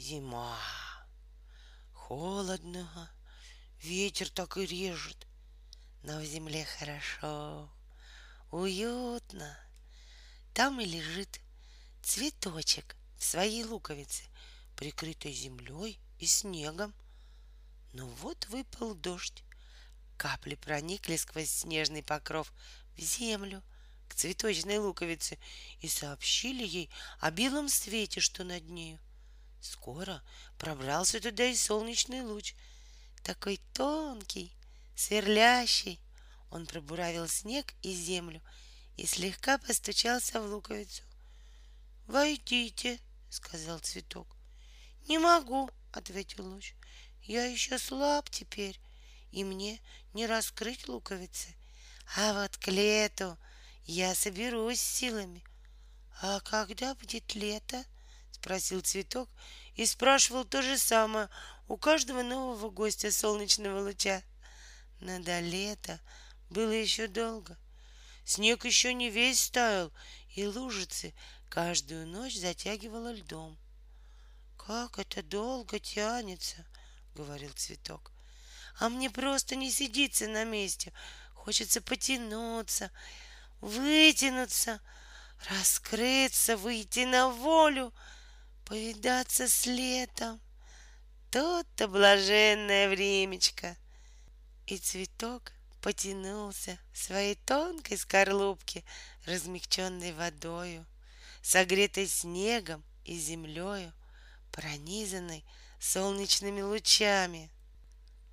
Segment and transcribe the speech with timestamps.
[0.00, 0.58] Зима.
[1.92, 3.10] Холодно.
[3.82, 5.26] Ветер так и режет.
[6.02, 7.70] Но в земле хорошо,
[8.50, 9.58] уютно.
[10.54, 11.40] Там и лежит
[12.02, 14.24] цветочек в своей луковице,
[14.74, 16.94] прикрытой землей и снегом.
[17.92, 19.44] Но вот выпал дождь.
[20.16, 22.54] Капли проникли сквозь снежный покров
[22.96, 23.62] в землю,
[24.08, 25.38] к цветочной луковице,
[25.82, 26.88] и сообщили ей
[27.18, 28.98] о белом свете, что над нею.
[29.60, 30.22] Скоро
[30.58, 32.54] пробрался туда и солнечный луч,
[33.22, 34.54] такой тонкий,
[34.96, 36.00] сверлящий.
[36.50, 38.42] Он пробуравил снег и землю
[38.96, 41.02] и слегка постучался в луковицу.
[42.06, 42.98] «Войдите»,—
[43.30, 44.26] сказал цветок.
[45.08, 46.74] «Не могу»,— ответил луч.
[47.22, 48.80] «Я еще слаб теперь,
[49.30, 49.80] и мне
[50.12, 51.54] не раскрыть луковицы.
[52.16, 53.38] А вот к лету
[53.84, 55.42] я соберусь силами.
[56.22, 57.84] А когда будет лето?
[58.40, 59.28] Спросил цветок
[59.74, 61.28] и спрашивал то же самое
[61.68, 64.22] у каждого нового гостя солнечного луча.
[65.00, 66.00] Но до лета
[66.48, 67.58] было еще долго.
[68.24, 69.92] Снег еще не весь стаял,
[70.34, 71.12] и лужицы
[71.50, 73.58] каждую ночь затягивало льдом.
[74.56, 76.64] Как это долго тянется,
[77.14, 78.10] говорил цветок.
[78.78, 80.94] А мне просто не сидится на месте.
[81.34, 82.90] Хочется потянуться,
[83.60, 84.80] вытянуться,
[85.50, 87.92] раскрыться, выйти на волю,
[88.70, 90.40] повидаться с летом.
[91.32, 93.76] Тут-то блаженное времечко.
[94.68, 98.84] И цветок потянулся в своей тонкой скорлупке,
[99.26, 100.86] размягченной водою,
[101.42, 103.92] согретой снегом и землею,
[104.52, 105.44] пронизанной
[105.80, 107.50] солнечными лучами.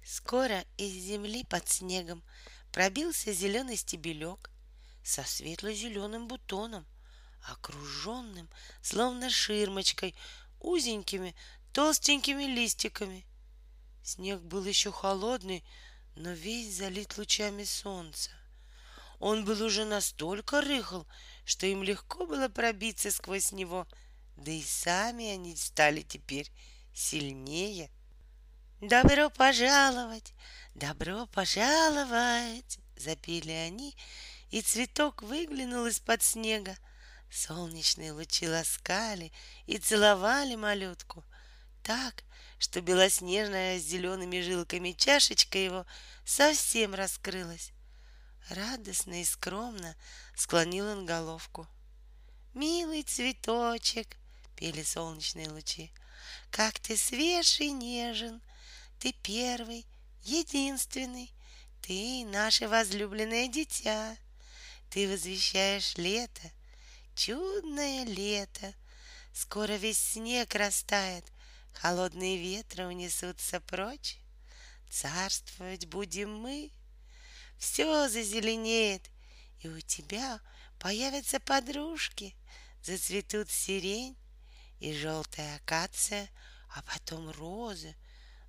[0.05, 2.21] Скоро из земли под снегом
[2.71, 4.51] пробился зеленый стебелек
[5.03, 6.85] со светло-зеленым бутоном,
[7.51, 8.49] окруженным,
[8.81, 10.15] словно ширмочкой,
[10.59, 11.35] узенькими,
[11.73, 13.25] толстенькими листиками.
[14.03, 15.63] Снег был еще холодный,
[16.15, 18.31] но весь залит лучами солнца.
[19.19, 21.03] Он был уже настолько рыхл,
[21.45, 23.87] что им легко было пробиться сквозь него,
[24.35, 26.51] да и сами они стали теперь
[26.93, 27.89] сильнее
[28.81, 30.35] Добро пожаловать,
[30.75, 33.97] добро пожаловать, запели они,
[34.51, 36.77] и цветок выглянул из-под снега.
[37.29, 39.31] Солнечные лучи ласкали
[39.65, 41.23] и целовали малютку
[41.83, 42.23] так,
[42.57, 45.85] что белоснежная с зелеными жилками чашечка его
[46.25, 47.71] совсем раскрылась.
[48.49, 49.95] Радостно и скромно
[50.35, 51.67] склонил он головку.
[52.53, 54.17] «Милый цветочек!»—
[54.55, 55.91] пели солнечные лучи.
[56.49, 58.41] «Как ты свеж и нежен!»
[58.99, 59.85] Ты первый,
[60.23, 61.31] единственный,
[61.81, 64.17] ты наше возлюбленное дитя.
[64.89, 66.51] Ты возвещаешь лето,
[67.17, 68.73] чудное лето.
[69.33, 71.25] Скоро весь снег растает,
[71.73, 74.17] холодные ветры унесутся прочь.
[74.89, 76.71] Царствовать будем мы.
[77.57, 79.09] Все зазеленеет,
[79.59, 80.39] и у тебя
[80.79, 82.35] появятся подружки,
[82.81, 84.15] зацветут сирень
[84.79, 86.29] и желтая акация,
[86.69, 87.95] а потом розы—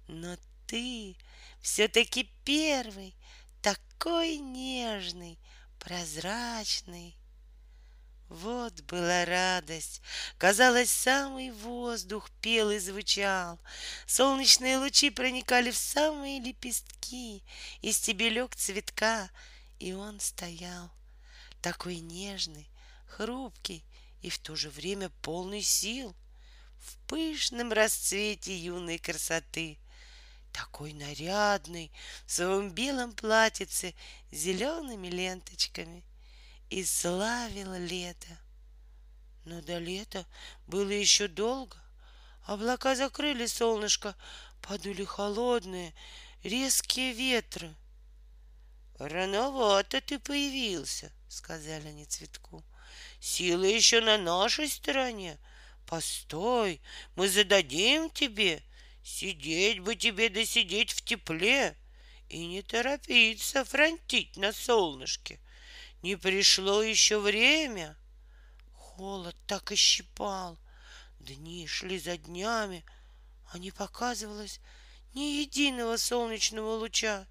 [0.08, 1.16] но ты
[1.60, 3.14] все-таки первый,
[3.60, 5.38] такой нежный,
[5.78, 7.17] прозрачный.
[8.28, 10.02] Вот была радость.
[10.36, 13.58] Казалось, самый воздух пел и звучал.
[14.06, 17.42] Солнечные лучи проникали в самые лепестки.
[17.80, 19.30] И стебелек цветка,
[19.78, 20.90] и он стоял,
[21.62, 22.68] такой нежный,
[23.06, 23.82] хрупкий
[24.20, 26.14] и в то же время полный сил,
[26.80, 29.78] в пышном расцвете юной красоты—
[30.52, 31.92] такой нарядный,
[32.26, 33.94] в своем белом платьице
[34.32, 36.02] с зелеными ленточками,
[36.70, 38.38] и славил лето.
[39.44, 40.26] Но до лета
[40.66, 41.76] было еще долго.
[42.44, 44.14] Облака закрыли солнышко,
[44.60, 45.94] подули холодные,
[46.42, 47.74] резкие ветры.
[48.98, 52.64] «Рановато ты появился»,— сказали они цветку.
[53.20, 55.38] «Сила еще на нашей стороне.
[55.86, 56.80] Постой,
[57.14, 58.62] мы зададим тебе
[59.08, 61.74] Сидеть бы тебе да сидеть в тепле
[62.28, 65.40] и не торопиться фронтить на солнышке.
[66.02, 67.96] Не пришло еще время.
[68.74, 70.58] Холод так и щипал.
[71.18, 72.84] Дни шли за днями,
[73.50, 74.60] а не показывалось
[75.14, 77.26] ни единого солнечного луча.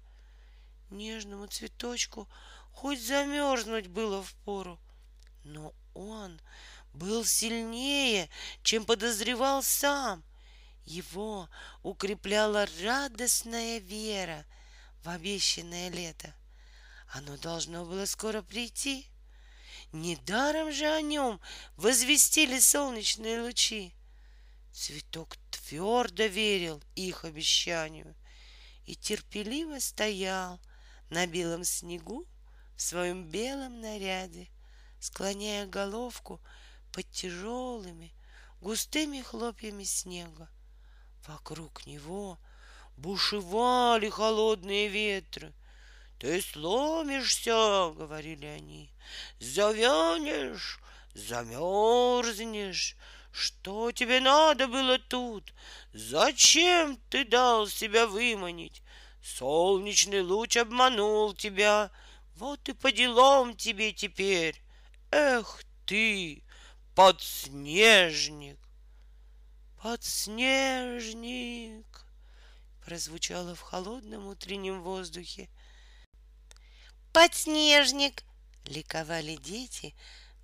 [0.90, 2.28] Нежному цветочку
[2.72, 4.78] хоть замерзнуть было в пору,
[5.44, 6.40] но он
[6.94, 8.28] был сильнее,
[8.62, 10.22] чем подозревал сам.
[10.84, 11.48] Его
[11.82, 14.44] укрепляла радостная вера
[15.02, 16.34] в обещанное лето.
[17.08, 19.06] Оно должно было скоро прийти.
[19.92, 21.40] Недаром же о нем
[21.76, 23.94] возвестили солнечные лучи.
[24.72, 28.14] Цветок твердо верил их обещанию
[28.84, 30.60] и терпеливо стоял
[31.10, 32.26] на белом снегу
[32.76, 34.48] в своем белом наряде,
[35.00, 36.40] склоняя головку
[36.92, 38.12] под тяжелыми
[38.60, 40.48] густыми хлопьями снега.
[41.26, 42.38] Вокруг него
[42.96, 45.52] бушевали холодные ветры.
[46.18, 48.90] Ты сломишься, говорили они,
[49.38, 50.80] завянешь,
[51.14, 52.96] замерзнешь.
[53.30, 55.54] Что тебе надо было тут?
[55.92, 58.82] Зачем ты дал себя выманить?
[59.22, 61.92] Солнечный луч обманул тебя.
[62.34, 64.60] Вот и по делам тебе теперь.
[65.12, 66.42] Эх ты,
[66.96, 68.58] подснежник!
[69.80, 71.06] Подснежник!
[72.84, 75.48] Прозвучало в холодном утреннем воздухе.
[77.12, 78.24] Подснежник!
[78.64, 79.94] Ликовали дети,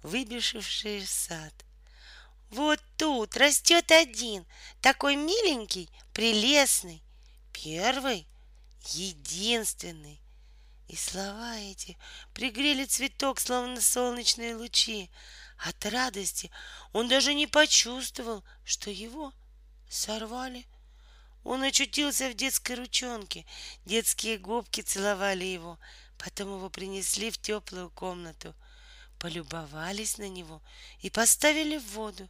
[0.03, 1.53] выбежавшие в сад.
[2.51, 4.47] Вот тут растет один,
[4.81, 7.03] такой миленький, прелестный,
[7.53, 8.27] первый,
[8.93, 10.21] единственный.
[10.89, 11.97] И слова эти
[12.33, 15.11] пригрели цветок, словно солнечные лучи.
[15.59, 16.51] От радости
[16.93, 19.33] он даже не почувствовал, что его
[19.89, 20.67] сорвали.
[21.43, 23.45] Он очутился в детской ручонке.
[23.85, 25.79] Детские губки целовали его.
[26.25, 28.55] Потом его принесли в теплую комнату.
[29.19, 30.63] Полюбовались на него
[31.01, 32.27] и поставили в воду.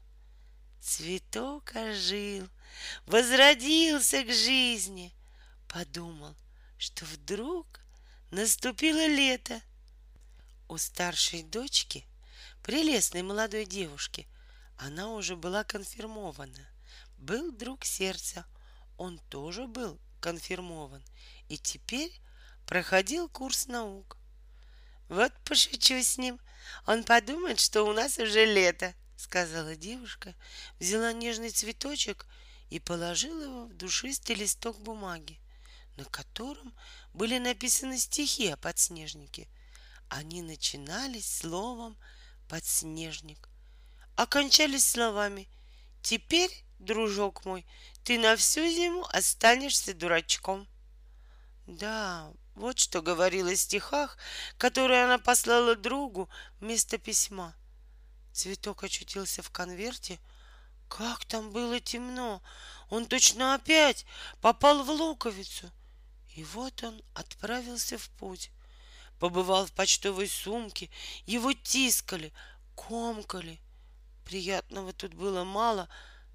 [0.80, 2.48] Цветок ожил,
[3.06, 5.12] возродился к жизни.
[5.68, 6.34] Подумал,
[6.76, 7.66] что вдруг
[8.32, 9.62] наступило лето.
[10.68, 12.04] У старшей дочки
[12.64, 14.26] прелестной молодой девушки.
[14.76, 16.68] Она уже была конфирмована.
[17.16, 18.44] Был друг сердца.
[18.98, 21.02] Он тоже был конфирмован.
[21.48, 22.23] И теперь
[22.66, 24.16] проходил курс наук.
[25.08, 26.40] Вот пошучу с ним.
[26.86, 30.34] Он подумает, что у нас уже лето, сказала девушка,
[30.80, 32.26] взяла нежный цветочек
[32.70, 35.38] и положила его в душистый листок бумаги,
[35.96, 36.74] на котором
[37.12, 39.48] были написаны стихи о подснежнике.
[40.08, 41.96] Они начинались словом
[42.48, 43.48] подснежник.
[44.16, 45.48] Окончались словами
[46.02, 47.66] «Теперь, дружок мой,
[48.04, 50.68] ты на всю зиму останешься дурачком».
[51.66, 54.16] Да, вот что говорила в стихах,
[54.58, 56.28] которые она послала другу
[56.60, 57.54] вместо письма.
[58.32, 60.18] Цветок очутился в конверте.
[60.88, 62.42] Как там было темно!
[62.90, 64.04] Он точно опять
[64.40, 65.70] попал в луковицу.
[66.36, 68.50] И вот он отправился в путь
[69.18, 70.90] побывал в почтовой сумке,
[71.24, 72.32] его тискали,
[72.74, 73.58] комкали.
[74.24, 75.88] Приятного тут было мало,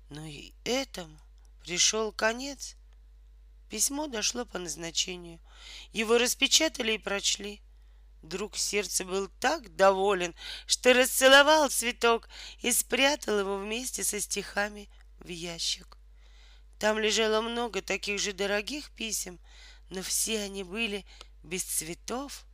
[0.10, 1.16] но и этому
[1.62, 2.76] пришел конец.
[3.70, 5.40] Письмо дошло по назначению.
[5.94, 7.62] Его распечатали и прочли.
[8.22, 10.36] Друг сердца был так доволен,
[10.66, 12.28] что расцеловал цветок
[12.62, 14.90] и спрятал его вместе со стихами
[15.20, 15.98] в ящик.
[16.80, 19.40] Там лежало много таких же дорогих писем,
[19.90, 21.06] но все они были
[21.44, 22.46] без цветов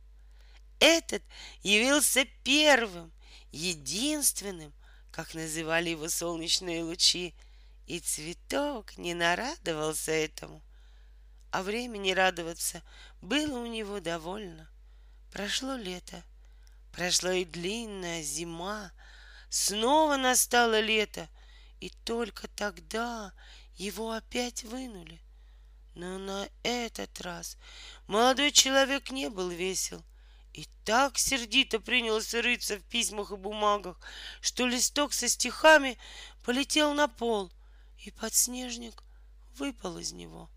[0.78, 1.22] этот
[1.62, 3.12] явился первым,
[3.50, 4.74] единственным,
[5.10, 7.34] как называли его солнечные лучи,
[7.86, 10.62] и цветок не нарадовался этому.
[11.56, 12.82] А времени радоваться
[13.22, 14.68] было у него довольно.
[15.32, 16.22] Прошло лето,
[16.92, 18.92] прошла и длинная зима,
[19.48, 21.30] снова настало лето,
[21.80, 23.32] и только тогда
[23.76, 25.18] его опять вынули.
[25.94, 27.56] Но на этот раз
[28.06, 30.04] молодой человек не был весел—
[30.52, 33.98] и так сердито принялся рыться в письмах и бумагах,
[34.42, 35.96] что листок со стихами
[36.44, 37.50] полетел на пол,
[37.98, 39.02] и подснежник
[39.54, 40.50] выпал из него.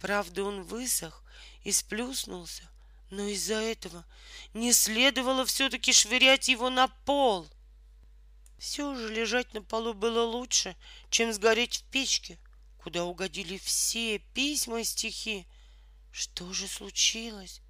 [0.00, 1.24] Правда, он высох
[1.62, 2.68] и сплюснулся,
[3.10, 4.04] но из-за этого
[4.52, 7.48] не следовало все-таки швырять его на пол.
[8.58, 10.76] Все же лежать на полу было лучше,
[11.10, 12.38] чем сгореть в печке,
[12.78, 15.46] куда угодили все письма и стихи.
[16.10, 17.60] Что же случилось?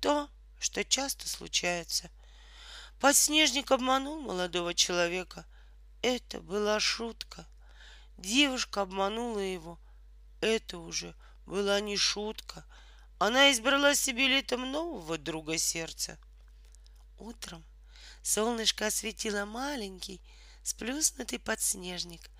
[0.00, 2.10] То, что часто случается.
[3.00, 5.46] Подснежник обманул молодого человека.
[6.02, 7.46] Это была шутка.
[8.16, 9.78] Девушка обманула его.
[10.40, 11.14] Это уже
[11.50, 12.64] была не шутка.
[13.18, 16.16] Она избрала себе летом нового друга сердца.
[17.18, 17.64] Утром
[18.22, 20.20] солнышко осветило маленький,
[20.62, 22.30] сплюснутый подснежник,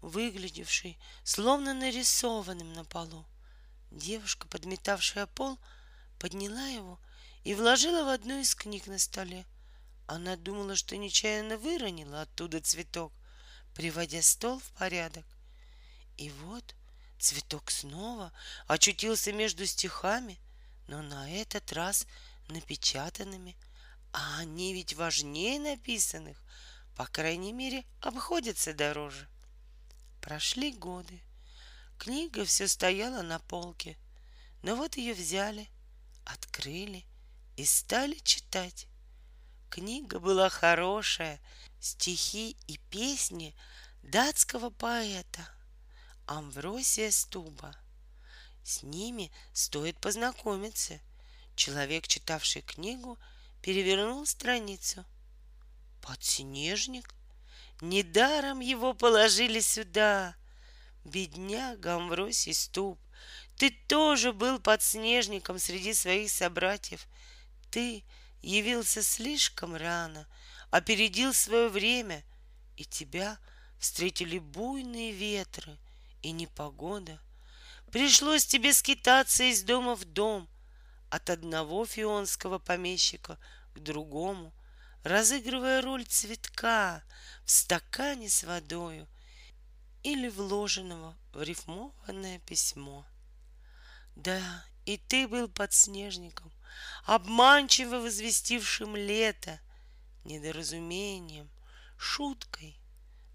[0.00, 3.26] выглядевший словно нарисованным на полу.
[3.90, 5.58] Девушка, подметавшая пол,
[6.20, 7.00] подняла его
[7.42, 9.44] и вложила в одну из книг на столе.
[10.06, 13.12] Она думала, что нечаянно выронила оттуда цветок,
[13.74, 15.24] приводя стол в порядок.
[16.16, 16.75] И вот
[17.18, 18.32] цветок снова
[18.66, 20.38] очутился между стихами,
[20.86, 22.06] но на этот раз
[22.48, 23.56] напечатанными,
[24.12, 26.42] а они ведь важнее написанных,
[26.94, 29.28] по крайней мере, обходятся дороже.
[30.20, 31.20] Прошли годы.
[31.98, 33.96] Книга все стояла на полке.
[34.62, 35.68] Но вот ее взяли,
[36.24, 37.04] открыли
[37.56, 38.86] и стали читать.
[39.70, 41.40] Книга была хорошая,
[41.80, 43.54] стихи и песни
[44.02, 45.48] датского поэта
[46.26, 47.76] Амвросия Стуба.
[48.64, 51.00] С ними стоит познакомиться.
[51.54, 53.16] Человек, читавший книгу,
[53.62, 55.04] перевернул страницу.
[56.02, 57.14] Подснежник?
[57.80, 60.34] Недаром его положили сюда.
[61.04, 62.98] Бедняга Амвросий Ступ,
[63.56, 67.06] ты тоже был подснежником среди своих собратьев.
[67.70, 68.02] Ты
[68.42, 70.26] явился слишком рано,
[70.70, 72.24] опередил свое время,
[72.76, 73.38] и тебя
[73.78, 75.78] встретили буйные ветры
[76.22, 77.20] и непогода.
[77.90, 80.48] Пришлось тебе скитаться из дома в дом,
[81.10, 83.38] от одного фионского помещика
[83.74, 84.52] к другому,
[85.02, 87.02] разыгрывая роль цветка
[87.44, 89.06] в стакане с водою
[90.02, 93.06] или вложенного в рифмованное письмо.
[94.14, 96.52] Да, и ты был подснежником,
[97.04, 99.60] обманчиво возвестившим лето,
[100.24, 101.50] недоразумением,
[101.98, 102.78] шуткой.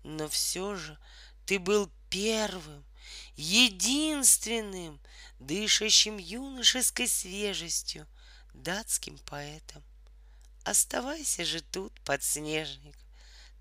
[0.03, 0.97] Но все же
[1.45, 2.85] ты был первым,
[3.35, 4.99] единственным,
[5.39, 8.05] дышащим юношеской свежестью,
[8.53, 9.81] датским поэтом.
[10.63, 12.95] Оставайся же тут, подснежник,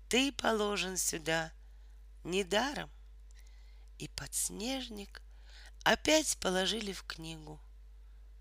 [0.09, 1.51] ты положен сюда
[2.23, 2.91] недаром.
[3.97, 5.21] И подснежник
[5.83, 7.59] опять положили в книгу.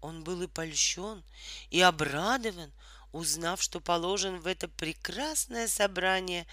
[0.00, 1.22] Он был и польщен,
[1.70, 2.72] и обрадован,
[3.12, 6.46] узнав, что положен в это прекрасное собрание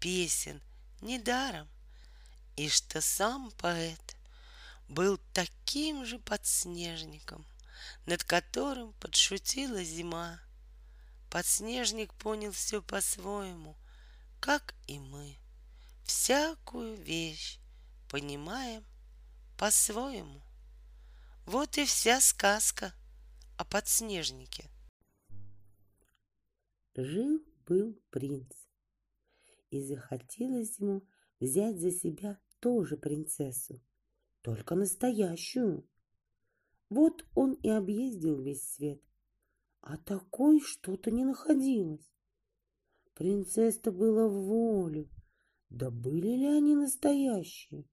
[0.00, 0.60] песен
[1.00, 1.68] недаром,
[2.56, 4.16] и что сам поэт
[4.88, 7.44] был таким же подснежником,
[8.06, 10.40] над которым подшутила зима.
[11.30, 13.76] Подснежник понял все по-своему,
[14.40, 15.36] как и мы.
[16.04, 17.58] Всякую вещь
[18.10, 18.84] понимаем
[19.58, 20.42] по-своему.
[21.46, 22.94] Вот и вся сказка
[23.56, 24.70] о подснежнике.
[26.94, 28.52] Жил-был принц,
[29.70, 31.02] и захотелось ему
[31.40, 33.78] взять за себя тоже принцессу,
[34.40, 35.86] только настоящую.
[36.88, 39.02] Вот он и объездил весь свет,
[39.82, 42.10] а такой что-то не находилось.
[43.12, 45.10] Принцесса было в волю,
[45.68, 47.84] да были ли они настоящие?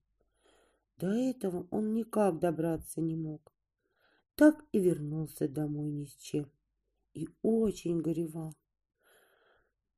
[0.96, 3.54] До этого он никак добраться не мог.
[4.36, 6.50] Так и вернулся домой ни с чем.
[7.14, 8.56] И очень горевал.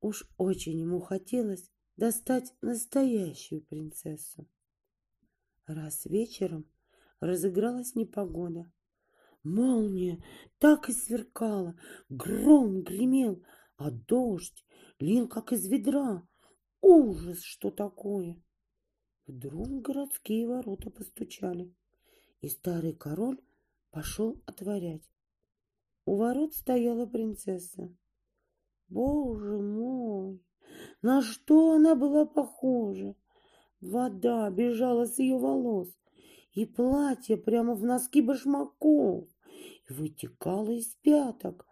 [0.00, 4.48] Уж очень ему хотелось достать настоящую принцессу.
[5.66, 6.70] Раз вечером
[7.20, 8.70] разыгралась непогода.
[9.42, 10.22] Молния
[10.58, 11.74] так и сверкала,
[12.10, 13.42] гром гремел,
[13.76, 14.64] а дождь
[14.98, 16.26] лил, как из ведра.
[16.82, 18.42] Ужас, что такое!
[19.26, 21.74] Вдруг городские ворота постучали,
[22.42, 23.40] и старый король
[23.90, 25.10] пошел отворять.
[26.04, 27.96] У ворот стояла принцесса.
[28.88, 30.44] Боже мой,
[31.00, 33.16] на что она была похожа?
[33.84, 35.88] Вода бежала с ее волос,
[36.52, 39.28] и платье прямо в носки башмаков
[39.88, 41.66] вытекало из пяток,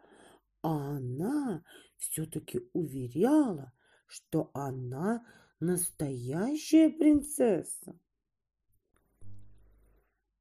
[0.60, 1.64] а она
[1.96, 3.72] все-таки уверяла,
[4.06, 5.24] что она
[5.64, 7.96] Настоящая принцесса.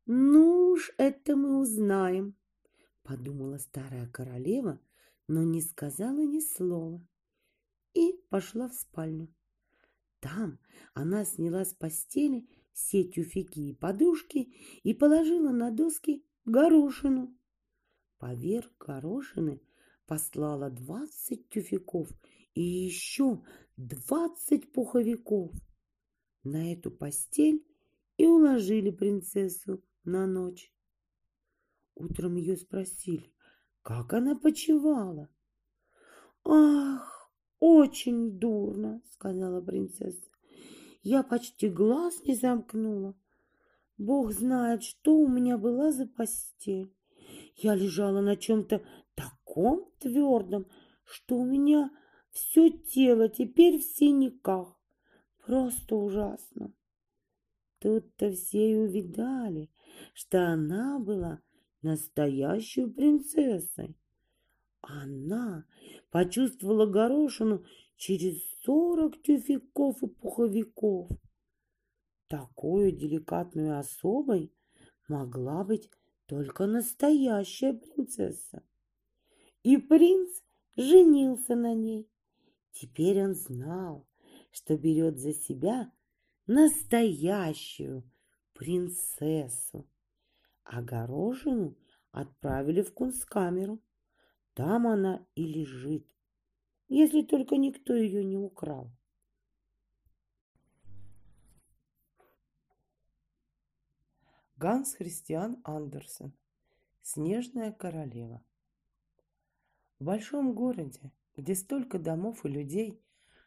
[0.07, 2.35] Ну уж это мы узнаем,
[3.03, 4.79] подумала старая королева,
[5.27, 7.07] но не сказала ни слова
[7.93, 9.31] и пошла в спальню.
[10.21, 10.59] Там
[10.93, 17.35] она сняла с постели все тюфяки и подушки и положила на доски горошину.
[18.19, 19.61] Поверх горошины
[20.05, 22.07] послала двадцать тюфяков
[22.53, 23.43] и еще
[23.77, 25.51] двадцать пуховиков.
[26.43, 27.65] На эту постель
[28.17, 30.71] и уложили принцессу на ночь.
[31.95, 33.33] Утром ее спросили,
[33.81, 35.29] как она почевала.
[36.43, 37.20] «Ах,
[37.61, 40.29] очень дурно!»— сказала принцесса.
[41.03, 43.15] «Я почти глаз не замкнула.
[43.97, 46.93] Бог знает, что у меня была за постель.
[47.55, 48.81] Я лежала на чем-то
[49.15, 50.65] таком твердом,
[51.03, 51.91] что у меня
[52.31, 54.75] все тело теперь в синяках.
[55.45, 56.73] Просто ужасно.
[57.79, 59.69] Тут-то все и увидали,
[60.13, 61.41] что она была
[61.81, 63.95] настоящей принцессой.
[64.81, 65.65] Она
[66.09, 67.63] почувствовала горошину
[67.95, 71.09] через сорок тюфяков и пуховиков.
[72.27, 74.53] Такой деликатной особой
[75.07, 75.89] могла быть
[76.25, 78.63] только настоящая принцесса.
[79.63, 80.41] И принц
[80.75, 82.09] женился на ней.
[82.71, 84.07] Теперь он знал,
[84.51, 85.91] что берет за себя
[86.47, 88.09] настоящую
[88.53, 89.87] принцессу.
[90.63, 91.77] Огороженную
[92.11, 93.79] отправили в кунсткамеру.
[94.53, 96.05] Там она и лежит,
[96.89, 98.91] если только никто ее не украл.
[104.57, 106.33] Ганс Христиан Андерсен
[107.01, 108.43] Снежная королева
[109.97, 113.01] В большом городе, где столько домов и людей,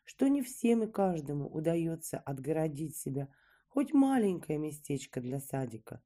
[0.04, 3.28] что не всем и каждому удается отгородить себя
[3.68, 6.02] хоть маленькое местечко для садика,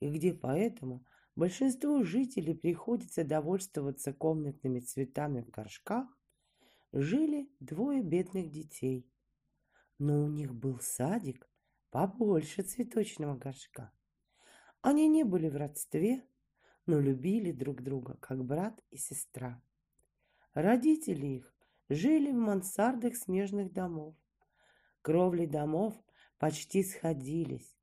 [0.00, 1.04] и где поэтому
[1.36, 6.08] большинству жителей приходится довольствоваться комнатными цветами в горшках,
[6.92, 9.10] жили двое бедных детей.
[9.98, 11.48] Но у них был садик
[11.90, 13.92] побольше цветочного горшка.
[14.82, 16.26] Они не были в родстве,
[16.86, 19.62] но любили друг друга, как брат и сестра.
[20.52, 21.54] Родители их
[21.88, 24.14] жили в мансардах смежных домов.
[25.02, 25.94] Кровли домов
[26.38, 27.76] почти сходились,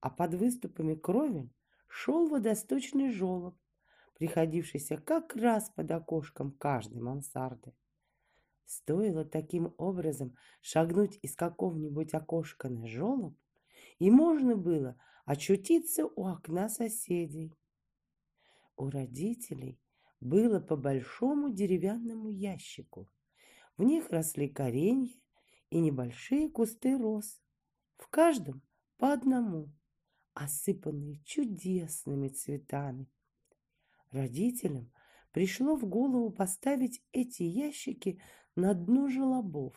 [0.00, 1.52] а под выступами кровель
[1.92, 3.54] шел водосточный желоб,
[4.14, 7.74] приходившийся как раз под окошком каждой мансарды.
[8.64, 13.36] Стоило таким образом шагнуть из какого-нибудь окошка на желоб,
[13.98, 17.54] и можно было очутиться у окна соседей.
[18.76, 19.78] У родителей
[20.18, 23.10] было по большому деревянному ящику.
[23.76, 25.14] В них росли коренья
[25.68, 27.42] и небольшие кусты роз.
[27.98, 28.62] В каждом
[28.96, 29.70] по одному,
[30.34, 33.08] осыпанные чудесными цветами.
[34.10, 34.92] Родителям
[35.32, 38.20] пришло в голову поставить эти ящики
[38.54, 39.74] на дно желобов.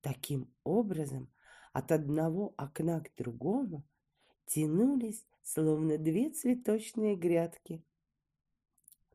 [0.00, 1.32] Таким образом,
[1.72, 3.84] от одного окна к другому
[4.46, 7.84] тянулись, словно две цветочные грядки.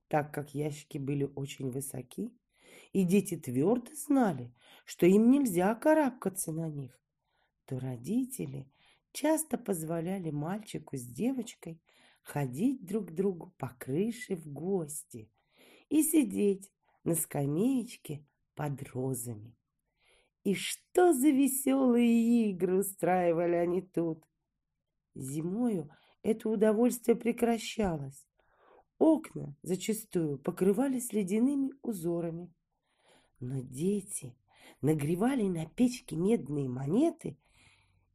[0.08, 2.32] Так как ящики были очень высоки,
[2.94, 4.54] и дети твердо знали,
[4.86, 7.00] что им нельзя карабкаться на них,
[7.66, 8.70] то родители
[9.12, 11.82] часто позволяли мальчику с девочкой
[12.22, 15.30] ходить друг к другу по крыше в гости
[15.90, 16.72] и сидеть
[17.04, 19.56] на скамеечке под розами.
[20.44, 24.24] И что за веселые игры устраивали они тут!
[25.14, 25.90] Зимою
[26.24, 28.28] это удовольствие прекращалось.
[28.98, 32.54] Окна зачастую покрывались ледяными узорами.
[33.40, 34.36] Но дети
[34.82, 37.38] нагревали на печке медные монеты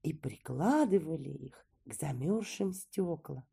[0.06, 3.44] и прикладывали их к замерзшим стеклам.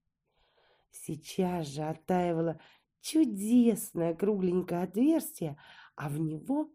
[0.91, 2.59] Сейчас же оттаивало
[3.01, 5.57] чудесное кругленькое отверстие,
[5.95, 6.71] а в него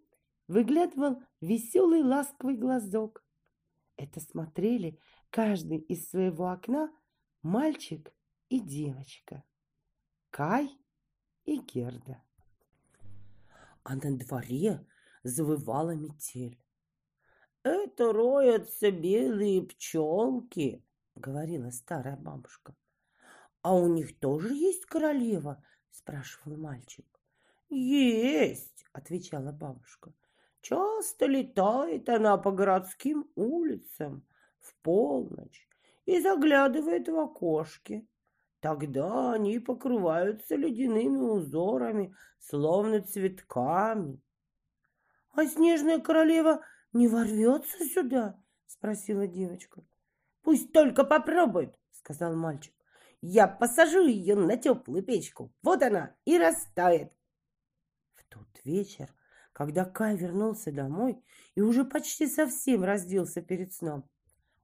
[0.49, 3.25] выглядывал веселый ласковый глазок.
[3.97, 4.99] Это смотрели
[5.31, 6.93] каждый из своего окна
[7.43, 8.13] мальчик
[8.49, 9.45] и девочка,
[10.31, 10.77] Кай
[11.45, 12.21] и Герда.
[13.85, 14.85] А на дворе
[15.23, 16.61] завывала метель.
[17.63, 20.85] «Это роются белые пчелки»,—
[21.17, 22.75] говорила старая бабушка.
[23.63, 27.07] «А у них тоже есть королева?»— спрашивал мальчик.
[27.69, 30.13] «Есть»,— отвечала бабушка.
[30.61, 34.25] «Часто летает она по городским улицам,
[34.61, 35.69] в полночь
[36.07, 38.07] и заглядывает в окошки.
[38.61, 44.21] Тогда они покрываются ледяными узорами, словно цветками.—
[45.33, 46.65] А снежная королева
[46.99, 49.83] не ворвется сюда?— спросила девочка.—
[50.43, 52.75] Пусть только попробует,— сказал мальчик.—
[53.23, 55.53] Я посажу ее на теплую печку.
[55.63, 57.13] Вот она и растает.
[58.15, 59.15] В тот вечер,
[59.53, 61.23] когда Кай вернулся домой
[61.55, 64.09] и уже почти совсем разделся перед сном,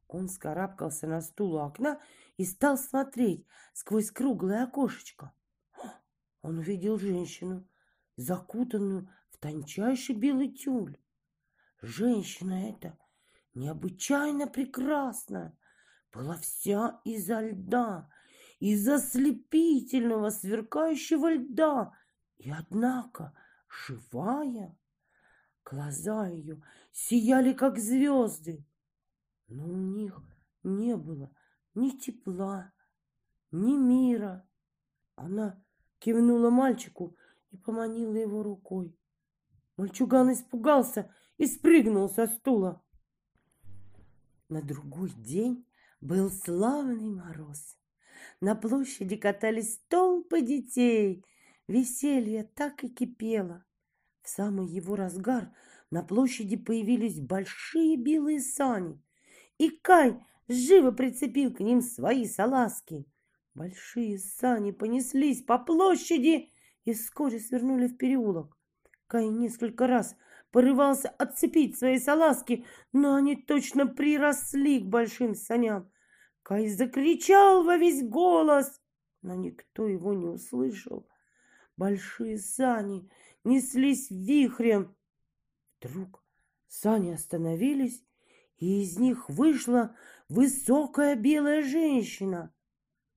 [0.09, 2.01] он скарабкался на стул у окна
[2.37, 5.33] и стал смотреть сквозь круглое окошечко.
[6.43, 7.67] Он увидел женщину,
[8.17, 10.99] закутанную в тончайший белый тюль.
[11.85, 12.99] Женщина эта
[13.55, 15.57] необычайно прекрасная,
[16.13, 18.09] была вся изо льда,
[18.59, 21.93] из ослепительного сверкающего льда,
[22.39, 23.33] и, однако,
[23.69, 24.77] живая.
[25.65, 28.65] Глаза ее сияли, как звезды
[29.49, 30.21] но у них
[30.63, 31.31] не было
[31.75, 32.73] ни тепла,
[33.51, 34.47] ни мира.
[35.17, 35.63] Она
[35.99, 37.17] кивнула мальчику
[37.51, 38.97] и поманила его рукой.
[39.77, 42.83] Мальчуган испугался и спрыгнул со стула.
[44.49, 45.67] На другой день
[46.01, 47.77] был славный мороз.
[48.41, 51.25] На площади катались толпы детей.
[51.67, 53.65] Веселье так и кипело.
[54.23, 55.51] В самый его разгар
[55.91, 59.01] на площади появились большие белые сани
[59.59, 63.07] и Кай живо прицепил к ним свои салазки.
[63.55, 66.51] Большие сани понеслись по площади
[66.85, 68.59] и вскоре свернули в переулок.
[69.07, 70.17] Кай несколько раз
[70.55, 75.91] порывался отцепить свои салазки, но они точно приросли к большим саням.
[76.45, 78.81] Кай закричал во весь голос,
[79.21, 81.09] но никто его не услышал.
[81.77, 83.11] Большие сани
[83.43, 84.95] неслись вихрем.
[85.81, 86.23] Вдруг
[86.69, 88.05] сани остановились,
[88.59, 89.97] и из них вышла
[90.29, 92.55] высокая белая женщина,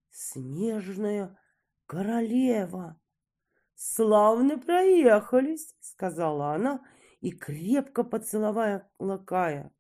[0.10, 1.38] снежная
[1.86, 3.00] королева.
[3.76, 6.84] «Славно проехались»,— сказала она
[7.22, 9.72] и крепко поцеловая Лакая.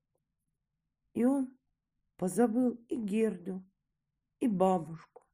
[1.13, 1.57] И он
[2.15, 3.63] позабыл и Герду,
[4.39, 5.25] и бабушку,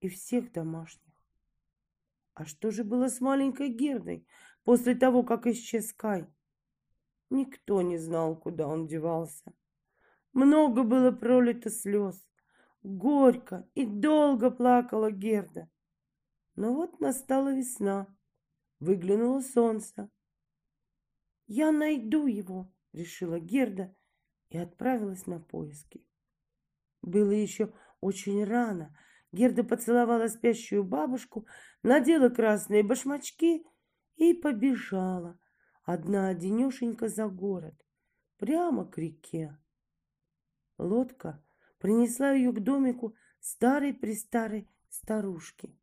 [0.00, 1.04] и всех домашних.
[2.34, 4.26] А что же было с маленькой Гердой
[4.64, 6.26] после того, как исчез Кай?
[7.30, 9.52] Никто не знал, куда он девался.
[10.32, 12.20] Много было пролито слез.
[12.82, 15.70] Горько и долго плакала Герда.
[16.56, 18.06] Но вот настала весна.
[18.80, 20.10] Выглянуло солнце.
[21.46, 23.94] «Я найду его»,— решила Герда
[24.48, 26.06] и отправилась на поиски.
[27.02, 28.96] Было еще очень рано.
[29.32, 31.46] Герда поцеловала спящую бабушку,
[31.82, 33.66] надела красные башмачки
[34.16, 35.38] и побежала,
[35.82, 37.74] одна одинешенька за город,
[38.38, 39.58] прямо к реке.
[40.78, 41.44] Лодка
[41.78, 45.76] принесла ее к домику старой-престарой старушки.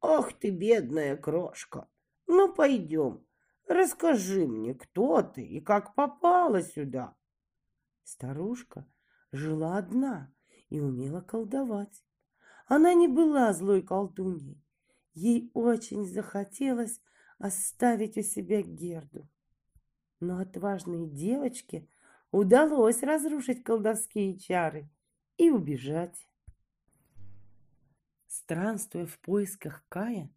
[0.00, 1.88] «Ах ты, бедная крошка!
[2.26, 3.25] Ну, пойдем,
[3.66, 7.14] расскажи мне, кто ты и как попала сюда?»
[8.04, 8.86] Старушка
[9.32, 10.32] жила одна
[10.68, 12.04] и умела колдовать.
[12.66, 14.62] Она не была злой колдуньей.
[15.14, 17.00] Ей очень захотелось
[17.38, 19.28] оставить у себя Герду.
[20.20, 21.88] Но отважной девочке
[22.30, 24.90] удалось разрушить колдовские чары
[25.36, 26.28] и убежать.
[28.26, 30.30] Странствуя в поисках Кая,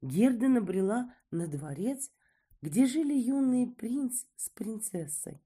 [0.00, 2.10] Герда набрела на дворец,
[2.64, 5.42] где жили юный принц с принцессой.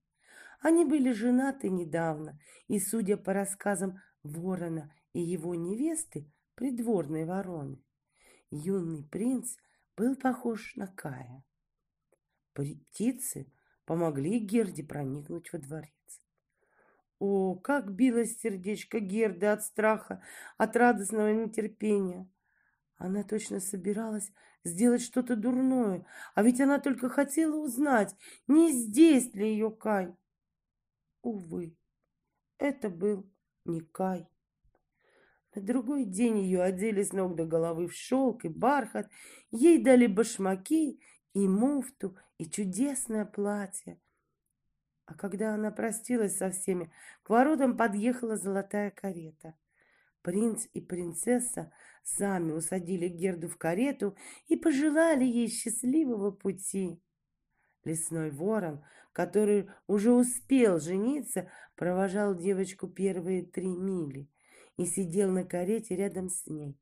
[0.60, 7.82] Они были женаты недавно, и, судя по рассказам ворона и его невесты, придворной вороны,
[8.52, 9.56] юный принц
[9.96, 11.42] был похож на Кая.
[12.52, 13.52] Птицы
[13.84, 16.22] помогли Герде проникнуть во дворец.
[17.18, 20.22] О, как билось сердечко Герды от страха,
[20.56, 22.30] от радостного нетерпения!
[22.96, 24.30] Она точно собиралась
[24.64, 28.14] сделать что-то дурное, а ведь она только хотела узнать,
[28.46, 30.14] не здесь ли ее Кай.
[31.22, 31.76] Увы,
[32.58, 33.30] это был
[33.64, 34.28] не Кай.
[35.54, 39.10] На другой день ее одели с ног до головы в шелк и бархат,
[39.50, 41.00] ей дали башмаки
[41.34, 44.00] и муфту, и чудесное платье.
[45.06, 46.92] А когда она простилась со всеми,
[47.22, 49.54] к воротам подъехала золотая карета.
[50.22, 57.00] Принц и принцесса сами усадили Герду в карету и пожелали ей счастливого пути.
[57.84, 64.28] Лесной ворон, который уже успел жениться, провожал девочку первые три мили
[64.76, 66.78] и сидел на карете рядом с ней.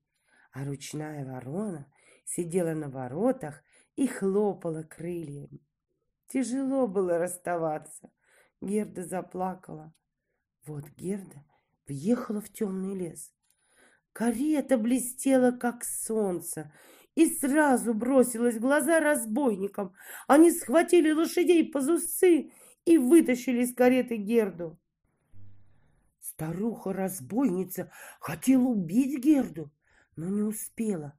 [0.53, 1.93] А ручная ворона
[2.25, 3.63] сидела на воротах
[3.95, 5.61] и хлопала крыльями.
[6.29, 8.11] Тяжело было расставаться.
[8.61, 9.95] Герда заплакала.
[10.67, 11.45] Вот Герда
[11.89, 13.33] въехала в темный лес.
[14.13, 16.73] Карета блестела, как солнце,
[17.15, 19.95] и сразу бросилась в глаза разбойникам.
[20.27, 22.51] Они схватили лошадей по зусы
[22.85, 24.79] и вытащили из кареты Герду.
[26.21, 29.71] Старуха-разбойница хотела убить Герду,
[30.17, 31.19] но не успела.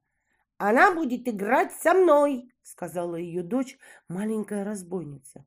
[0.56, 3.78] «Она будет играть со мной!»— сказала ее дочь,
[4.08, 5.46] маленькая разбойница.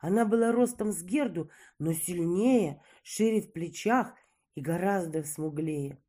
[0.00, 4.14] Она была ростом с Герду, но сильнее, шире в плечах
[4.56, 6.02] и гораздо смуглее.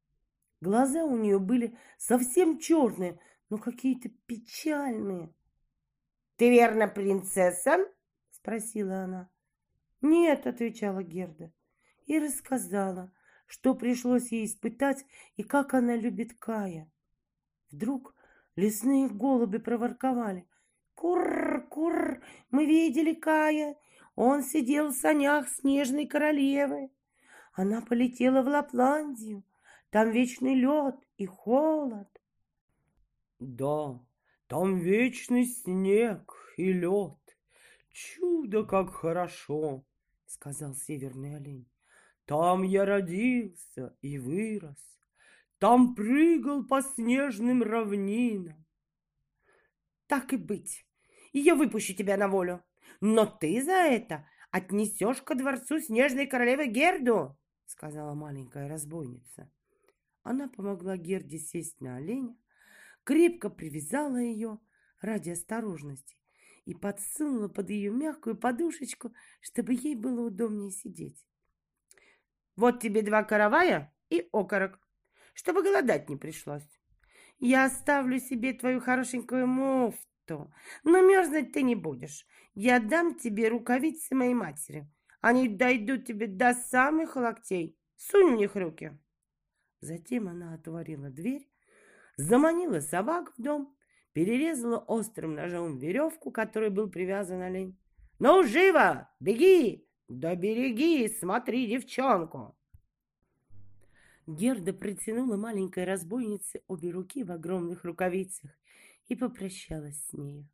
[0.59, 5.31] Глаза у нее были совсем черные, но какие-то печальные.—
[6.37, 7.77] Ты верно принцесса?—
[8.31, 9.29] спросила она.—
[10.01, 11.51] Нет,— отвечала Герда
[12.07, 13.11] и рассказала,
[13.45, 15.05] что пришлось ей испытать
[15.35, 16.89] и как она любит Кая.
[17.69, 18.15] Вдруг
[18.55, 20.47] лесные голуби проворковали.
[20.95, 23.75] «Курр, курр, мы видели Кая.
[24.15, 26.89] Он сидел в санях снежной королевы.
[27.57, 29.43] Она полетела в Лапландию.
[29.89, 32.07] Там вечный лед и холод.
[33.39, 33.99] Да,
[34.45, 37.17] там вечный снег и лед.
[37.89, 39.83] Чудо, как хорошо,
[40.27, 41.67] сказал северный олень.
[42.25, 44.99] Там я родился и вырос.
[45.57, 48.63] Там прыгал по снежным равнинам.
[50.05, 50.85] Так и быть,
[51.33, 52.63] я выпущу тебя на волю.
[53.01, 57.35] Но ты за это отнесешь ко дворцу снежной королевы Герду,
[57.67, 59.51] сказала маленькая разбойница.
[60.23, 62.35] Она помогла Герде сесть на оленя,
[63.03, 64.59] крепко привязала ее
[65.01, 66.17] ради осторожности
[66.65, 71.23] и подсунула под ее мягкую подушечку, чтобы ей было удобнее сидеть.
[72.55, 74.79] Вот тебе два каравая и окорок,
[75.33, 76.67] чтобы голодать не пришлось.
[77.39, 80.51] Я оставлю себе твою хорошенькую муфту,
[80.83, 82.25] но мерзнуть ты не будешь.
[82.55, 84.89] Я дам тебе рукавицы моей матери.
[85.27, 87.77] Они дойдут тебе до самых локтей.
[87.97, 88.97] Сунь в них руки.
[89.81, 91.49] Затем она отворила дверь,
[92.15, 93.75] заманила собак в дом,
[94.13, 97.77] перерезала острым ножом веревку, которой был привязан олень.
[98.19, 99.09] «Ну, живо!
[99.19, 99.85] Беги!
[100.07, 102.57] Да береги, смотри девчонку!»
[104.27, 108.51] Герда протянула маленькой разбойнице обе руки в огромных рукавицах
[109.09, 110.47] и попрощалась с нею.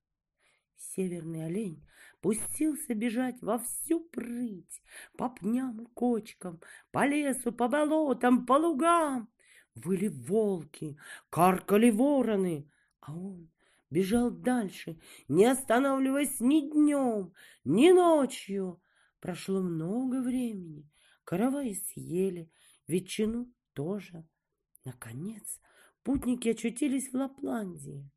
[0.77, 1.85] Северный олень
[2.21, 4.81] пустился бежать во всю прыть,
[5.17, 9.29] по пням и кочкам, по лесу, по болотам, по лугам.
[9.75, 10.97] Выли волки,
[11.29, 13.49] каркали вороны, а он
[13.89, 17.33] бежал дальше, не останавливаясь ни днем,
[17.63, 18.81] ни ночью.
[19.19, 20.89] Прошло много времени,
[21.23, 22.51] караваи съели,
[22.87, 24.27] ветчину тоже.
[24.85, 25.61] Наконец,
[26.03, 28.09] путники очутились в Лапландии.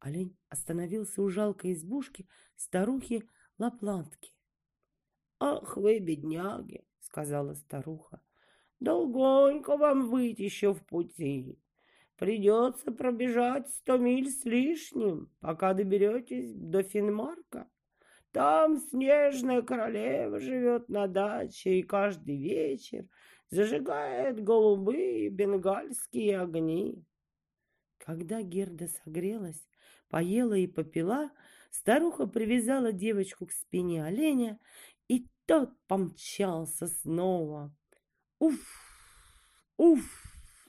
[0.00, 4.32] Олень остановился у жалкой избушки старухи Лапландки.
[5.40, 8.20] «Ах вы, бедняги!»— сказала старуха.
[8.80, 11.58] «Долгонько вам выйти еще в пути.
[12.16, 17.68] Придется пробежать сто миль с лишним, пока доберетесь до Финмарка.
[18.32, 23.08] Там снежная королева живет на даче, и каждый вечер
[23.50, 27.04] зажигает голубые бенгальские огни.
[27.98, 29.67] Когда Герда согрелась,
[30.08, 31.30] поела и попила,
[31.70, 34.58] старуха привязала девочку к спине оленя,
[35.08, 37.74] и тот помчался снова.
[38.38, 38.60] Уф!
[39.76, 40.24] Уф!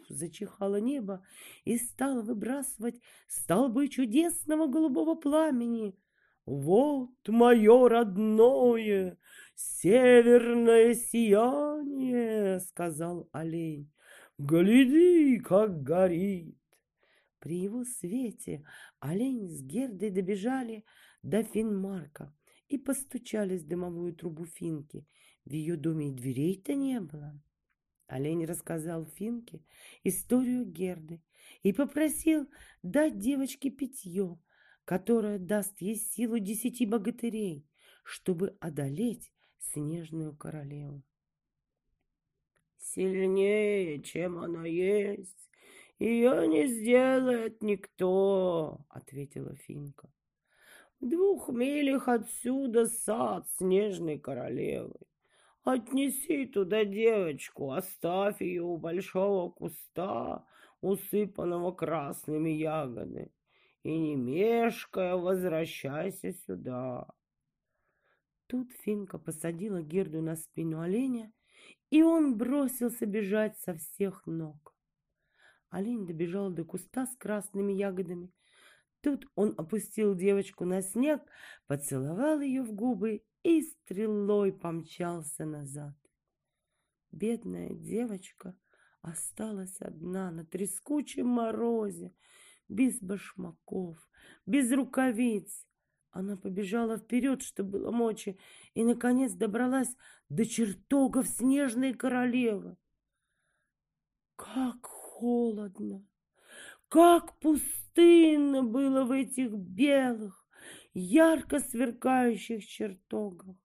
[0.09, 1.23] Зачихало небо
[1.65, 5.95] и стало выбрасывать столбы чудесного голубого пламени.
[6.45, 9.19] Вот мое родное,
[9.53, 13.91] северное сияние, сказал олень.
[14.39, 16.58] Гляди, как горит.
[17.39, 18.65] При его свете
[18.99, 20.83] олень с Гердой добежали
[21.23, 22.35] до Финмарка
[22.67, 25.07] и постучались в дымовую трубу Финки.
[25.45, 27.41] В ее доме и дверей-то не было.
[28.07, 29.63] Олень рассказал Финке
[30.03, 31.21] историю Герды
[31.63, 32.49] и попросил
[32.83, 34.39] дать девочке питье,
[34.83, 37.65] которое даст ей силу десяти богатырей,
[38.03, 41.03] чтобы одолеть снежную королеву.
[42.77, 45.48] «Сильнее, чем она есть,
[45.99, 50.09] ее не сделает никто»,— ответила Финка.
[50.99, 54.95] «В двух милях отсюда сад снежной королевы.
[55.63, 60.45] Отнеси туда девочку, оставь ее у большого куста,
[60.81, 63.31] усыпанного красными ягодами,
[63.83, 67.07] и, не мешкая, возвращайся сюда.
[68.47, 71.31] Тут Финка посадила Герду на спину оленя,
[71.91, 74.75] и он бросился бежать со всех ног.
[75.69, 78.31] Олень добежал до куста с красными ягодами.
[79.01, 81.21] Тут он опустил девочку на снег,
[81.67, 85.95] поцеловал ее в губы и стрелой помчался назад.
[87.11, 88.55] Бедная девочка
[89.01, 92.13] осталась одна на трескучем морозе,
[92.67, 93.97] без башмаков,
[94.45, 95.65] без рукавиц.
[96.11, 98.37] Она побежала вперед, что было мочи,
[98.73, 99.95] и, наконец, добралась
[100.27, 102.77] до чертогов снежной королевы.
[104.35, 106.05] Как холодно,
[106.87, 110.47] как пустынно было в этих белых,
[110.93, 113.57] ярко сверкающих чертогах.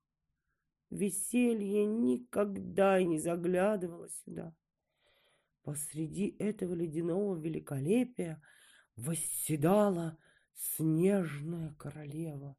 [0.90, 4.54] Веселье никогда не заглядывало сюда.
[5.62, 8.42] Посреди этого ледяного великолепия
[8.96, 10.18] восседала
[10.54, 12.56] снежная королева.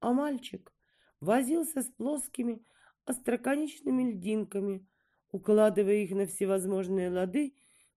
[0.00, 0.72] А мальчик
[1.20, 2.62] возился с плоскими
[3.06, 4.86] остроконечными льдинками,
[5.30, 7.54] укладывая их на всевозможные лады,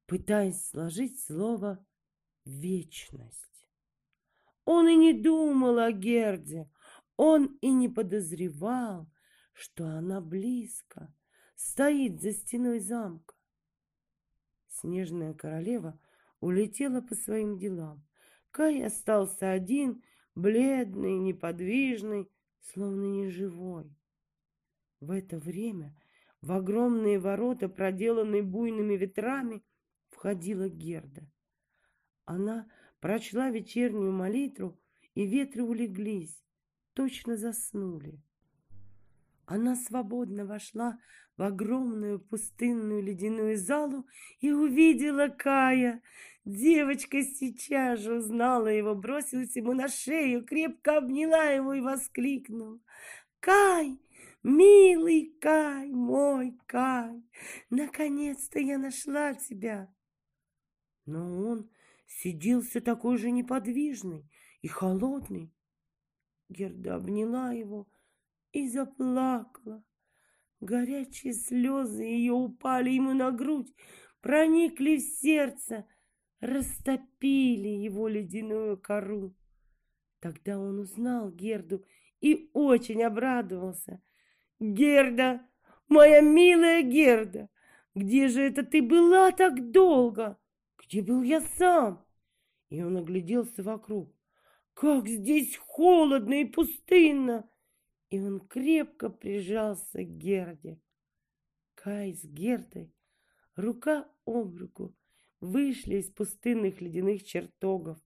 [0.10, 1.86] пытаясь сложить слово
[2.44, 3.68] «вечность».
[4.66, 6.70] Он и не думал о Герде,
[7.16, 9.08] он и не подозревал,
[9.54, 11.14] что она близко,
[11.56, 13.36] стоит за стеной замка.
[14.68, 16.00] Снежная королева
[16.40, 18.04] улетела по своим делам.
[18.50, 23.96] Кай остался один, бледный, неподвижный, словно неживой.
[25.02, 25.96] В это время
[26.42, 29.62] в огромные ворота, проделанные буйными ветрами,
[30.20, 31.22] входила Герда.
[32.26, 32.68] Она
[33.00, 34.78] прочла вечернюю молитву,
[35.16, 36.44] и ветры улеглись,
[36.94, 38.22] точно заснули.
[39.46, 41.00] Она свободно вошла
[41.38, 44.06] в огромную пустынную ледяную залу
[44.42, 46.02] и увидела Кая.
[46.44, 52.78] Девочка сейчас же узнала его, бросилась ему на шею, крепко обняла его и воскликнула.
[53.40, 53.98] «Кай,
[54.44, 57.24] милый Кай, мой Кай,
[57.70, 59.90] наконец-то я нашла тебя!»
[61.10, 61.70] Но он
[62.06, 64.30] сидел все такой же неподвижный
[64.62, 65.52] и холодный.
[66.50, 67.88] Герда обняла его
[68.52, 69.84] и заплакала.
[70.60, 73.74] Горячие слезы ее упали ему на грудь,
[74.22, 75.88] проникли в сердце,
[76.42, 79.36] растопили его ледяную кору.
[80.20, 81.84] Тогда он узнал Герду
[82.22, 84.00] и очень обрадовался.
[84.60, 85.42] «Герда,
[85.88, 87.50] моя милая Герда,
[87.96, 90.38] где же это ты была так долго?
[90.90, 92.06] Где был я сам?»
[92.70, 94.14] И он огляделся вокруг.
[94.74, 97.50] «Как здесь холодно и пустынно!»
[98.10, 100.82] и он крепко прижался к Герде.
[101.76, 102.94] Кай с Гердой,
[103.56, 104.96] рука об руку,
[105.40, 107.98] вышли из пустынных ледяных чертогов.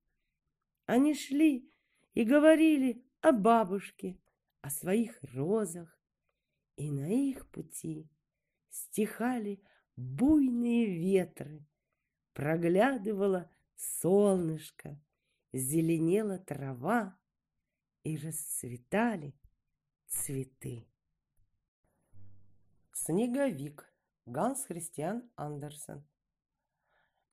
[0.86, 1.72] Они шли
[2.14, 4.20] и говорили о бабушке,
[4.62, 5.98] о своих розах,
[6.76, 8.10] и на их пути
[8.70, 9.64] стихали
[9.96, 11.66] буйные ветры,
[12.34, 15.00] проглядывало солнышко,
[15.52, 17.18] зеленела трава
[18.04, 19.34] и расцветали
[20.08, 20.86] цветы.
[22.94, 23.90] Снеговик.
[24.26, 26.08] Ганс Христиан Андерсен.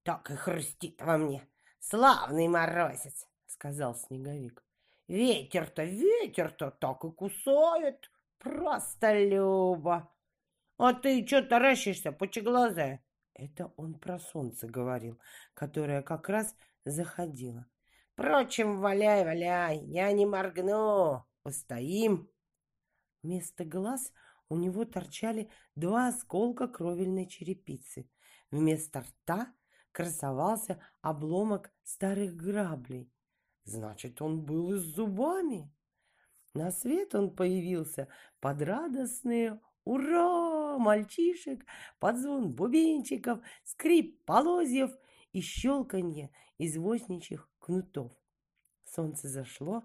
[0.03, 1.47] Так и хрустит во мне.
[1.79, 4.63] Славный морозец, сказал Снеговик.
[5.07, 8.11] Ветер-то, ветер-то так и кусает.
[8.39, 10.11] Просто любо.
[10.77, 13.03] А ты что таращишься, пучеглазая?
[13.41, 15.19] Это он про солнце говорил,
[15.55, 17.65] которое как раз заходило.
[18.13, 21.25] Впрочем, валяй, валяй, я не моргну.
[21.41, 22.29] Постоим,
[23.23, 24.13] Вместо глаз
[24.47, 28.07] у него торчали два осколка кровельной черепицы.
[28.51, 29.51] Вместо рта
[29.91, 33.11] красовался обломок старых граблей.
[33.63, 35.73] Значит, он был и с зубами.
[36.53, 38.07] На свет он появился
[38.39, 41.65] под радостные «Ура!» Мальчишек,
[41.99, 44.91] под звон бубенчиков, скрип полозьев
[45.31, 48.11] и щелканье извозничих кнутов.
[48.83, 49.83] Солнце зашло,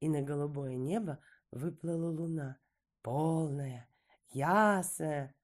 [0.00, 1.18] и на голубое небо
[1.50, 2.58] выплыла луна
[3.02, 3.88] полная,
[4.30, 5.34] ясная.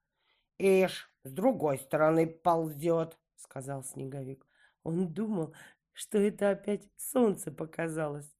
[0.59, 4.47] Ишь, с другой стороны ползет, сказал Снеговик.
[4.83, 5.55] Он думал,
[5.93, 8.31] что это опять солнце показалось.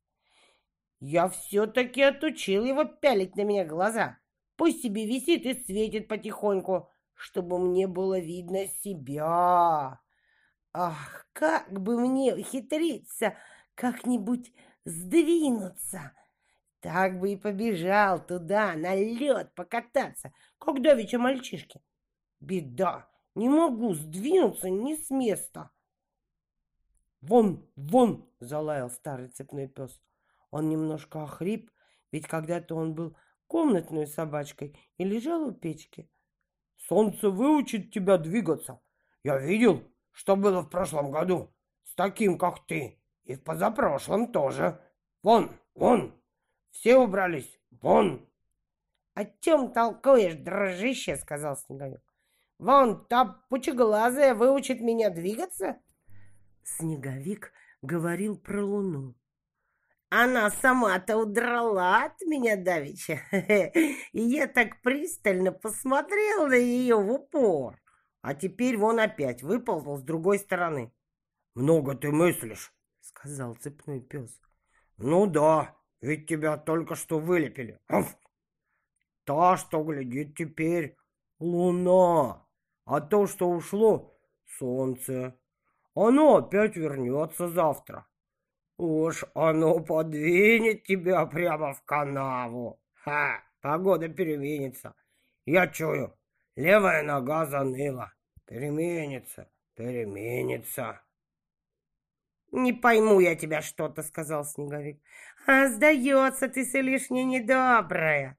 [0.99, 4.19] Я все-таки отучил его пялить на меня глаза.
[4.57, 10.01] Пусть себе висит и светит потихоньку, чтобы мне было видно себя.
[10.73, 13.37] Ах, как бы мне ухитриться
[13.75, 14.53] как-нибудь
[14.85, 16.13] сдвинуться,
[16.81, 21.81] так бы и побежал туда, на лед покататься, как давеча мальчишки.
[22.41, 25.71] Беда, не могу сдвинуться ни с места.
[27.21, 30.03] «Вон, вон!»— залаял старый цепной пес.
[30.51, 31.71] Он немножко охрип,
[32.11, 33.17] ведь когда-то он был
[33.53, 36.09] комнатной собачкой и лежал у печки.
[36.89, 38.81] «Солнце выучит тебя двигаться.
[39.23, 44.81] Я видел, что было в прошлом году с таким, как ты, и в позапрошлом тоже.
[45.23, 46.19] Вон, вон!»
[46.71, 47.61] Все убрались.
[47.83, 48.27] Вон!»
[49.13, 52.03] «О чем толкуешь, дружище?»— сказал Снеговик.
[52.59, 55.77] «Вон та пучеглазая выучит меня двигаться?»
[56.65, 59.15] Снеговик говорил про луну.
[60.15, 67.81] Она сама-то удрала от меня давеча, и я так пристально посмотрел на ее в упор.
[68.21, 70.93] А теперь вон опять выползла с другой стороны.
[71.55, 74.39] «Много ты мыслишь»,— сказал цепной пес.
[74.99, 77.81] «Ну да, ведь тебя только что вылепили.
[77.89, 78.15] Аф!
[79.25, 80.99] Та, что глядит теперь,
[81.39, 82.47] луна,
[82.85, 84.15] а то, что ушло,
[84.59, 85.35] солнце.
[85.95, 88.07] Оно опять вернется завтра.
[88.85, 92.81] Уж оно подвинет тебя прямо в канаву.
[92.95, 94.97] Ха, погода переменится.
[95.47, 96.19] Я чую,
[96.57, 98.13] левая нога заныла.
[98.45, 101.01] Переменится, переменится.
[102.51, 105.01] «Не пойму я тебя что-то»,— сказал Снеговик.
[105.47, 108.37] «А сдается ты лишнее недобрая.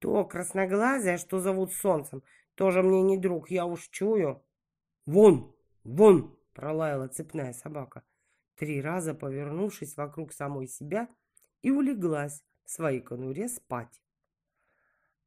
[0.00, 2.24] То красноглазая, что зовут Солнцем,
[2.56, 4.42] тоже мне не друг, я уж чую».
[5.06, 8.02] «Вон, вон!»— пролаяла цепная собака,
[8.58, 11.08] три раза повернувшись вокруг самой себя
[11.62, 14.02] и улеглась в своей конуре спать.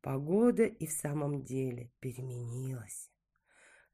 [0.02, 3.10] Погода и в самом деле переменилась.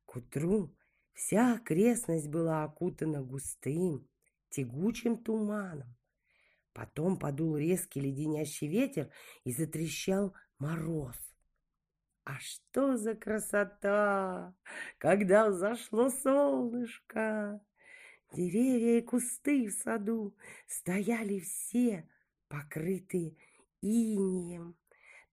[0.05, 0.75] К утру
[1.13, 4.07] вся окрестность была окутана густым,
[4.49, 5.95] тягучим туманом.
[6.73, 9.11] Потом подул резкий леденящий ветер
[9.43, 11.17] и затрещал мороз.
[12.23, 14.55] А что за красота,
[14.97, 17.61] когда взошло солнышко!
[18.34, 20.36] Деревья и кусты в саду
[20.67, 22.07] стояли все,
[22.49, 23.38] покрытые
[23.82, 24.75] инием.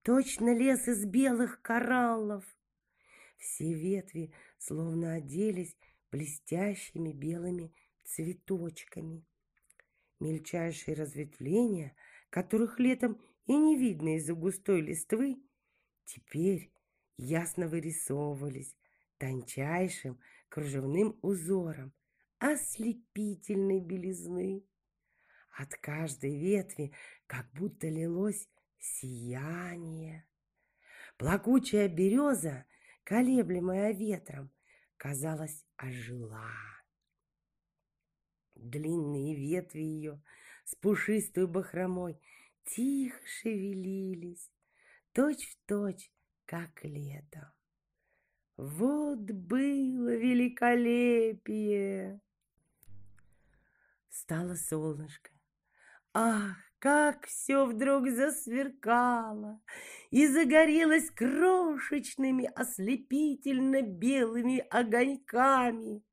[0.01, 2.45] Точно лес из белых кораллов.
[3.37, 5.75] Все ветви словно оделись
[6.09, 7.73] блестящими белыми
[8.03, 9.25] цветочками.
[10.19, 11.95] Мельчайшие разветвления,
[12.29, 15.37] которых летом и не видно из-за густой листвы,
[16.05, 16.71] теперь
[17.17, 18.75] ясно вырисовывались
[19.17, 20.17] тончайшим
[20.47, 21.93] кружевным узором
[22.53, 24.65] ослепительной белизны.
[25.57, 26.93] От каждой ветви
[27.27, 30.27] как будто лилось сияние.
[31.17, 32.65] Плакучая береза,
[33.03, 34.51] колеблемая ветром,
[34.97, 36.51] казалось, ожила.
[38.55, 40.21] Длинные ветви ее
[40.65, 42.19] с пушистой бахромой
[42.63, 44.51] тихо шевелились,
[45.13, 46.11] точь в точь
[46.45, 47.45] как летом.
[48.57, 52.21] Вот было великолепие!
[54.25, 55.31] Стало солнышко.
[56.11, 59.61] Ах, как все вдруг засверкало
[60.09, 66.03] и загорелось крошечными ослепительно-белыми огоньками.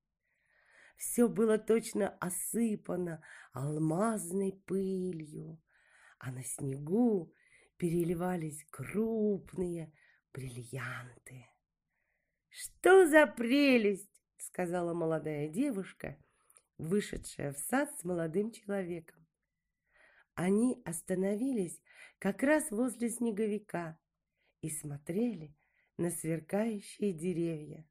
[0.99, 5.59] Все было точно осыпано алмазной пылью,
[6.19, 7.33] а на снегу
[7.79, 9.91] переливались крупные
[10.35, 11.47] бриллианты.
[12.51, 16.19] «Что за прелесть!»— сказала молодая девушка,
[16.83, 19.25] вышедшая в сад с молодым человеком.
[20.35, 21.81] Они остановились
[22.19, 23.99] как раз возле снеговика
[24.61, 25.57] и смотрели
[25.97, 27.87] на сверкающие деревья.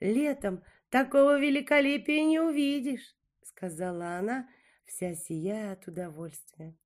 [0.00, 4.48] «Летом такого великолепия не увидишь»,— сказала она,
[4.84, 6.76] вся сияя от удовольствия.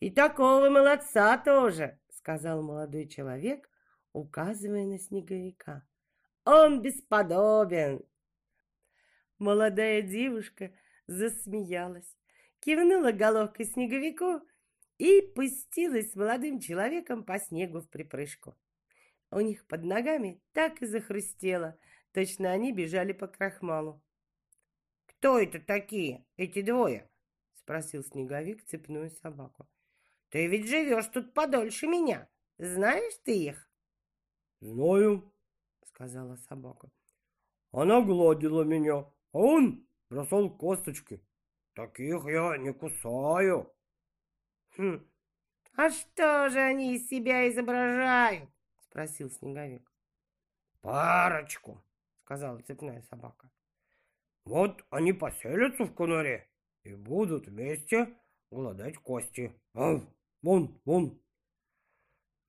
[0.00, 3.68] «И такого молодца тоже»,— сказал молодой человек,
[4.12, 5.86] указывая на снеговика.
[6.44, 8.04] «Он бесподобен!»
[9.42, 10.70] Молодая девушка
[11.08, 12.16] засмеялась,
[12.60, 14.40] кивнула головкой снеговику
[14.98, 18.56] и пустилась с молодым человеком по снегу в припрыжку.
[19.32, 21.76] У них под ногами так и захрустело,
[22.12, 24.00] точно они бежали по крахмалу.
[25.06, 27.10] «Кто это такие, эти двое?»—
[27.54, 29.68] спросил снеговик цепную собаку.
[30.28, 32.28] «Ты ведь живешь тут подольше меня.
[32.58, 33.68] Знаешь ты их?»
[34.60, 35.34] «Знаю»,—
[35.82, 36.92] сказала собака.
[37.72, 41.20] «Она гладила меня, а он бросал косточки.
[41.74, 43.72] Таких я не кусаю».
[44.76, 45.06] «Хм,
[45.76, 49.90] а что же они из себя изображают?»— спросил Снеговик.
[50.80, 51.82] «Парочку»,—
[52.24, 53.50] сказала цепная собака.
[54.44, 56.48] «Вот они поселятся в конуре
[56.84, 58.14] и будут вместе
[58.50, 59.52] гладать кости.
[59.72, 60.08] Вон,
[60.42, 61.22] вон, вон».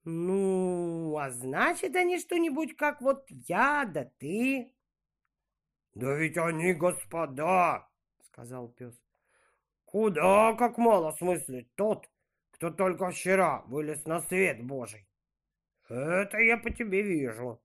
[0.05, 4.73] Ну, а значит они что-нибудь, как вот я да ты.
[5.95, 7.87] Да ведь они господа,
[8.25, 8.93] сказал пес.
[9.85, 12.09] Куда как мало смыслит тот,
[12.51, 15.07] кто только вчера вылез на свет Божий.
[15.87, 17.61] Это я по тебе вижу.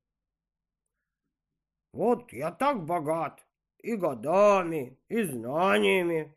[1.93, 3.45] Вот я так богат
[3.79, 6.35] и годами, и знаниями.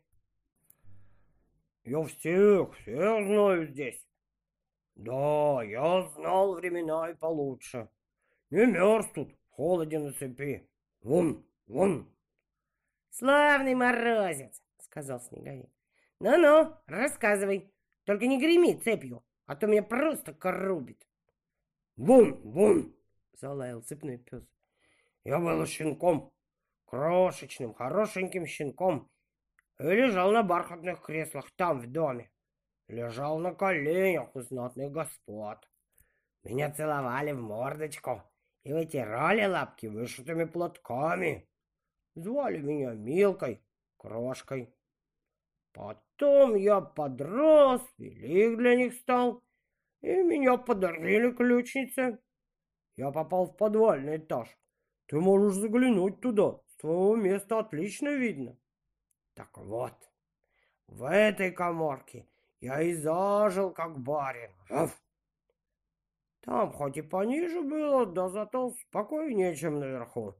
[1.84, 4.00] Я всех, всех знаю здесь.
[4.94, 7.88] Да, я знал времена и получше.
[8.50, 10.66] Не мерз тут, в холоде на цепи.
[11.02, 12.12] Вон, вон.
[13.10, 15.70] Славный морозец, сказал Снеговик.
[16.20, 17.72] Ну-ну, рассказывай.
[18.04, 21.06] Только не греми цепью, а то меня просто коррубит.
[21.96, 22.96] Вон, вон,
[23.32, 24.44] залаял цепной пес.
[25.24, 26.32] Я был щенком,
[26.86, 29.10] крошечным, хорошеньким щенком,
[29.78, 32.32] и лежал на бархатных креслах там, в доме
[32.92, 35.68] лежал на коленях у знатных господ.
[36.44, 38.22] Меня целовали в мордочку
[38.64, 41.48] и вытирали лапки вышитыми платками.
[42.14, 43.62] Звали меня Милкой,
[43.96, 44.74] Крошкой.
[45.72, 49.42] Потом я подрос, велик для них стал,
[50.02, 52.18] и меня подарили ключнице.
[52.96, 54.48] Я попал в подвальный этаж.
[55.06, 58.56] Ты можешь заглянуть туда, с твоего места отлично видно.
[59.34, 59.94] Так вот,
[60.88, 62.26] в этой коморке
[62.60, 64.50] я и зажил, как барин.
[64.68, 65.02] Раф.
[66.42, 70.34] Там хоть и пониже было, да зато спокойнее, чем наверху.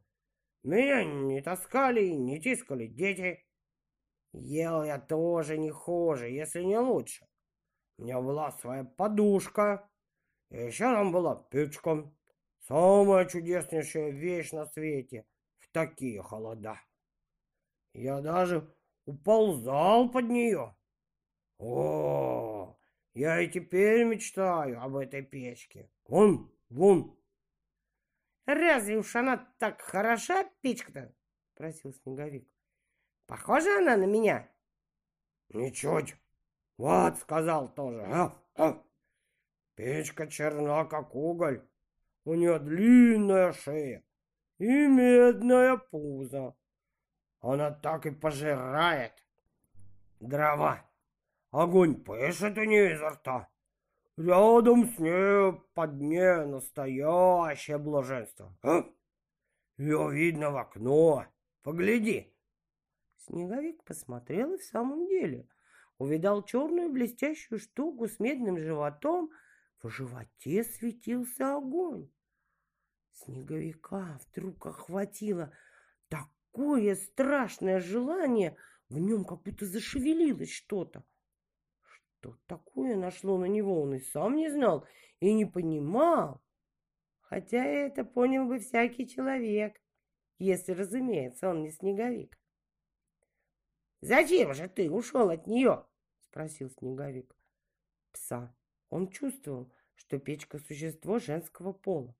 [0.62, 3.44] Меня не таскали не тискали дети.
[4.32, 7.26] Ел я тоже не хуже, если не лучше.
[7.98, 9.88] У меня была своя подушка,
[10.50, 12.10] и еще там была печка.
[12.60, 15.26] Самая чудеснейшая вещь на свете
[15.58, 16.80] в такие холода.
[17.92, 18.72] Я даже
[19.04, 20.74] уползал под нее.
[21.58, 22.76] О,
[23.14, 25.90] я и теперь мечтаю об этой печке.
[26.06, 27.16] Вон, вон.
[28.46, 31.14] Разве уж она так хороша, печка-то?
[31.54, 32.48] Спросил Снеговик.
[33.26, 34.48] Похожа она на меня?
[35.50, 36.16] Ничуть.
[36.76, 38.02] Вот, сказал тоже.
[38.02, 38.82] А, а.
[39.74, 41.66] Печка черна, как уголь.
[42.24, 44.04] У нее длинная шея
[44.58, 46.56] и медная пузо.
[47.40, 49.12] Она так и пожирает
[50.20, 50.88] дрова.
[51.50, 53.48] Огонь пышет у нее изо рта.
[54.18, 58.54] Рядом с ней под дне настоящее блаженство.
[58.62, 58.84] А?
[59.78, 61.26] Ее видно в окно.
[61.62, 62.34] Погляди.
[63.16, 65.48] Снеговик посмотрел и в самом деле
[65.96, 69.30] увидал черную блестящую штуку с медным животом.
[69.82, 72.10] В животе светился огонь.
[73.12, 75.52] Снеговика вдруг охватило
[76.08, 78.56] такое страшное желание,
[78.90, 81.02] в нем как будто зашевелилось что-то.
[82.22, 84.86] Что такое нашло на него, он и сам не знал
[85.18, 86.40] и не понимал.
[87.18, 89.80] Хотя это понял бы всякий человек,
[90.38, 92.38] если, разумеется, он не снеговик.
[94.02, 95.84] «Зачем же ты ушел от нее?»—
[96.20, 97.36] спросил снеговик.
[98.12, 98.54] Пса.
[98.88, 102.14] Он чувствовал, что печка— существо женского пола.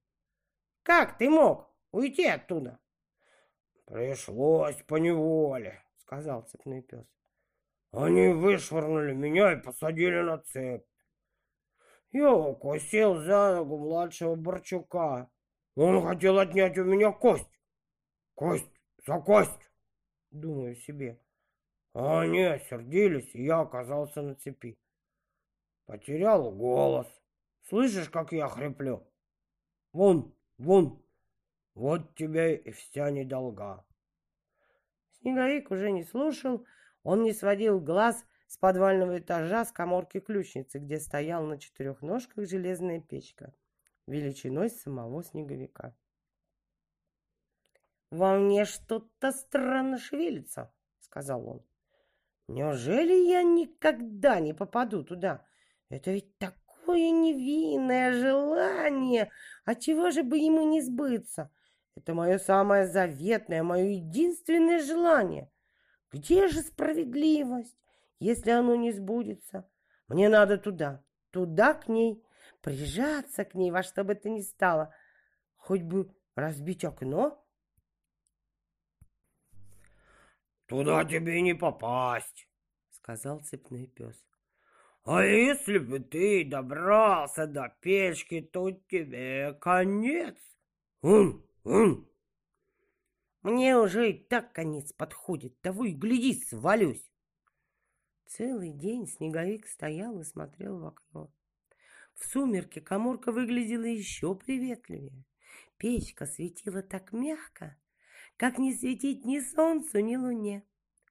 [0.83, 2.81] «Как ты мог уйти оттуда?»
[3.85, 7.07] «Пришлось поневоле»,— сказал цепной пес.
[7.93, 10.87] Они вышвырнули меня и посадили на цепь.
[12.11, 15.31] Я укусил за ногу младшего Борчука.
[15.75, 17.49] Он хотел отнять у меня кость.
[18.35, 18.71] Кость
[19.07, 19.59] за кость,
[20.31, 21.21] думаю себе.
[21.95, 24.79] А они осердились, и я оказался на цепи.
[25.85, 27.07] Потерял голос.
[27.69, 29.07] Слышишь, как я хриплю?
[29.93, 31.03] Вон, вон,
[31.75, 33.85] вот тебе и вся недолга.
[35.21, 36.65] Снеговик уже не слушал,
[37.03, 42.49] он не сводил глаз с подвального этажа с коморки ключницы, где стоял на четырех ножках
[42.49, 43.55] железная печка,
[44.07, 45.95] величиной самого снеговика.
[48.11, 51.63] «Во мне что-то странно шевелится»,— сказал он.
[52.47, 55.47] «Неужели я никогда не попаду туда?
[55.89, 59.31] Это ведь такое невинное желание!
[59.65, 61.51] А чего же бы ему не сбыться?
[61.97, 65.51] Это мое самое заветное, мое единственное желание.
[66.13, 67.77] Где же справедливость,
[68.19, 69.69] если оно не сбудется?
[70.09, 72.23] Мне надо туда, туда к ней,
[72.61, 74.95] прижаться к ней во что бы то ни стало,
[75.57, 77.43] хоть бы разбить окно.
[80.67, 82.47] Туда тебе не попасть,
[82.91, 84.23] сказал цепной пес.
[85.05, 90.37] А если бы ты добрался до печки, то тебе конец.
[91.01, 92.12] Ун, ун.
[93.43, 95.61] Мне уже и так конец подходит.
[95.61, 97.11] Того и гляди, свалюсь.
[98.27, 101.33] Целый день снеговик стоял и смотрел в окно.
[102.15, 105.25] В сумерке коморка выглядела еще приветливее.
[105.77, 107.77] Печка светила так мягко,
[108.37, 110.65] как не светить ни солнцу, ни луне.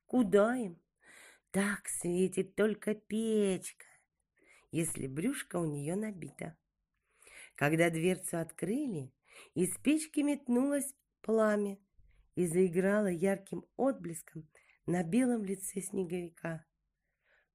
[0.06, 0.82] Куда им?
[1.52, 3.86] Так светит только печка,
[4.72, 6.58] если брюшко у нее набито.
[7.56, 9.14] Когда дверцу открыли,
[9.54, 11.78] из печки метнулось пламя
[12.36, 14.48] и заиграла ярким отблеском
[14.86, 16.66] на белом лице снеговика.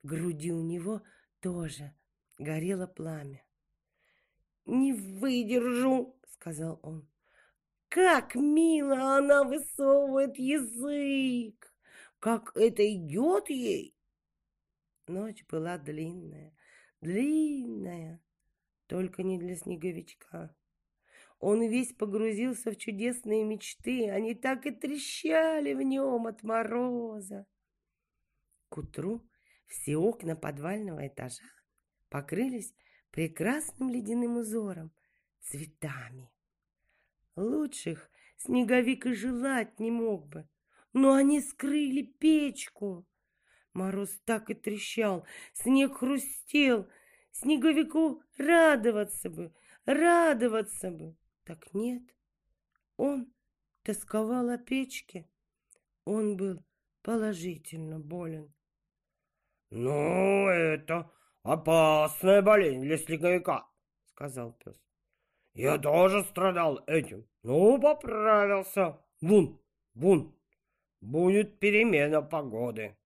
[0.03, 1.03] В груди у него
[1.41, 1.95] тоже
[2.39, 3.45] горело пламя.
[4.67, 7.09] «Не выдержу!»— сказал он.
[7.89, 11.73] «Как мило она высовывает язык!
[12.19, 13.97] Как это идет ей!»
[15.07, 16.53] Ночь была длинная,
[17.01, 18.21] длинная,
[18.89, 20.55] только не для снеговичка.
[21.39, 27.47] Он весь погрузился в чудесные мечты, они так и трещали в нем от мороза.
[28.71, 29.23] К утру
[29.67, 31.45] все окна подвального этажа
[32.09, 32.75] покрылись
[33.11, 34.93] прекрасным ледяным узором,
[35.41, 36.31] цветами.
[37.37, 40.49] Лучших снеговик и желать не мог бы,
[40.93, 43.07] но они скрыли печку.
[43.75, 46.89] Мороз так и трещал, снег хрустел,
[47.31, 51.15] снеговику радоваться бы, радоваться бы.
[51.47, 52.03] Так нет,
[52.97, 53.33] он
[53.85, 55.29] тосковал о печке.
[56.05, 56.65] Он был
[57.03, 58.53] положительно болен.
[59.71, 61.09] «Ну, это
[61.45, 63.69] опасная болезнь для снеговика»,—
[64.07, 64.77] сказал пес.
[65.55, 69.01] «Я тоже страдал этим, ну, поправился.
[69.21, 69.61] Вун,
[69.95, 70.37] вун,
[71.01, 72.97] будет перемена погоды».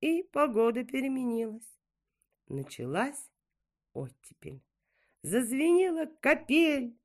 [0.00, 1.80] И погода переменилась.
[2.48, 3.30] Началась
[3.94, 4.62] оттепель.
[5.22, 6.98] Зазвенела капель,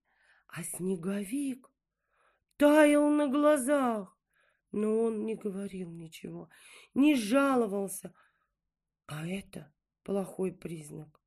[0.50, 1.72] а снеговик
[2.58, 4.16] таял на глазах.
[4.72, 6.50] Но он не говорил ничего,
[6.93, 8.14] не жаловался,
[9.08, 9.74] а это
[10.04, 11.20] плохой признак.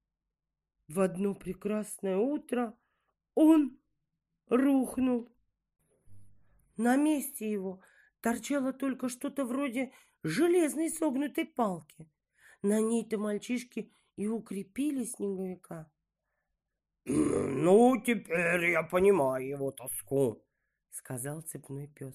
[0.86, 2.76] В одно прекрасное утро
[3.34, 3.78] он
[4.46, 5.32] рухнул.
[6.76, 7.80] На месте его
[8.20, 9.92] торчало только что-то вроде
[10.22, 12.08] железной согнутой палки.
[12.62, 15.91] На ней-то мальчишки и укрепили снеговика.
[17.05, 20.44] «Ну, теперь я понимаю его тоску»,—
[20.90, 22.14] сказал цепной пес.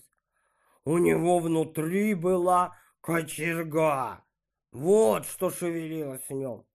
[0.85, 4.23] «У него внутри была кочерга.
[4.71, 6.65] Вот что шевелилось в нем.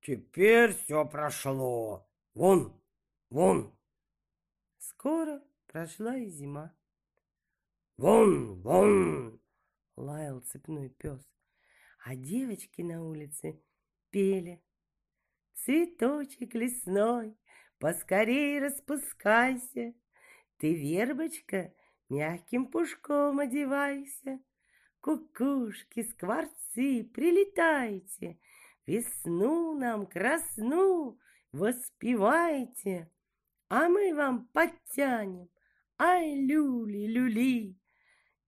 [0.00, 2.08] Теперь все прошло.
[2.34, 2.80] Вон,
[3.28, 3.76] вон».
[4.78, 6.74] Скоро прошла и зима.
[7.98, 9.40] «Вон, вон!»—
[9.96, 11.20] лаял цепной пес.
[12.04, 13.60] А девочки на улице
[14.10, 14.62] пели.
[15.64, 17.36] Цветочек лесной,
[17.78, 19.94] поскорей распускайся,
[20.58, 21.72] Ты, вербочка,
[22.08, 24.38] мягким пушком одевайся.
[25.00, 28.38] Кукушки, скворцы, прилетайте,
[28.86, 31.18] Весну нам красну
[31.52, 33.10] воспевайте,
[33.68, 35.48] А мы вам подтянем,
[35.98, 37.78] ай, люли-люли.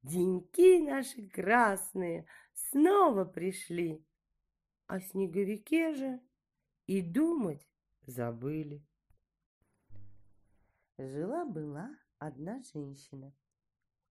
[0.02, 4.04] Деньки наши красные снова пришли,
[4.86, 6.20] О снеговике же
[6.88, 7.68] и думать
[8.06, 8.82] забыли.
[10.96, 13.32] Жила-была одна женщина,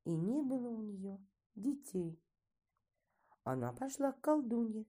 [0.06, 1.20] и не было у нее
[1.56, 2.22] детей.
[3.44, 4.86] Она пошла к колдунье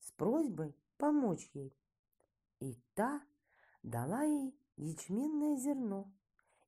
[0.00, 1.72] с просьбой помочь ей,
[2.58, 3.24] и та
[3.84, 6.12] дала ей ячменное зерно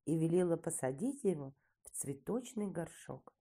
[0.05, 3.35] и велела посадить его в цветочный горшок.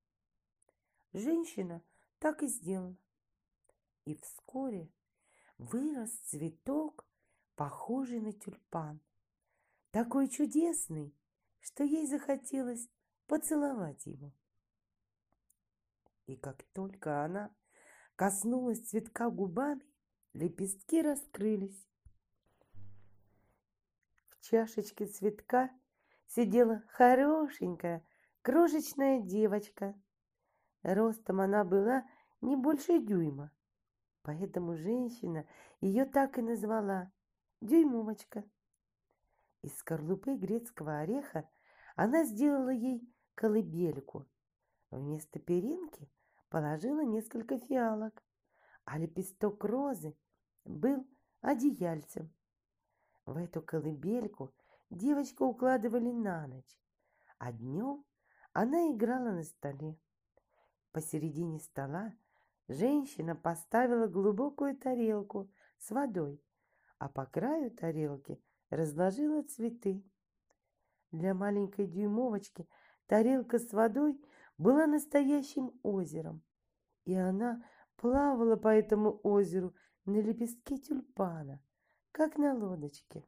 [1.12, 1.80] Женщина
[2.18, 2.96] так и сделала.
[4.04, 4.90] И вскоре
[5.58, 7.06] вырос цветок,
[7.60, 9.02] похожий на тюльпан.
[9.90, 11.14] Такой чудесный,
[11.60, 12.88] что ей захотелось
[13.26, 14.32] поцеловать его.
[16.24, 17.54] И как только она
[18.16, 19.84] коснулась цветка губами,
[20.32, 21.86] лепестки раскрылись.
[24.30, 25.70] В чашечке цветка
[26.28, 28.02] сидела хорошенькая
[28.40, 29.94] крошечная девочка
[30.82, 32.08] Ростом она была
[32.40, 33.52] не больше дюйма,
[34.22, 35.44] поэтому женщина
[35.82, 37.12] ее так и назвала–
[37.60, 38.42] Дюймовочка.
[39.60, 41.46] Из скорлупы грецкого ореха
[41.94, 44.26] она сделала ей колыбельку.
[44.90, 46.10] Вместо перинки
[46.48, 48.24] положила несколько фиалок,
[48.84, 50.16] а лепесток розы
[50.64, 51.06] был
[51.42, 52.32] одеяльцем.
[53.26, 54.54] В эту колыбельку
[54.88, 56.80] девочку укладывали на ночь,
[57.36, 58.06] а днем
[58.54, 59.98] она играла на столе.
[60.92, 62.14] Посередине стола
[62.68, 66.42] женщина поставила глубокую тарелку с водой,
[67.00, 68.38] а по краю тарелки
[68.68, 70.04] разложила цветы.
[71.10, 72.68] Для маленькой дюймовочки
[73.06, 74.20] тарелка с водой
[74.58, 76.42] была настоящим озером,
[77.06, 77.64] и она
[77.96, 79.74] плавала по этому озеру
[80.04, 81.62] на лепестке тюльпана,
[82.12, 83.24] как на лодочке.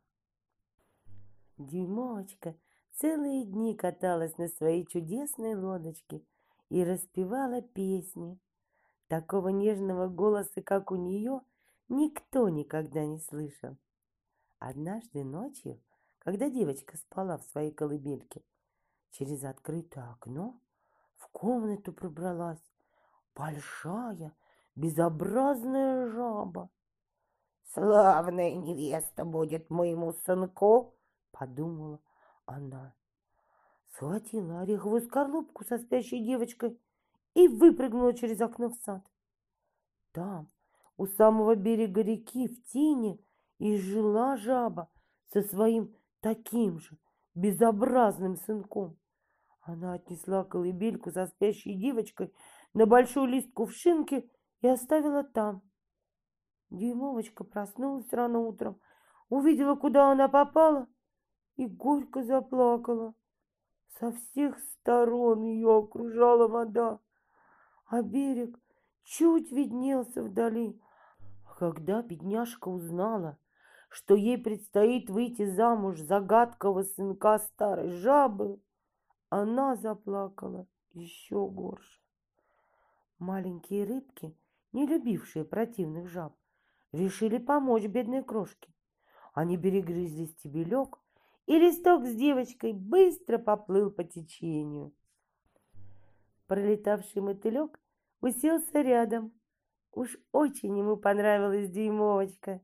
[1.57, 2.55] Дюймовочка
[2.93, 6.23] целые дни каталась на своей чудесной лодочке
[6.69, 8.39] и распевала песни.
[9.09, 11.41] Такого нежного голоса, как у нее,
[11.89, 13.77] никто никогда не слышал.
[14.59, 15.81] Однажды ночью,
[16.19, 18.43] когда девочка спала в своей колыбельке,
[19.11, 20.61] через открытое окно
[21.17, 22.63] в комнату пробралась
[23.35, 24.37] большая,
[24.77, 26.71] безобразная жаба.
[27.73, 30.95] «Славная невеста будет моему сынку!»—
[31.31, 32.01] подумала
[32.45, 32.95] она
[33.93, 36.81] схватила ореховую скорлупку со спящей девочкой
[37.35, 39.07] и выпрыгнула через окно в сад.
[40.13, 40.51] Там,
[40.97, 43.19] у самого берега реки, в тине,
[43.59, 44.91] и жила жаба
[45.33, 46.99] со своим таким же
[47.35, 48.99] безобразным сынком.
[49.61, 52.35] Она отнесла колыбельку со спящей девочкой
[52.75, 54.29] на большой лист кувшинки
[54.61, 55.63] и оставила там.
[56.71, 58.81] Дюймовочка проснулась рано утром,
[59.29, 60.89] увидела, куда она попала,
[61.57, 63.15] и горько заплакала.
[63.99, 66.99] Со всех сторон ее окружала вода,
[67.87, 68.59] а берег
[69.05, 70.81] чуть виднелся вдали.
[71.47, 73.39] А когда бедняжка узнала,
[73.89, 78.61] что ей предстоит выйти замуж за гадкого сынка старой жабы,
[79.29, 82.01] она заплакала еще горше.
[83.19, 84.37] Маленькие рыбки,
[84.73, 86.35] не любившие противных жаб,
[86.93, 88.73] решили помочь бедной крошке.
[89.35, 90.99] Они перегрызли стебелек
[91.47, 94.93] и листок с девочкой быстро поплыл по течению.
[96.47, 97.81] Пролетавший мотылек
[98.23, 99.33] уселся рядом.
[99.93, 102.63] Уж очень ему понравилась дюймовочка.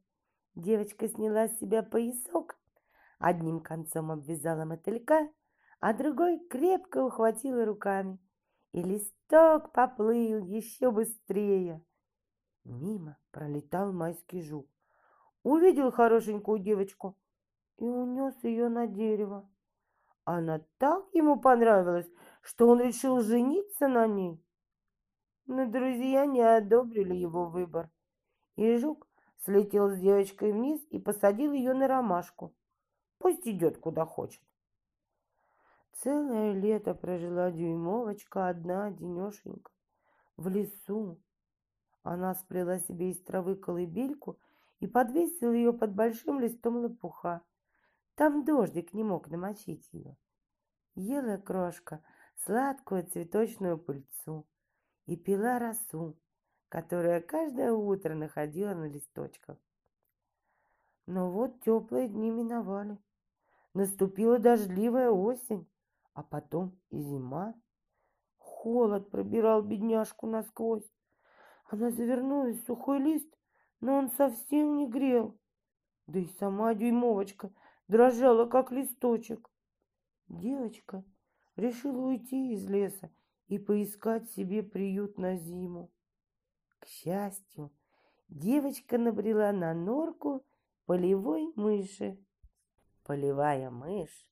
[0.54, 2.58] Девочка сняла с себя поясок,
[3.18, 5.28] одним концом обвязала мотылька,
[5.80, 8.18] а другой крепко ухватила руками.
[8.72, 11.84] И листок поплыл еще быстрее.
[12.64, 14.66] Мимо пролетал майский жук.
[15.42, 17.16] Увидел хорошенькую девочку,
[17.78, 19.48] и унес ее на дерево.
[20.24, 22.10] Она так ему понравилась,
[22.42, 24.42] что он решил жениться на ней.
[25.48, 27.90] Но друзья не одобрили его выбор.
[28.56, 29.08] И жук
[29.46, 32.54] слетел с девочкой вниз и посадил ее на ромашку.
[33.16, 34.42] Пусть идет куда хочет.
[35.94, 39.72] Целое лето прожила дюймовочка одна, денешенька,
[40.36, 41.18] в лесу.
[42.02, 44.38] Она сплела себе из травы колыбельку
[44.80, 47.40] и подвесила ее под большим листом лопуха.
[48.16, 50.14] Там дождик не мог намочить ее.
[50.94, 52.04] Ела крошка
[52.36, 54.46] сладкую цветочную пыльцу
[55.08, 56.14] и пила росу,
[56.68, 59.56] которая каждое утро находила на листочках.
[61.06, 62.98] Но вот теплые дни миновали.
[63.72, 65.66] Наступила дождливая осень,
[66.12, 67.54] а потом и зима.
[68.36, 70.92] Холод пробирал бедняжку насквозь.
[71.64, 73.34] Она завернулась в сухой лист,
[73.80, 75.38] но он совсем не грел.
[76.06, 77.50] Да и сама дюймовочка
[77.88, 79.48] дрожала, как листочек.
[80.28, 81.02] Девочка
[81.56, 83.10] решила уйти из леса
[83.48, 85.90] и поискать себе приют на зиму.
[86.78, 87.72] К счастью,
[88.28, 90.44] девочка набрела на норку
[90.86, 92.18] полевой мыши.
[93.04, 94.26] Полевая мышь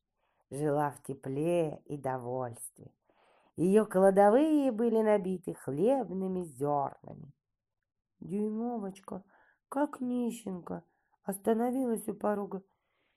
[0.50, 2.92] жила в тепле и довольстве.
[3.56, 7.32] Ее кладовые были набиты хлебными зернами.
[8.20, 9.24] Дюймовочка,
[9.68, 10.84] как нищенка,
[11.22, 12.62] остановилась у порога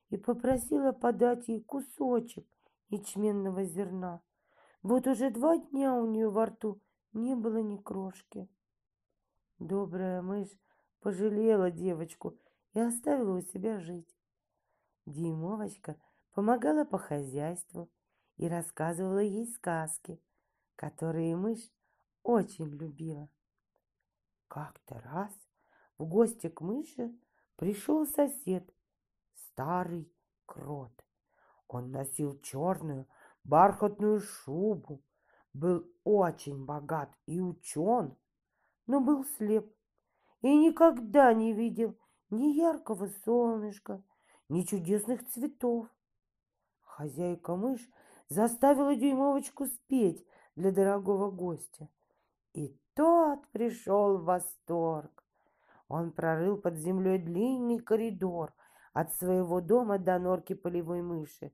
[0.10, 2.48] и попросила подать ей кусочек
[2.90, 4.22] ячменного зерна.
[4.82, 8.50] Вот уже два дня у нее во рту не было ни крошки.
[9.60, 10.58] Добрая мышь
[11.02, 12.38] пожалела девочку
[12.74, 14.16] и оставила у себя жить.
[15.06, 15.98] Дюймовочка
[16.34, 17.90] помогала по хозяйству
[18.38, 20.22] и рассказывала ей сказки,
[20.76, 21.70] которые мышь
[22.24, 23.30] очень любила.
[24.48, 25.34] Как-то раз
[25.98, 27.14] в гости к мыши
[27.58, 28.74] пришел сосед,
[29.34, 30.10] старый
[30.46, 30.94] крот.
[31.68, 33.08] Он носил черную
[33.50, 35.02] бархатную шубу,
[35.54, 38.16] был очень богат и учен,
[38.86, 39.74] но был слеп
[40.42, 41.98] и никогда не видел
[42.30, 44.04] ни яркого солнышка,
[44.50, 45.88] ни чудесных цветов.
[46.82, 47.90] Хозяйка мышь
[48.30, 50.24] заставила дюймовочку спеть
[50.56, 51.90] для дорогого гостя.
[52.54, 55.24] И тот пришел в восторг.
[55.88, 58.54] Он прорыл под землей длинный коридор
[58.94, 61.52] от своего дома до норки полевой мыши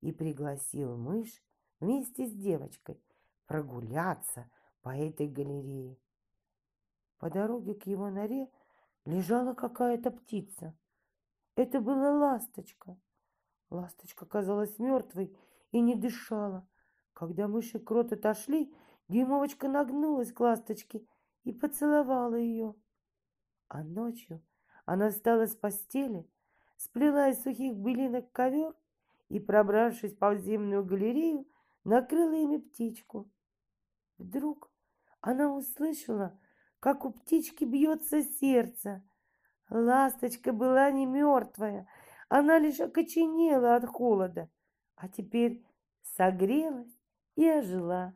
[0.00, 1.42] и пригласил мышь
[1.80, 3.02] вместе с девочкой
[3.46, 4.50] прогуляться
[4.82, 5.98] по этой галерее.
[7.18, 8.48] По дороге к его норе
[9.04, 10.76] лежала какая-то птица.
[11.54, 12.98] Это была ласточка.
[13.70, 15.36] Ласточка казалась мертвой
[15.72, 16.68] и не дышала.
[17.12, 18.72] Когда мыши крот отошли,
[19.08, 21.06] Дюймовочка нагнулась к ласточке
[21.44, 22.74] и поцеловала ее.
[23.68, 24.42] А ночью
[24.84, 26.28] она встала с постели,
[26.76, 28.74] сплела из сухих былинок ковер
[29.28, 31.46] и, пробравшись в подземную галерею,
[31.84, 33.30] накрыла ими птичку.
[34.18, 34.70] Вдруг
[35.20, 36.38] она услышала,
[36.80, 39.02] как у птички бьется сердце.
[39.68, 41.88] Ласточка была не мертвая,
[42.28, 44.48] она лишь окоченела от холода,
[44.94, 45.64] а теперь
[46.02, 46.96] согрелась
[47.34, 48.14] и ожила.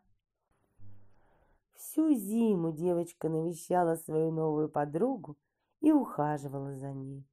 [1.75, 5.37] Всю зиму девочка навещала свою новую подругу
[5.81, 7.27] и ухаживала за ней,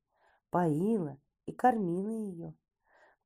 [0.50, 2.56] поила и кормила ее.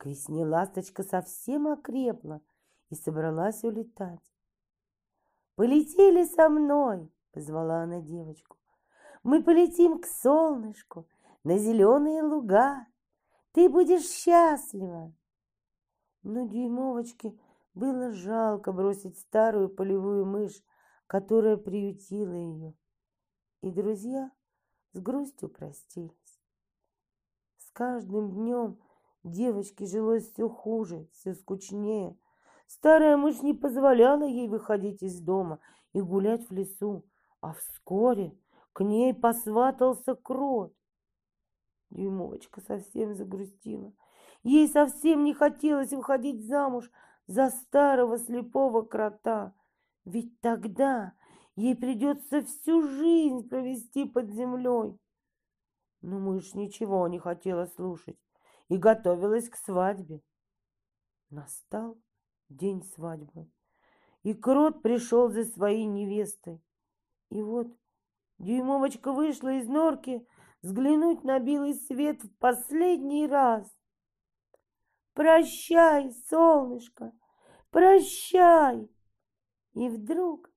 [0.02, 2.42] К весне ласточка совсем окрепла
[2.90, 4.34] и собралась улетать.
[5.54, 8.58] «Полетели со мной!»— позвала она девочку.
[9.22, 11.08] «Мы полетим к солнышку,
[11.44, 12.88] на зеленые луга.
[13.52, 15.14] Ты будешь счастлива!»
[16.24, 17.38] Но дюймовочке
[17.76, 20.64] было жалко бросить старую полевую мышь,
[21.06, 22.74] которая приютила ее.
[23.62, 24.32] И друзья
[24.94, 26.42] с грустью простились.
[27.60, 28.80] С каждым днем
[29.24, 32.18] девочке жилось все хуже, все скучнее.
[32.68, 35.60] Старая мышь не позволяла ей выходить из дома
[35.94, 37.06] и гулять в лесу,
[37.42, 38.38] а вскоре
[38.74, 40.74] к ней посватался крот.
[41.90, 43.94] Дюймовочка совсем загрустила.
[44.44, 46.90] Ей совсем не хотелось выходить замуж
[47.28, 49.54] за старого слепого крота,
[50.06, 51.14] ведь тогда
[51.56, 54.98] ей придется всю жизнь провести под землей.
[56.02, 58.18] Но мышь ничего не хотела слушать
[58.72, 60.22] и готовилась к свадьбе.
[61.30, 61.98] Настал
[62.48, 63.52] день свадьбы,
[64.24, 66.64] и крот пришел за своей невестой.
[67.30, 67.68] И вот
[68.38, 70.26] дюймовочка вышла из норки
[70.62, 73.70] взглянуть на белый свет в последний раз.
[75.16, 77.12] «Прощай, солнышко,
[77.72, 78.90] прощай!»
[79.74, 80.50] И вдруг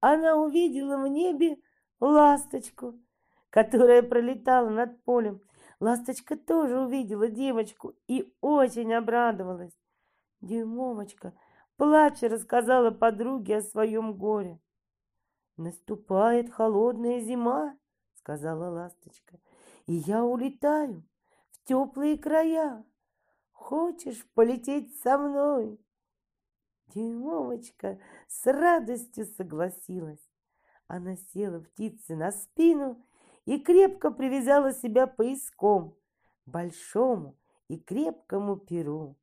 [0.00, 1.56] она увидела в небе
[2.00, 3.00] ласточку,
[3.48, 5.40] которая пролетала над полем.
[5.82, 9.76] Ласточка тоже увидела девочку и очень обрадовалась.
[10.40, 11.34] Дюймовочка,
[11.76, 14.60] плача, рассказала подруге о своем горе.
[15.56, 17.76] «Наступает холодная зима»,—
[18.14, 19.40] сказала ласточка,—
[19.86, 21.02] «и я улетаю
[21.50, 22.84] в теплые края.
[23.50, 25.84] Хочешь полететь со мной?»
[26.94, 30.30] Дюймовочка с радостью согласилась.
[30.86, 33.04] Она села птице на спину
[33.44, 35.96] и крепко привязала себя пояском
[36.44, 37.36] к большому
[37.68, 39.16] и крепкому перу.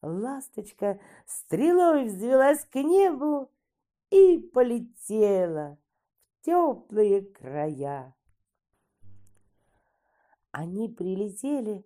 [0.00, 3.50] Ласточка стрелой взвелась к небу
[4.10, 5.78] и полетела
[6.40, 8.14] в теплые края.
[10.50, 11.84] Они прилетели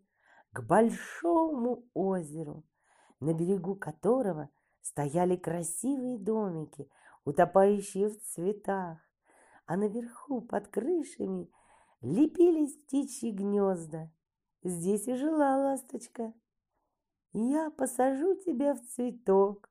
[0.53, 2.65] к большому озеру,
[3.21, 4.51] на берегу которого
[4.83, 6.89] стояли красивые домики,
[7.25, 8.99] утопающие в цветах,
[9.67, 11.51] а наверху под крышами
[12.01, 14.11] лепились птичьи гнезда.
[14.63, 16.33] Здесь и жила ласточка.
[17.33, 19.71] Я посажу тебя в цветок,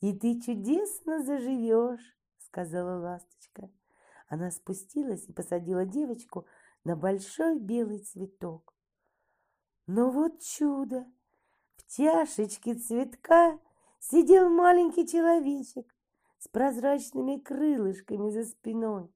[0.00, 3.70] и ты чудесно заживешь, сказала ласточка.
[4.28, 6.46] Она спустилась и посадила девочку
[6.84, 8.74] на большой белый цветок.
[9.86, 11.06] Но вот чудо!
[11.76, 13.58] В чашечке цветка
[13.98, 15.92] сидел маленький человечек
[16.38, 19.12] с прозрачными крылышками за спиной.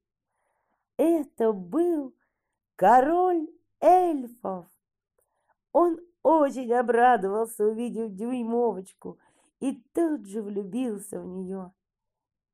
[0.97, 2.14] Это был
[2.76, 3.49] король
[3.80, 4.66] эльфов.
[5.72, 9.18] Он очень обрадовался, увидев дюймовочку,
[9.61, 11.72] и тут же влюбился в нее.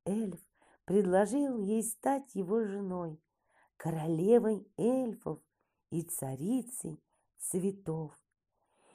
[0.04, 0.40] Эльф
[0.84, 3.20] предложил ей стать его женой,
[3.76, 5.40] королевой эльфов
[5.90, 7.00] и царицей
[7.38, 8.12] цветов.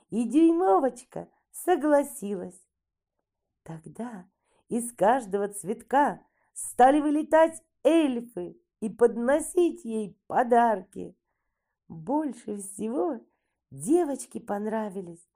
[0.09, 2.61] И дюймовочка согласилась.
[3.63, 4.29] Тогда
[4.69, 6.21] из каждого цветка
[6.53, 11.15] стали вылетать эльфы и подносить ей подарки.
[11.87, 13.19] Больше всего
[13.71, 15.27] девочке понравились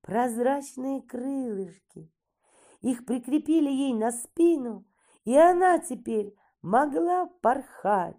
[0.00, 2.12] прозрачные крылышки.
[2.80, 4.86] Их прикрепили ей на спину,
[5.24, 8.18] и она теперь могла порхать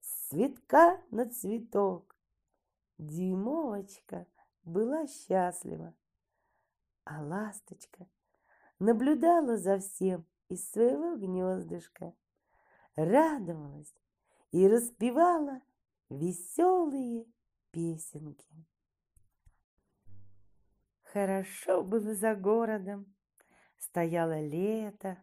[0.00, 2.16] с цветка на цветок.
[2.98, 4.26] Дюймовочка
[4.64, 5.94] была счастлива,
[7.04, 8.08] а ласточка
[8.78, 12.14] наблюдала за всем из своего гнездышка,
[12.94, 13.94] радовалась
[14.52, 15.60] и распевала
[16.08, 17.26] веселые
[17.70, 18.66] песенки.
[21.02, 23.14] Хорошо было за городом,
[23.78, 25.22] стояло лето.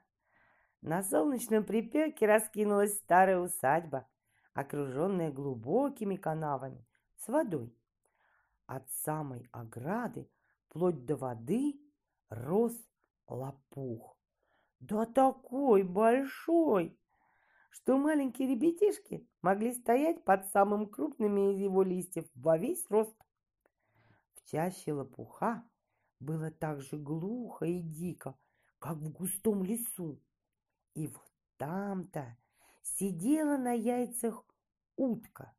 [0.82, 4.08] На солнечном припеке раскинулась старая усадьба,
[4.54, 6.86] окруженная глубокими канавами
[7.18, 7.78] с водой.
[8.66, 10.30] От самой ограды,
[10.68, 11.80] вплоть до воды,
[12.30, 12.74] рос
[13.28, 14.18] лопух.
[14.80, 17.00] Да такой большой,
[17.74, 23.16] что маленькие ребятишки могли стоять под самым крупными из его листьев во весь рост.
[24.36, 25.68] В чаще лопуха
[26.20, 28.38] было так же глухо и дико,
[28.78, 30.22] как в густом лесу.
[30.94, 32.38] И вот там-то
[32.84, 34.46] сидела на яйцах
[34.96, 35.52] утка.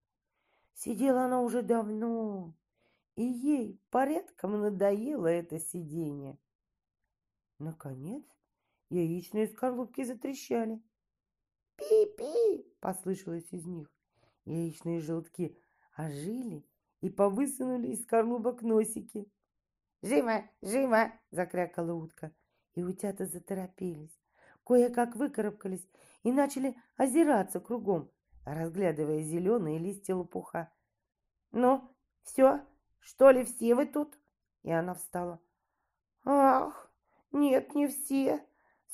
[0.73, 2.55] Сидела она уже давно,
[3.17, 6.39] и ей порядком надоело это сидение.
[7.59, 8.25] Наконец
[8.89, 10.81] яичные скорлупки затрещали.
[11.77, 13.91] «Пи-пи!»— послышалось из них.
[14.45, 15.59] Яичные желтки
[15.97, 16.67] ожили
[17.01, 19.31] и повысунули из скорлупок носики.
[20.03, 22.33] «Живо, живо!»— закрякала утка.
[22.75, 24.19] И утята заторопились.
[24.65, 25.87] Кое-как выкарабкались
[26.23, 28.11] и начали озираться кругом,
[28.45, 30.73] разглядывая зеленые листья лопуха.
[31.53, 32.61] «Ну, все,
[33.01, 34.19] что ли, все вы тут?»
[34.63, 35.41] И она встала.
[36.25, 36.91] «Ах,
[37.33, 38.45] нет, не все.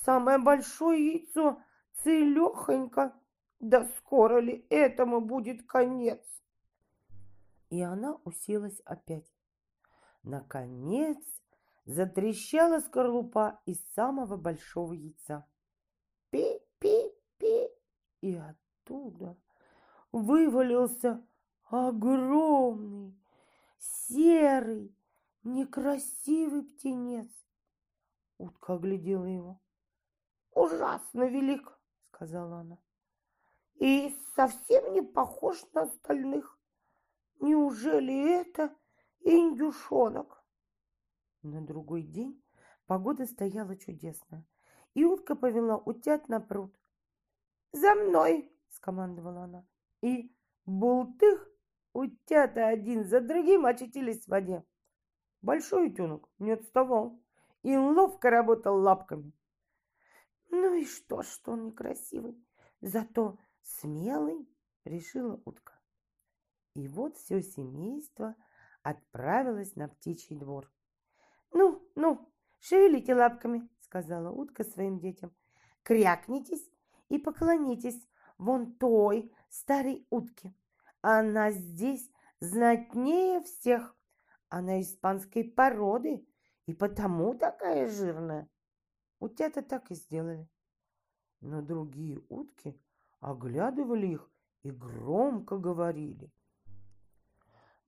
[0.05, 1.63] Самое большое яйцо
[2.03, 3.15] целехонько.
[3.59, 6.21] Да скоро ли этому будет конец?»
[7.69, 9.31] И она уселась опять.
[10.23, 11.19] Наконец
[11.85, 15.47] затрещала скорлупа из самого большого яйца.
[16.31, 17.69] Пи-пи-пи!
[18.21, 19.37] И оттуда
[20.13, 21.27] вывалился
[21.65, 23.19] огромный,
[23.79, 24.95] серый,
[25.43, 27.31] некрасивый птенец.
[28.39, 29.61] Утка оглядела его.
[30.53, 31.79] «Ужасно велик!»—
[32.21, 32.79] сказала она.
[33.77, 36.59] «И совсем не похож на остальных.
[37.41, 38.77] Неужели это
[39.21, 40.45] индюшонок.
[41.43, 42.43] На другой день
[42.87, 44.47] погода стояла чудесная,
[44.93, 46.77] и утка повела утят на пруд.
[47.73, 49.67] «За мной!»— скомандовала она.
[50.03, 50.31] И
[50.67, 51.51] бултых
[51.95, 54.63] утята один за другим очутились в воде.
[55.41, 57.19] Большой утенок не отставал
[57.63, 59.33] и ловко работал лапками.
[60.51, 62.37] Ну и что, что он некрасивый,
[62.81, 64.49] зато смелый,
[64.85, 65.81] решила утка.
[66.75, 68.35] И вот все семейство—
[68.83, 70.71] отправилась на птичий двор.
[71.53, 75.35] «Ну, ну, шевелите лапками, сказала утка своим детям.
[75.83, 76.71] Крякнитесь
[77.09, 80.55] и поклонитесь вон той старой утке.
[81.01, 83.97] Она здесь знатнее всех.
[84.49, 86.27] Она испанской породы
[86.67, 88.49] и потому такая жирная.
[89.21, 90.49] Утята так и сделали.
[91.41, 92.79] Но другие утки
[93.21, 94.31] оглядывали их
[94.63, 96.33] и громко говорили.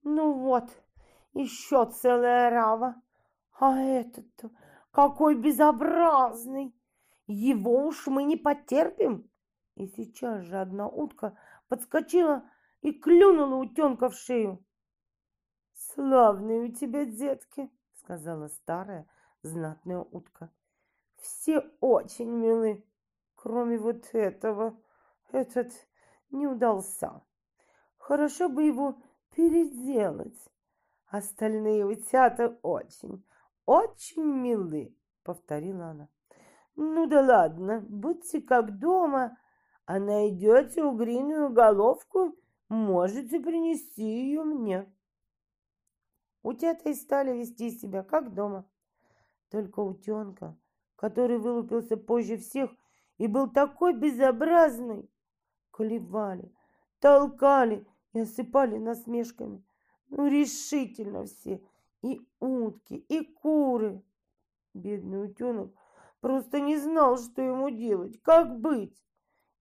[0.03, 0.69] Ну вот,
[1.33, 3.01] еще целая рава.
[3.59, 4.27] А этот
[4.91, 6.75] какой безобразный!
[7.25, 9.29] Его уж мы не потерпим.
[9.75, 11.35] И сейчас же одна утка
[11.67, 12.43] подскочила
[12.81, 14.63] и клюнула утенка в шею.
[15.73, 19.07] «Славные у тебя детки!»— сказала старая
[19.41, 20.51] знатная утка.
[21.23, 22.85] «Все очень милы,
[23.35, 24.77] кроме вот этого.
[25.31, 25.71] Этот
[26.31, 27.21] не удался.
[27.97, 29.01] Хорошо бы его
[29.33, 30.37] переделать.
[31.07, 33.23] Остальные утята очень,
[33.65, 34.93] очень милы,
[35.23, 36.09] повторила она.
[36.75, 39.37] Ну да ладно, будьте как дома,
[39.85, 42.35] а найдете угриную головку,
[42.67, 44.93] можете принести ее мне.
[46.41, 48.69] Утята и стали вести себя как дома.
[49.49, 50.57] Только утенка,
[51.03, 52.71] который вылупился позже всех
[53.17, 55.11] и был такой безобразный,
[55.69, 56.49] колебали,
[57.01, 59.65] толкали и осыпали насмешками.
[60.07, 61.61] Ну, решительно все.
[62.03, 64.01] И утки, и куры.
[64.73, 65.73] Бедный утенок
[66.21, 69.03] просто не знал, что ему делать, как быть.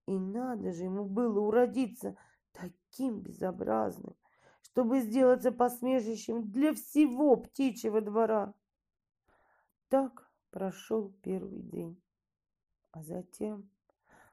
[0.07, 2.16] И надо же ему было уродиться
[2.53, 4.14] таким безобразным,
[4.61, 8.55] чтобы сделаться посмешищем для всего птичьего двора.
[9.88, 12.00] Так прошел первый день,
[12.92, 13.68] а затем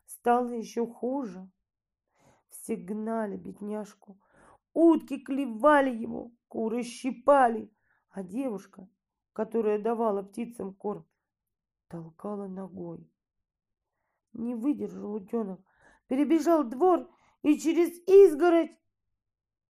[0.06, 1.50] стало еще хуже.
[2.50, 4.20] Все гнали бедняжку,
[4.74, 7.72] утки клевали его, куры щипали,
[8.10, 8.88] а девушка,
[9.34, 11.08] которая давала птицам корм,
[11.88, 13.10] толкала ногой.
[14.34, 15.62] Не выдержал утенок,
[16.08, 17.10] перебежал двор
[17.44, 18.78] и через изгородь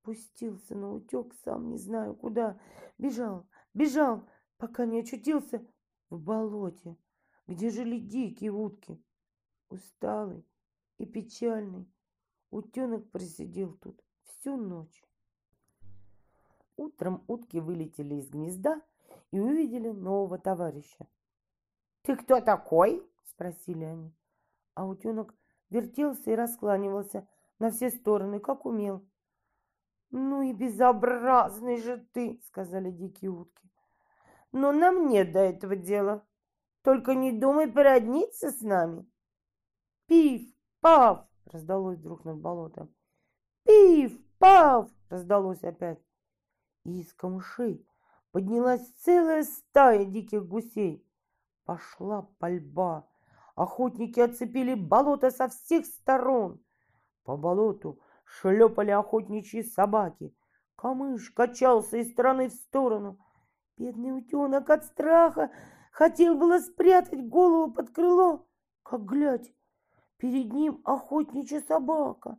[0.01, 2.59] пустился на утек, сам не знаю куда.
[2.97, 4.27] Бежал, бежал,
[4.57, 5.65] пока не очутился
[6.09, 6.97] в болоте,
[7.47, 9.01] где жили дикие утки.
[9.69, 10.45] Усталый
[10.97, 11.87] и печальный,
[12.51, 15.03] Утенок просидел тут всю ночь.
[16.77, 18.81] Утром утки вылетели из гнезда
[19.31, 21.07] и увидели нового товарища.
[22.01, 24.15] «Ты кто такой?»– спросили они.
[24.73, 25.35] А утенок
[25.69, 27.27] вертелся и раскланивался
[27.59, 29.05] на все стороны, как умел.
[30.09, 33.69] «Ну и безобразный же ты!»– сказали дикие утки.
[34.51, 36.25] «Но нам нет до этого дела.
[36.81, 39.05] Только не думай породниться с нами!»
[40.07, 40.53] «Пиф!
[40.79, 42.93] Пав!» раздалось вдруг над болотом.
[43.63, 44.17] «Пиф!
[44.37, 45.99] Пав!» раздалось опять.
[46.83, 47.85] И из камышей
[48.31, 51.05] поднялась целая стая диких гусей.
[51.65, 53.07] Пошла пальба.
[53.55, 56.63] Охотники оцепили болото со всех сторон.
[57.23, 60.35] По болоту шлепали охотничьи собаки.
[60.75, 63.19] Камыш качался из стороны в сторону.
[63.79, 65.49] Бедный утенок от страха
[65.93, 68.45] хотел было спрятать голову под крыло,
[68.83, 69.53] как глядь,
[70.17, 72.37] Перед ним охотничья собака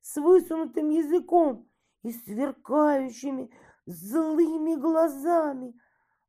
[0.00, 1.70] с высунутым языком
[2.02, 3.52] и сверкающими
[3.86, 5.80] злыми глазами.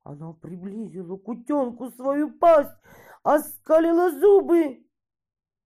[0.04, 2.78] Она приблизила к утенку свою пасть,
[3.24, 4.86] оскалила зубы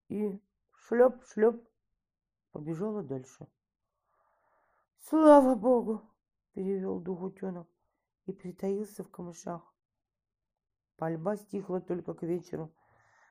[0.09, 0.41] и
[0.71, 1.63] шлеп-шлеп
[2.51, 3.45] побежала дальше.
[5.07, 6.01] «Слава Богу!»—
[6.53, 7.67] перевел дух утенок
[8.27, 9.73] и притаился в камышах.
[10.97, 12.71] Пальба стихла только к вечеру—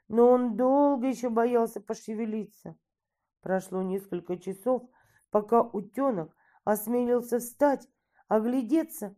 [0.09, 2.77] но он долго еще боялся пошевелиться.
[3.41, 4.89] Прошло несколько часов,
[5.31, 6.35] пока утенок
[6.65, 7.89] осмелился встать,
[8.29, 9.17] оглядеться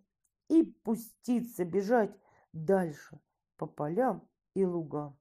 [0.48, 2.14] и пуститься бежать
[2.52, 3.20] дальше
[3.56, 5.18] по полям и лугам.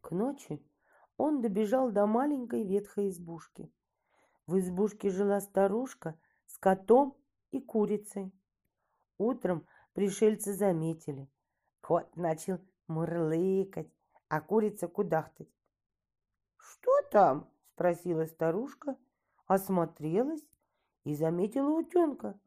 [0.00, 0.64] К ночи
[1.16, 3.72] он добежал до маленькой ветхой избушки.
[4.46, 7.16] В избушке жила старушка с котом
[7.50, 8.32] и курицей.
[9.20, 11.28] Утром пришельцы заметили.
[11.82, 12.58] Кот начал
[12.88, 13.92] мурлыкать,
[14.28, 15.50] а курица кудахтать.
[16.56, 18.96] «Что там?»— спросила старушка,
[19.46, 20.48] осмотрелась
[21.04, 22.40] и заметила утенка.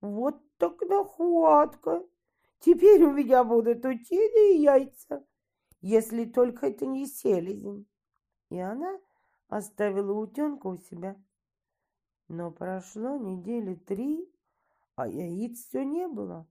[0.00, 2.02] «Вот так нахватка!
[2.58, 5.26] Теперь у меня будут утиные яйца,
[5.82, 7.86] если только это не селезень!»
[8.48, 8.98] И она
[9.48, 11.22] оставила утенка у себя.
[12.28, 14.33] Но прошло недели три,
[14.96, 16.46] а яиц все не было.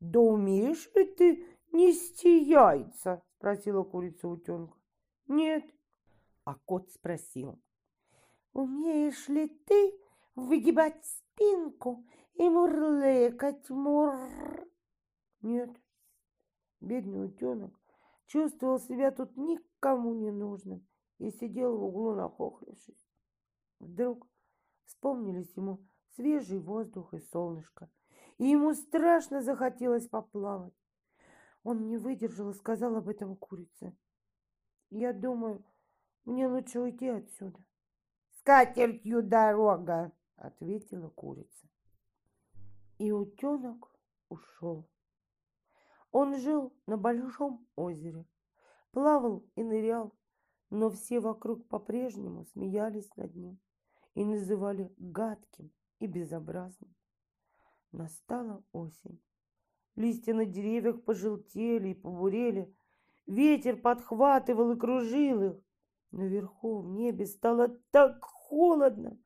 [0.00, 4.76] «Да умеешь ли ты нести яйца?» спросила курица утенка.
[5.28, 5.64] Нет.
[6.44, 7.60] А кот спросил.
[8.52, 9.92] Умеешь ли ты
[10.34, 12.04] выгибать спинку
[12.34, 14.16] и мурлыкать мур?
[15.42, 15.70] Нет.
[16.80, 17.78] Бедный утенок
[18.26, 20.86] чувствовал себя тут никому не нужным
[21.18, 23.06] и сидел в углу нахохлившись.
[23.78, 24.26] Вдруг
[24.84, 25.86] вспомнились ему
[26.18, 27.88] свежий воздух и солнышко,
[28.38, 30.74] и ему страшно захотелось поплавать.
[31.62, 33.96] Он не выдержал и сказал об этом курице.
[34.90, 35.64] «Я думаю,
[36.24, 37.60] мне лучше уйти отсюда».
[38.30, 41.68] «С катертью дорога!»— ответила курица.
[42.98, 43.92] И утенок
[44.28, 44.88] ушел.
[46.10, 48.26] Он жил на большом озере,
[48.90, 50.12] плавал и нырял,
[50.70, 53.60] но все вокруг по-прежнему смеялись над ним
[54.14, 56.94] и называли гадким и безобразным.
[57.92, 59.20] Настала осень.
[59.96, 62.72] Листья на деревьях пожелтели и побурели.
[63.26, 65.56] Ветер подхватывал и кружил их.
[66.10, 69.18] Наверху в небе стало так холодно,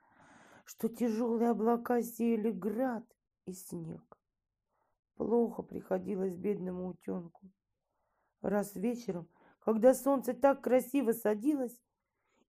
[0.64, 3.04] что тяжелые облака сеяли град
[3.46, 4.18] и снег.
[5.16, 7.50] Плохо приходилось бедному утенку.
[8.40, 9.28] Раз вечером,
[9.60, 11.80] когда солнце так красиво садилось,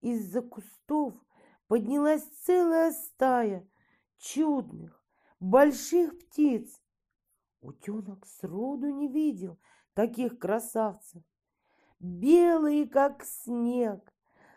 [0.02, 1.14] из-за кустов
[1.68, 3.68] поднялась целая стая
[4.24, 5.04] чудных,
[5.40, 6.82] больших птиц.
[7.62, 9.60] Утенок сроду не видел
[9.94, 11.24] таких красавцев.
[12.00, 14.14] Белые, как снег,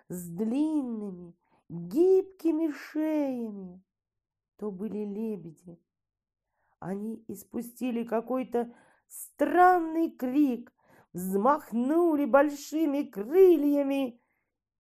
[0.09, 1.37] с длинными,
[1.69, 3.83] гибкими шеями.
[4.57, 5.79] То были лебеди,
[6.79, 8.73] они испустили какой-то
[9.07, 10.73] странный крик,
[11.13, 14.21] взмахнули большими крыльями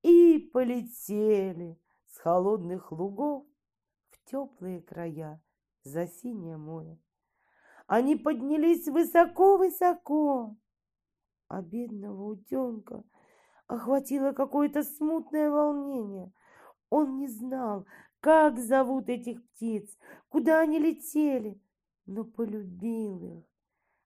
[0.02, 3.46] и полетели с холодных лугов
[4.26, 5.40] теплые края
[5.82, 6.98] за синее море.
[7.86, 10.56] Они поднялись высоко-высоко,
[11.48, 13.04] а бедного утенка
[13.66, 16.32] охватило какое-то смутное волнение.
[16.90, 17.86] Он не знал,
[18.20, 19.96] как зовут этих птиц,
[20.28, 21.60] куда они летели,
[22.06, 23.44] но полюбил их,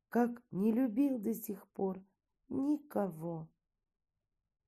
[0.08, 2.02] как не любил до сих пор
[2.48, 3.48] никого.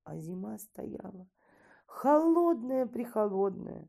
[0.05, 1.29] А зима стояла,
[1.87, 3.89] холодная-прихолодная.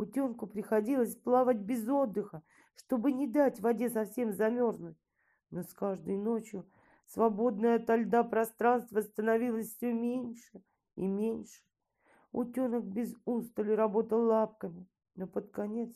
[0.00, 2.42] Утенку приходилось плавать без отдыха,
[2.74, 4.96] чтобы не дать воде совсем замерзнуть.
[5.50, 6.66] Но с каждой ночью
[7.04, 10.62] свободное ото льда пространство становилось все меньше
[10.96, 11.62] и меньше.
[12.32, 15.92] Утенок без устали работал лапками, но под конец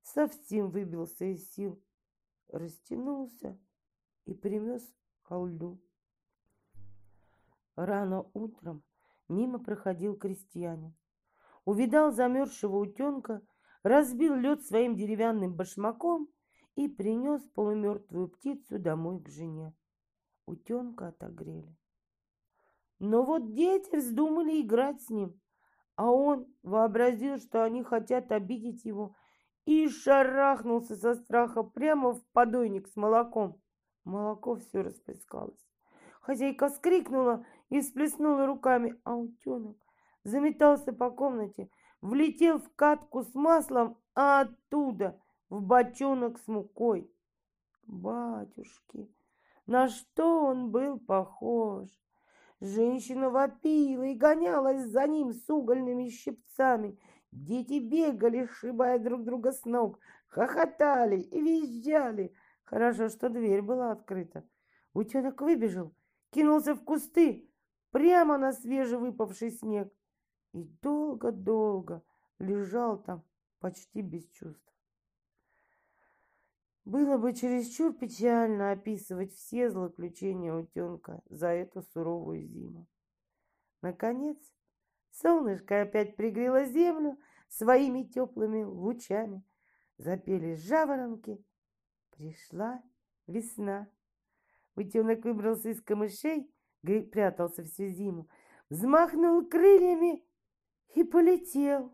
[0.00, 1.78] совсем выбился из сил
[2.48, 3.60] растянулся
[4.24, 4.82] и примес
[5.24, 5.78] ко льду.
[7.76, 8.82] Рано утром
[9.28, 10.94] мимо проходил крестьянин.
[11.64, 13.40] Увидал замерзшего утенка,
[13.82, 16.28] разбил лед своим деревянным башмаком
[16.74, 19.74] и принес полумертвую птицу домой к жене.
[20.46, 21.76] Утенка отогрели.
[22.98, 25.40] Но вот дети вздумали играть с ним,
[25.96, 29.14] а он вообразил, что они хотят обидеть его
[29.64, 33.60] и шарахнулся со страха прямо в подойник с молоком.
[34.04, 35.68] Молоко все расплескалось.
[36.20, 39.81] Хозяйка вскрикнула и всплеснула руками, а утенок
[40.24, 41.70] заметался по комнате,
[42.00, 47.10] влетел в катку с маслом, а оттуда в бочонок с мукой.
[47.86, 49.10] Батюшки,
[49.66, 51.88] на что он был похож?
[52.60, 56.98] Женщина вопила и гонялась за ним с угольными щипцами–
[57.32, 59.98] Дети бегали, сшибая друг друга с ног,
[60.28, 62.34] хохотали и визжали.
[62.64, 64.44] Хорошо, что дверь была открыта.
[64.92, 65.94] Утенок выбежал,
[66.30, 67.50] кинулся в кусты,
[67.90, 69.90] прямо на свежевыпавший снег.
[70.52, 72.02] И долго-долго
[72.38, 73.24] лежал там,
[73.58, 74.72] почти без чувств.
[76.84, 82.88] Было бы чересчур печально описывать все злоключения утенка за эту суровую зиму.
[83.82, 84.38] Наконец,
[85.12, 87.18] Солнышко опять пригрело землю
[87.48, 89.44] своими теплыми лучами.
[89.98, 91.44] Запели жаворонки.
[92.16, 92.82] Пришла
[93.26, 93.88] весна.
[94.74, 96.50] Утенок выбрался из камышей,
[96.82, 98.28] прятался всю зиму,
[98.70, 100.24] взмахнул крыльями
[100.94, 101.92] и полетел.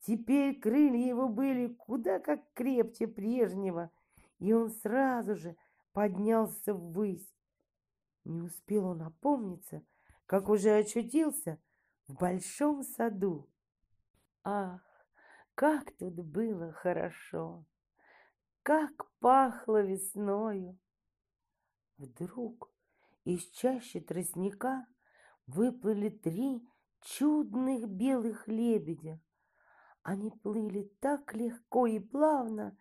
[0.00, 3.90] Теперь крылья его были куда как крепче прежнего,
[4.38, 5.56] и он сразу же
[5.92, 7.34] поднялся ввысь.
[8.24, 9.82] Не успел он опомниться,
[10.26, 11.58] как уже очутился
[12.06, 13.48] в большом саду.
[14.42, 14.82] Ах,
[15.54, 17.64] как тут было хорошо!
[18.62, 20.78] Как пахло весною!
[21.96, 22.70] Вдруг
[23.24, 24.86] из чащи тростника
[25.46, 26.66] выплыли три
[27.04, 29.20] чудных белых лебедя.
[30.02, 32.76] Они плыли так легко и плавно,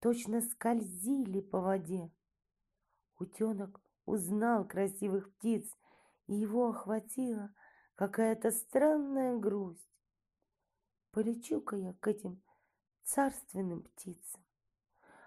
[0.00, 2.12] точно скользили по воде.
[3.18, 5.66] Утенок узнал красивых птиц,
[6.26, 7.52] и его охватило
[7.94, 9.88] какая-то странная грусть.
[11.12, 12.42] Полечу-ка я к этим
[13.02, 14.44] царственным птицам.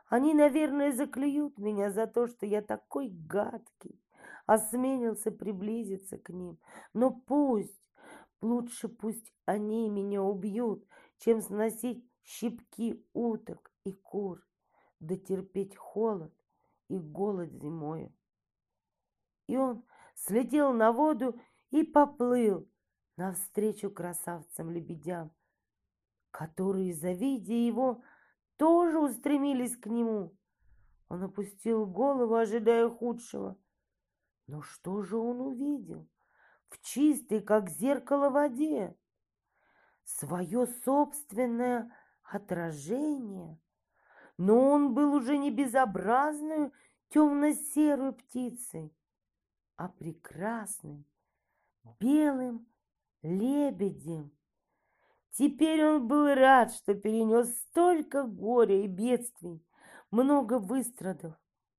[0.07, 4.01] Они, наверное, заклюют меня за то, что я такой гадкий,
[4.45, 6.59] осмелился приблизиться к ним.
[6.93, 7.82] Но пусть,
[8.43, 10.85] лучше пусть они меня убьют,
[11.17, 14.45] чем сносить щипки уток и кур,
[14.99, 16.33] да терпеть холод
[16.89, 18.13] и голод зимою.
[19.47, 19.83] И он
[20.15, 21.39] слетел на воду
[21.71, 22.69] и поплыл
[23.17, 25.31] навстречу красавцам-лебедям,
[26.31, 28.03] которые, завидя его,
[28.57, 30.35] тоже устремились к нему.
[31.09, 33.57] Он опустил голову, ожидая худшего.
[34.47, 36.07] Но что же он увидел?
[36.73, 38.97] В чистой, как зеркало, воде.
[40.05, 43.61] Свое собственное отражение.
[44.39, 46.71] Но он был уже не безобразной
[47.09, 48.91] темно-серой птицей,
[49.75, 51.05] а прекрасным
[51.99, 52.65] белым
[53.21, 54.31] лебедем.
[55.29, 59.63] Теперь он был рад, что перенес столько горя и бедствий,
[60.09, 61.35] много выстрадав.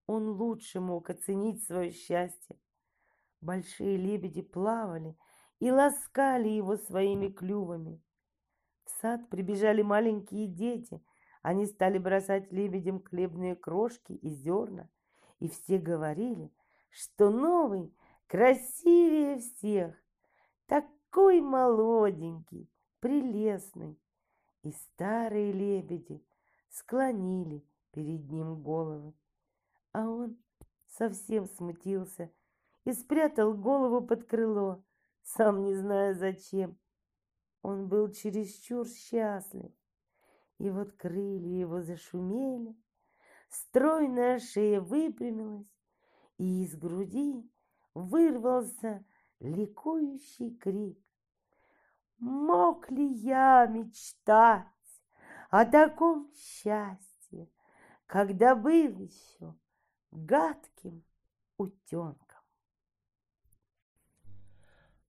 [0.06, 2.56] Он лучше мог оценить свое счастье.
[3.44, 5.18] Большие лебеди плавали
[5.60, 8.02] и ласкали его своими клювами.
[8.86, 11.04] В сад прибежали маленькие дети.
[11.42, 14.88] Они стали бросать лебедям хлебные крошки и зерна.
[15.40, 16.50] И все говорили,
[16.88, 17.94] что новый
[18.28, 19.94] красивее всех,
[20.64, 24.00] такой молоденький, прелестный.
[24.62, 26.24] И старые лебеди
[26.70, 29.12] склонили перед ним головы.
[29.92, 30.38] А он
[30.86, 32.32] совсем смутился
[32.84, 34.84] и спрятал голову под крыло,
[35.22, 36.78] сам не зная зачем.
[37.62, 39.72] Он был чересчур счастлив.
[40.58, 42.76] И вот крылья его зашумели,
[43.48, 45.72] стройная шея выпрямилась,
[46.38, 47.50] и из груди
[47.94, 49.04] вырвался
[49.40, 50.98] ликующий крик.
[52.18, 54.66] Мог ли я мечтать
[55.50, 57.50] о таком счастье,
[58.06, 59.54] когда был еще
[60.10, 61.04] гадким
[61.56, 62.23] утенком?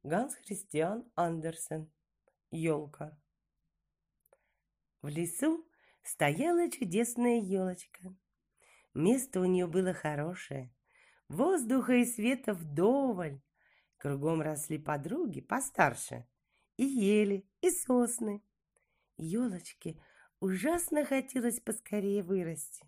[0.07, 1.91] Ганс Христиан Андерсен.
[2.51, 3.19] Елка.
[5.01, 5.67] В лесу
[6.03, 8.15] стояла чудесная елочка.
[8.93, 10.71] Место у нее было хорошее,
[11.27, 13.41] воздуха и света вдоволь.
[13.97, 16.27] Кругом росли подруги постарше,
[16.77, 18.43] и ели, и сосны.
[19.17, 19.99] Елочке
[20.39, 22.87] ужасно хотелось поскорее вырасти.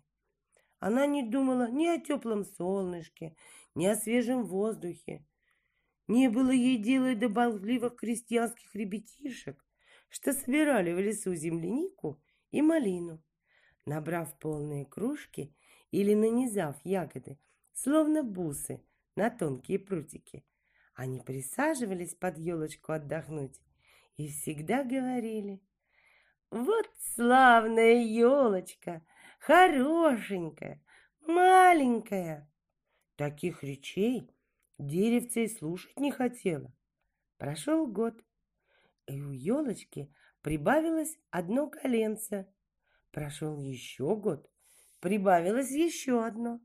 [0.78, 3.34] Она не думала ни о теплом солнышке,
[3.74, 5.26] ни о свежем воздухе.
[6.08, 9.62] Не было ей дела до болтливых крестьянских ребятишек,
[10.08, 12.20] что собирали в лесу землянику
[12.50, 13.22] и малину.
[13.84, 15.54] Набрав полные кружки
[15.90, 17.38] или нанизав ягоды,
[17.72, 18.82] словно бусы,
[19.16, 20.44] на тонкие прутики,
[20.94, 23.60] они присаживались под елочку отдохнуть
[24.16, 25.60] и всегда говорили,
[26.50, 29.04] «Вот славная елочка,
[29.40, 30.82] хорошенькая,
[31.20, 32.50] маленькая!»
[33.16, 34.30] Таких речей
[34.78, 36.72] деревце и слушать не хотела.
[37.36, 38.22] Прошел год,
[39.06, 42.52] и у елочки прибавилось одно коленце.
[43.10, 44.50] Прошел еще год,
[45.00, 46.60] прибавилось еще одно.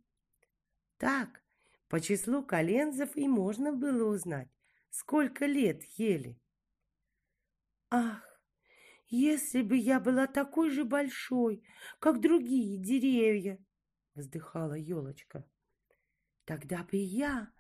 [0.98, 1.44] Так,
[1.88, 4.50] по числу коленцев и можно было узнать,
[4.90, 6.40] сколько лет ели.
[7.90, 8.24] Ах,
[9.08, 11.64] если бы я была такой же большой,
[12.00, 13.64] как другие деревья,
[14.16, 15.48] вздыхала елочка,
[16.46, 17.52] тогда бы я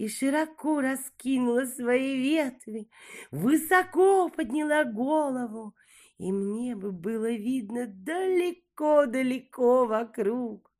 [0.00, 2.88] и широко раскинула свои ветви,
[3.30, 5.74] высоко подняла голову,
[6.16, 10.72] и мне бы было видно далеко-далеко вокруг.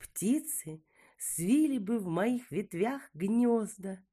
[0.00, 0.82] Птицы
[1.16, 4.04] свили бы в моих ветвях гнезда,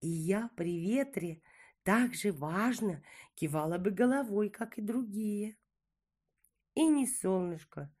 [0.00, 1.42] и я при ветре
[1.82, 3.02] так же важно
[3.34, 5.58] кивала бы головой, как и другие.
[6.74, 7.94] И ни солнышко,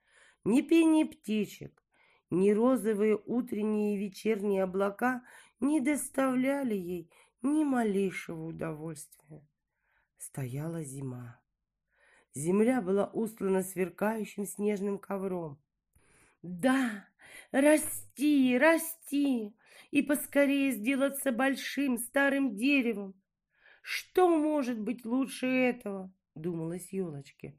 [0.44, 1.81] ни пение птичек,
[2.32, 5.22] ни розовые утренние и вечерние облака
[5.60, 7.10] не доставляли ей
[7.42, 9.46] ни малейшего удовольствия.
[10.16, 11.40] Стояла зима.
[12.34, 15.60] Земля была устлана сверкающим снежным ковром.
[16.40, 17.06] Да,
[17.50, 19.54] расти, расти
[19.90, 23.14] и поскорее сделаться большим старым деревом,
[23.82, 26.10] что может быть лучше этого?
[26.34, 27.58] Думалось елочке.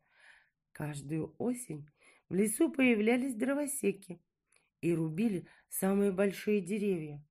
[0.72, 1.88] Каждую осень
[2.28, 4.20] в лесу появлялись дровосеки
[4.84, 7.24] и рубили самые большие деревья.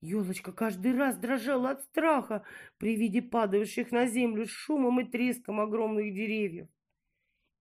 [0.00, 2.42] Елочка каждый раз дрожала от страха
[2.78, 6.68] при виде падающих на землю с шумом и треском огромных деревьев.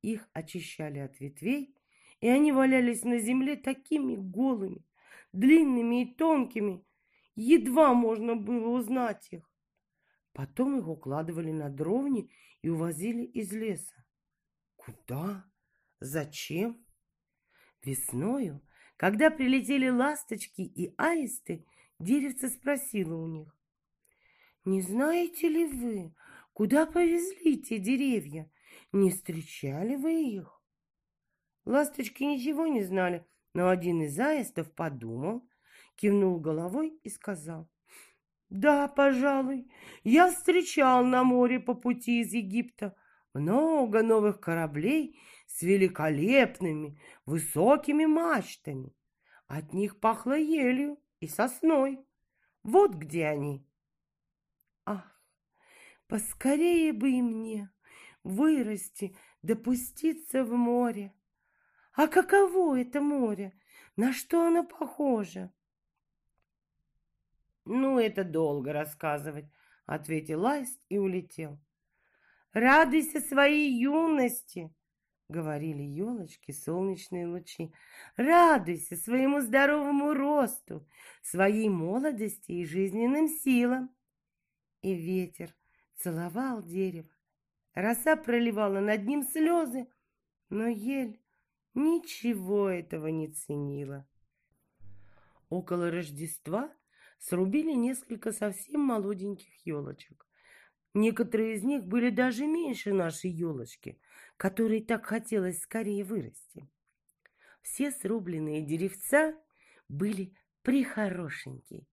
[0.02, 1.76] Их очищали от ветвей,
[2.22, 4.86] и они валялись на земле такими голыми,
[5.34, 6.86] длинными и тонкими,
[7.36, 9.52] едва можно было узнать их.
[10.32, 12.30] Потом их укладывали на дровни
[12.62, 14.06] и увозили из леса.
[14.76, 15.46] Куда?
[16.00, 16.86] Зачем?
[17.84, 18.62] Весною,
[18.98, 21.66] когда прилетели ласточки и аисты,
[22.00, 23.56] деревце спросила у них.
[24.64, 26.14] «Не знаете ли вы,
[26.54, 28.50] куда повезли те деревья?
[28.92, 30.62] Не встречали вы их?»
[31.66, 35.48] Ласточки ничего не знали, но один из аистов подумал,
[35.96, 37.70] кивнул головой и сказал.
[38.50, 39.72] «Да, пожалуй,
[40.04, 42.96] я встречал на море по пути из Египта
[43.34, 48.96] много новых кораблей с великолепными высокими мачтами.
[49.48, 52.06] От них пахло елью и сосной.
[52.64, 53.68] Вот где они.
[54.86, 55.22] Ах,
[56.08, 57.70] поскорее бы и мне
[58.26, 61.14] вырасти, допуститься в море.
[61.94, 63.54] А каково это море?
[63.96, 65.54] На что оно похоже?
[67.64, 69.46] Ну, это долго рассказывать,
[69.86, 71.60] ответил Аист и улетел.
[72.52, 74.74] Радуйся своей юности,
[75.28, 77.74] говорили елочки, солнечные лучи.
[78.16, 80.88] Радуйся своему здоровому росту,
[81.24, 83.90] своей молодости и жизненным силам.
[84.82, 85.56] И ветер
[85.96, 87.10] целовал дерево.
[87.74, 89.88] Роса проливала над ним слезы,
[90.50, 91.20] но ель
[91.74, 94.08] ничего этого не ценила.
[95.50, 96.74] Около Рождества
[97.20, 100.28] срубили несколько совсем молоденьких елочек.
[100.94, 104.00] Некоторые из них были даже меньше нашей елочки,
[104.38, 106.70] которой так хотелось скорее вырасти.
[107.62, 109.34] Все срубленные деревца
[109.88, 111.88] были прихорошенькие.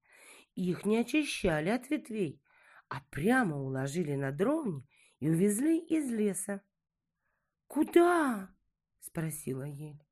[0.54, 2.42] Их не очищали от ветвей,
[2.88, 4.86] а прямо уложили на дровни
[5.18, 6.62] и увезли из леса.
[7.66, 8.54] «Куда?»—
[9.00, 10.02] спросила ель.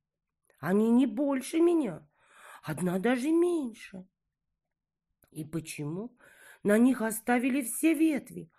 [0.61, 2.09] «Они не больше меня,
[2.63, 4.07] одна даже меньше».
[5.31, 6.17] «И почему
[6.63, 8.51] на них оставили все ветви,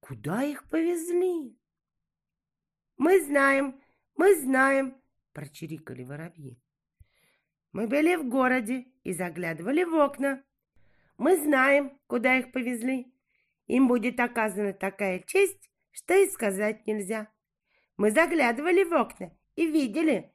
[0.00, 1.56] Куда их повезли?
[3.00, 3.80] Мы знаем,
[4.14, 4.94] мы знаем,
[5.32, 6.60] прочирикали воробьи.
[7.72, 10.44] Мы были в городе и заглядывали в окна.
[11.16, 13.10] Мы знаем, куда их повезли.
[13.68, 17.32] Им будет оказана такая честь, что и сказать нельзя.
[17.96, 20.30] Мы заглядывали в окна и видели.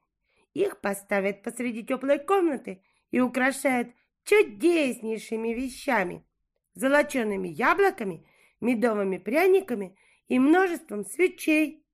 [0.56, 2.82] Их поставят посреди теплой комнаты
[3.12, 3.90] и украшают
[4.24, 6.26] чудеснейшими вещами,
[6.74, 8.26] золочеными яблоками
[8.60, 9.96] медовыми пряниками
[10.28, 11.84] и множеством свечей.—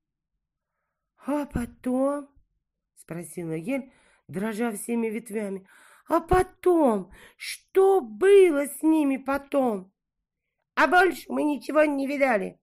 [1.25, 2.29] А потом?—
[2.95, 3.91] спросила ель,
[4.27, 5.67] дрожа всеми ветвями.—
[6.07, 7.11] А потом?
[7.37, 9.93] Что было с ними потом?—
[10.75, 12.59] А больше мы ничего не видали.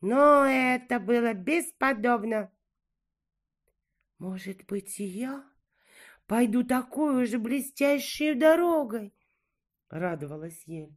[0.00, 2.52] Но это было бесподобно.—
[4.18, 5.44] Может быть, и я
[6.26, 9.14] пойду такой же блестящей дорогой?—
[9.88, 10.96] радовалась ель.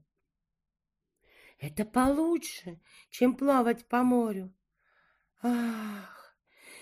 [1.60, 2.80] Это получше,
[3.10, 4.53] чем плавать по морю.
[5.41, 6.19] Ах,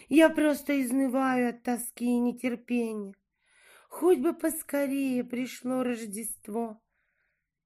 [0.10, 3.14] я просто изнываю от тоски и нетерпения.
[3.90, 6.82] Хоть бы поскорее пришло Рождество.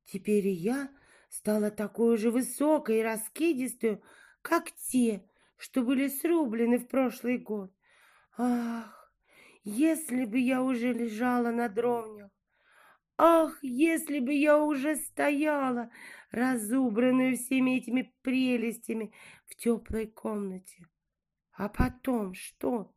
[0.05, 0.89] Теперь я
[1.30, 4.01] стала такой же высокой и раскидистой,
[4.41, 5.27] как те,
[5.57, 7.72] что были срублены в прошлый год.
[8.38, 9.13] Ах,
[9.63, 12.31] если бы я уже лежала на дровнях,
[13.23, 15.91] Ах, если бы я уже стояла,
[16.31, 19.13] разубранную всеми этими прелестями
[19.45, 20.88] в теплой комнате.
[21.61, 22.91] А потом что?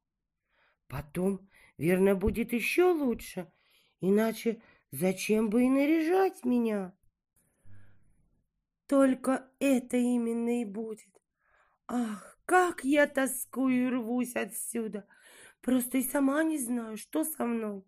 [0.88, 1.46] Потом,
[1.76, 3.52] верно, будет еще лучше,
[4.00, 6.96] иначе зачем бы и наряжать меня?
[8.86, 11.10] Только это именно и будет.
[11.88, 15.06] Ах, как я тоскую и рвусь отсюда.
[15.60, 17.84] Просто и сама не знаю, что со мной.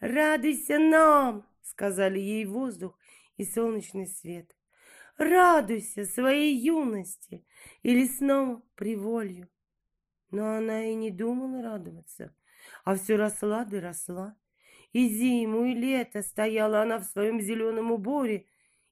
[0.00, 2.98] «Радуйся нам!»— сказали ей воздух
[3.36, 4.56] и солнечный свет.
[5.16, 7.46] «Радуйся своей юности
[7.82, 9.48] и лесному приволью!»
[10.30, 12.34] Но она и не думала радоваться,
[12.84, 14.36] а все росла да росла.
[14.92, 18.46] И зиму, и лето стояла она в своем зеленом уборе,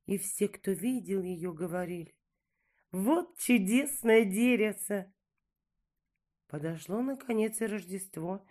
[0.07, 2.15] и все, кто видел ее, говорили,
[2.93, 5.13] «Вот чудесное деревце!»
[6.47, 8.45] Подошло, наконец, и Рождество,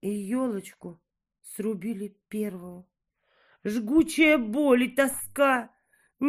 [0.00, 1.00] и елочку
[1.42, 2.86] срубили первую.
[3.64, 5.73] Жгучая боль и тоска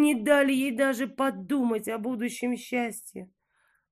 [0.02, 3.32] не дали ей даже подумать о будущем счастье.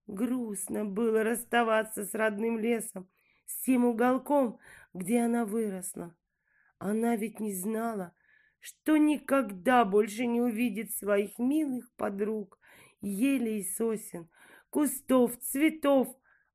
[0.08, 3.10] Грустно было расставаться с родным лесом,
[3.46, 4.60] с тем уголком,
[4.94, 6.16] где она выросла.
[6.78, 8.14] Она ведь не знала,
[8.60, 12.60] что никогда больше не увидит своих милых подруг,
[13.02, 14.30] елей и сосен,
[14.70, 16.08] кустов, цветов,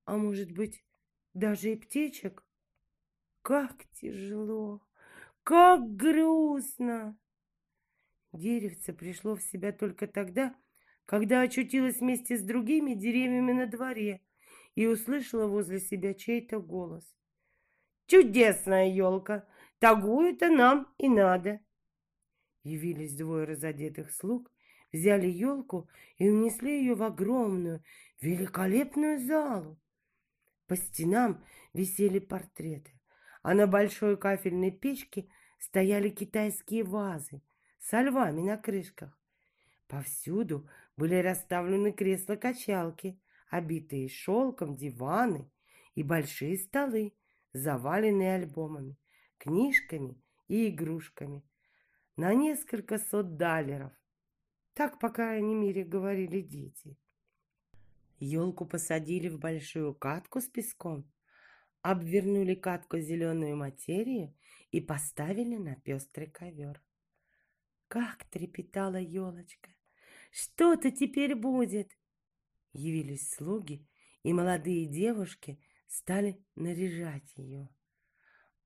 [0.05, 0.85] а может быть,
[1.35, 2.45] даже и птичек.
[3.43, 4.83] Как тяжело,
[5.43, 7.19] как грустно!
[8.33, 10.55] Деревце пришло в себя только тогда,
[11.07, 14.21] когда очутилось вместе с другими деревьями на дворе
[14.75, 17.05] и услышала возле себя чей-то голос.
[18.07, 19.47] «Чудесная елка!
[19.79, 21.61] Такую-то нам и надо!»
[22.65, 24.51] Явились двое разодетых слуг,
[24.93, 27.83] взяли елку и унесли ее в огромную,
[28.21, 29.81] великолепную залу.
[30.67, 31.43] По стенам
[31.73, 32.93] висели портреты,
[33.43, 35.29] а на большой кафельной печке
[35.59, 37.41] стояли китайские вазы
[37.79, 39.19] со львами на крышках.
[39.87, 43.19] Повсюду были расставлены кресла-качалки,
[43.49, 45.51] обитые шелком диваны
[45.95, 47.15] и большие столы,
[47.53, 48.99] заваленные альбомами,
[49.39, 51.43] книжками и игрушками
[52.17, 53.93] на несколько сот далеров.
[54.75, 56.99] Так, по крайней мере, говорили дети.
[58.19, 61.11] Елку посадили в большую катку с песком,
[61.83, 64.35] обвернули катку зеленую материю
[64.73, 66.83] и поставили на пестрый ковер.
[67.89, 69.71] Как трепетала елочка!
[70.31, 71.91] Что-то теперь будет!
[72.75, 73.87] Явились слуги,
[74.23, 77.71] и молодые девушки стали наряжать ее.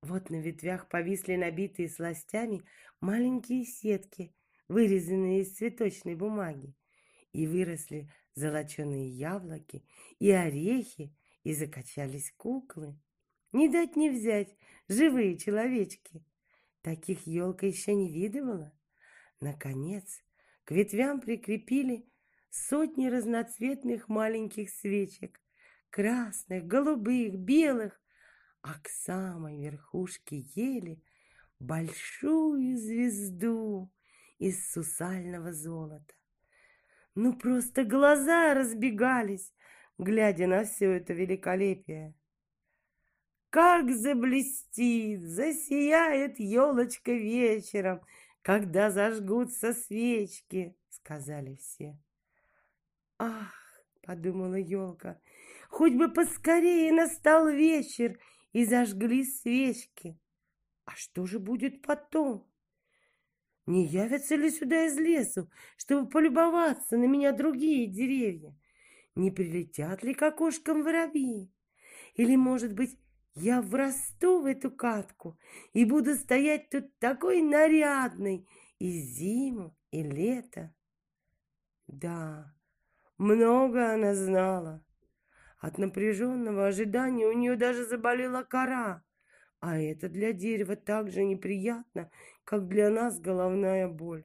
[0.01, 2.65] Вот на ветвях повисли набитые сластями
[3.01, 4.35] маленькие сетки,
[4.67, 6.75] вырезанные из цветочной бумаги,
[7.33, 9.85] и выросли золоченые яблоки
[10.19, 12.99] и орехи, и закачались куклы.
[13.53, 14.57] Не дать не взять
[14.89, 16.25] живые человечки.
[16.83, 18.73] Таких елка еще не видывала.
[19.43, 20.23] Наконец,
[20.63, 22.09] к ветвям прикрепили
[22.49, 25.41] сотни разноцветных маленьких свечек,
[25.91, 28.01] красных, голубых, белых,
[28.61, 31.03] а к самой верхушке ели
[31.59, 33.91] большую звезду
[34.39, 36.15] из сусального золота.
[37.17, 39.53] Ну, просто глаза разбегались,
[39.99, 42.15] глядя на все это великолепие.
[43.51, 48.03] Как заблестит, засияет елочка вечером,
[48.43, 51.99] когда зажгутся свечки, сказали все.
[53.19, 53.55] Ах,
[54.03, 55.21] подумала елка,
[55.69, 58.19] хоть бы поскорее настал вечер
[58.53, 60.19] и зажгли свечки.
[60.85, 62.49] А что же будет потом?
[63.67, 68.59] Не явятся ли сюда из лесу, чтобы полюбоваться на меня другие деревья?
[69.15, 71.53] Не прилетят ли к окошкам воробьи?
[72.15, 72.99] Или, может быть,
[73.35, 75.39] я врасту в эту катку
[75.73, 78.49] и буду стоять тут такой нарядной
[78.79, 80.75] и зиму, и лето?
[81.87, 82.55] Да,
[83.19, 84.85] много она знала.
[85.59, 89.05] От напряженного ожидания у нее даже заболела кора.
[89.61, 92.11] А это для дерева так же неприятно,
[92.43, 94.25] как для нас головная боль.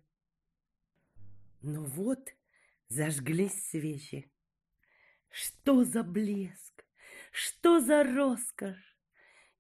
[1.61, 2.34] Но вот
[2.88, 4.31] зажглись свечи.
[5.29, 6.84] Что за блеск!
[7.31, 8.86] Что за роскошь!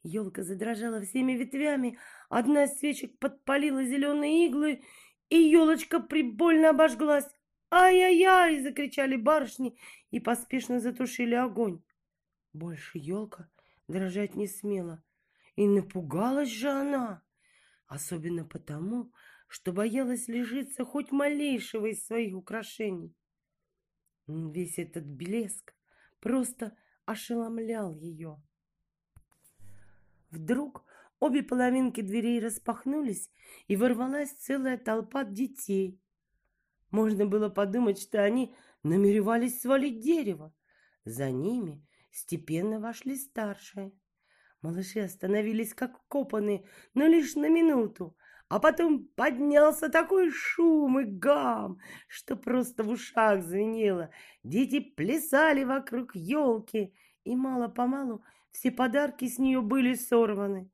[0.07, 4.81] Елка задрожала всеми ветвями, одна из свечек подпалила зеленые иглы,
[5.29, 7.27] и елочка прибольно обожглась.
[7.69, 9.77] «Ай-яй-яй!»— закричали барышни
[10.09, 11.83] и поспешно затушили огонь.
[12.53, 13.49] Больше елка
[13.89, 15.03] дрожать не смела.
[15.57, 17.21] И напугалась же она,
[17.87, 19.11] особенно потому,
[19.49, 23.13] что боялась лежиться хоть малейшего из своих украшений.
[24.27, 25.75] Весь этот блеск
[26.21, 28.41] просто ошеломлял ее.
[30.29, 30.83] Вдруг
[31.19, 33.31] обе половинки дверей распахнулись,
[33.67, 35.99] и ворвалась целая толпа детей.
[36.91, 40.53] Можно было подумать, что они намеревались свалить дерево.
[41.05, 43.91] За ними степенно вошли старшие.
[44.61, 48.17] Малыши остановились как копаны, но лишь на минуту,
[48.49, 54.09] а потом поднялся такой шум и гам, что просто в ушах звенело.
[54.43, 56.93] Дети плясали вокруг елки,
[57.23, 60.69] и мало-помалу все подарки с нее были сорваны.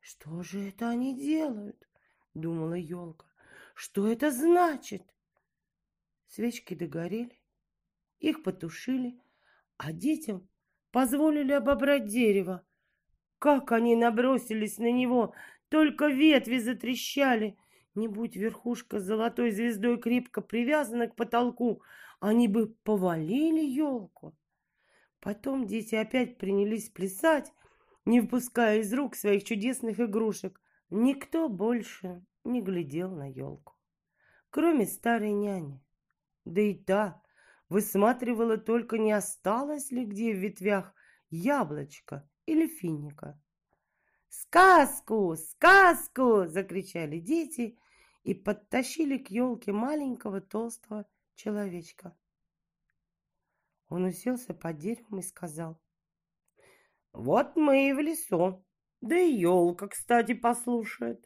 [0.00, 1.88] «Что же это они делают?»—
[2.34, 3.26] думала елка.
[3.74, 5.02] «Что это значит?»
[6.26, 7.38] Свечки догорели,
[8.18, 9.20] их потушили,
[9.76, 10.48] а детям
[10.90, 12.64] позволили обобрать дерево.
[13.38, 15.34] Как они набросились на него,
[15.68, 17.58] только ветви затрещали.
[17.94, 21.82] Не будь верхушка с золотой звездой крепко привязана к потолку,
[22.20, 24.36] они бы повалили елку.
[25.22, 27.52] Потом дети опять принялись плясать,
[28.04, 30.60] не выпуская из рук своих чудесных игрушек.
[30.90, 33.74] Никто больше не глядел на елку,
[34.50, 35.80] кроме старой няни.
[36.44, 37.22] Да и та
[37.68, 40.92] высматривала только, не осталось ли где в ветвях
[41.30, 43.40] яблочко или финика.
[44.28, 45.36] «Сказку!
[45.36, 47.78] Сказку!»— закричали дети
[48.24, 52.16] и подтащили к елке маленького толстого человечка.
[53.92, 55.78] Он уселся под деревом и сказал,
[57.12, 58.64] «Вот мы и в лесу,
[59.02, 61.22] да и елка, кстати, послушает.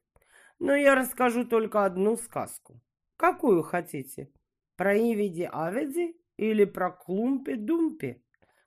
[0.58, 2.80] Но я расскажу только одну сказку.
[3.16, 4.32] Какую хотите?»
[4.74, 8.20] Про Ивиди-Авиди или про Клумпе-Думпе,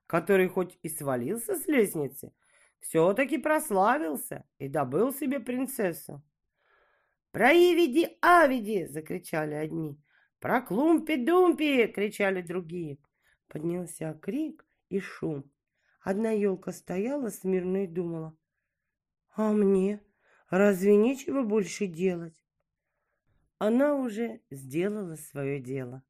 [0.07, 2.31] который хоть и свалился с лестницы,
[2.80, 6.23] все-таки прославился и добыл себе принцессу.
[7.31, 10.01] Про Ивиди-Авиди!»— закричали одни.
[10.39, 12.97] «Про Клумпи-Думпи!»— кричали другие.
[13.49, 15.51] Поднялся крик и шум.
[16.01, 18.38] Одна елка стояла смирно и думала.
[19.35, 20.01] «А мне
[20.49, 22.45] разве нечего больше делать?»
[23.57, 26.03] Она уже сделала свое дело.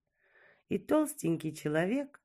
[0.67, 2.21] И толстенький человек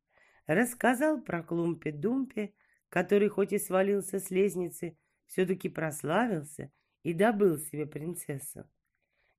[0.46, 2.52] рассказал про Клумпи-Думпи,
[2.88, 6.72] который хоть и свалился с лестницы, все-таки прославился
[7.04, 8.68] и добыл себе принцессу.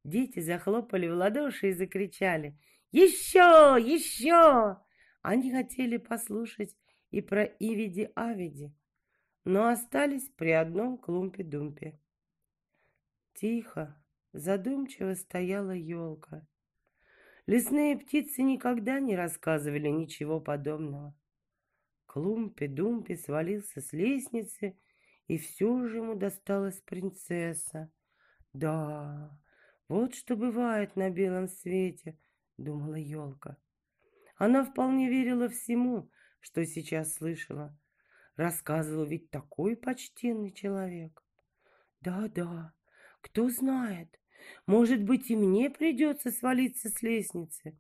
[0.06, 2.58] Дети захлопали в ладоши и закричали
[2.92, 3.78] «Еще!
[3.80, 4.85] Еще!»
[5.28, 6.78] Они хотели послушать
[7.10, 8.72] и про Ивиди-Авиди,
[9.44, 12.00] но остались при одном клумпе-думпе.
[13.34, 14.00] Тихо,
[14.34, 16.48] задумчиво стояла елка.
[17.48, 21.16] Лесные птицы никогда не рассказывали ничего подобного.
[22.06, 24.78] Клумпе-думпе свалился с лестницы,
[25.26, 27.92] и все же ему досталась принцесса.
[28.54, 29.36] Да,
[29.88, 32.16] вот что бывает на белом свете,
[32.58, 33.58] думала елка.
[34.36, 37.78] Она вполне верила всему, что сейчас слышала.
[38.36, 41.24] Рассказывал ведь такой почтенный человек.
[42.02, 42.74] Да-да,
[43.22, 44.20] кто знает,
[44.68, 47.80] может быть, и мне придется свалиться с лестницы,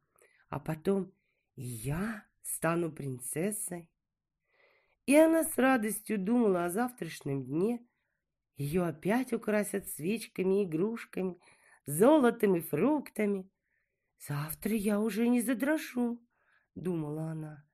[0.49, 1.11] а потом
[1.55, 3.89] и я стану принцессой.
[5.05, 7.85] И она с радостью думала о завтрашнем дне.
[8.57, 11.37] Ее опять украсят свечками, игрушками,
[11.85, 13.49] золотом и фруктами.
[14.27, 16.24] Завтра я уже не задрожу,
[16.75, 17.65] думала она.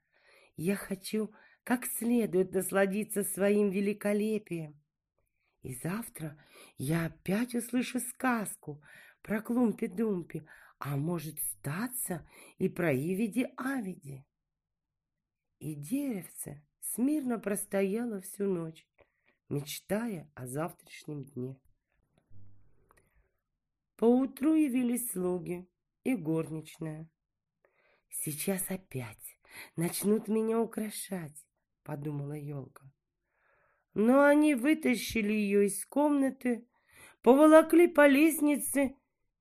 [0.56, 1.34] Я хочу
[1.64, 4.80] как следует насладиться своим великолепием.
[5.62, 6.38] И завтра
[6.78, 8.82] я опять услышу сказку
[9.22, 10.48] про Клумпи-Думпи,
[10.80, 14.26] а может статься и про Ивиди-Авиди.
[15.60, 18.88] И деревце смирно простояло всю ночь,
[19.50, 21.60] мечтая о завтрашнем дне.
[23.98, 25.70] Поутру явились слуги
[26.04, 27.08] и горничная.
[28.12, 29.40] «Сейчас опять
[29.78, 31.48] начнут меня украшать»,—
[31.84, 32.84] подумала елка.
[33.94, 36.68] Но они вытащили ее из комнаты,
[37.22, 38.96] поволокли по лестнице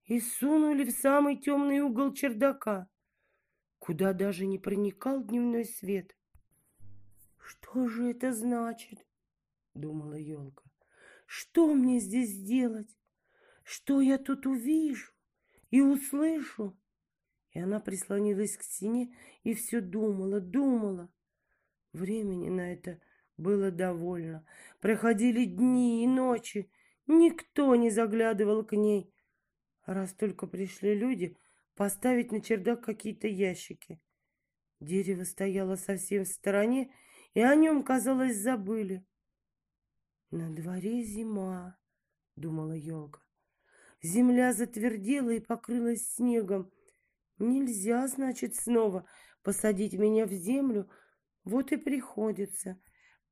[0.05, 2.89] и сунули в самый темный угол чердака,
[3.79, 6.17] куда даже не проникал дневной свет.
[7.39, 9.05] «Что же это значит?»—
[9.75, 10.65] думала елка.
[11.27, 12.97] «Что мне здесь делать?
[13.65, 15.13] Что я тут увижу
[15.71, 16.80] и услышу?»
[17.53, 21.13] И она прислонилась к стене и все думала, думала.
[21.93, 23.01] Времени на это
[23.37, 24.47] было довольно.
[24.81, 26.71] Проходили дни и ночи.
[27.07, 29.13] Никто не заглядывал к ней.
[29.85, 31.37] Раз только пришли люди
[31.75, 34.01] поставить на чердак какие-то ящики.
[34.81, 36.93] Дерево стояло совсем в стороне,
[37.35, 39.05] и о нем, казалось, забыли.
[40.31, 41.77] На дворе зима,
[42.37, 43.21] думала елка.
[44.03, 46.71] Земля затвердела и покрылась снегом.
[47.41, 49.07] Нельзя, значит, снова
[49.43, 50.91] посадить меня в землю.
[51.43, 52.79] Вот и приходится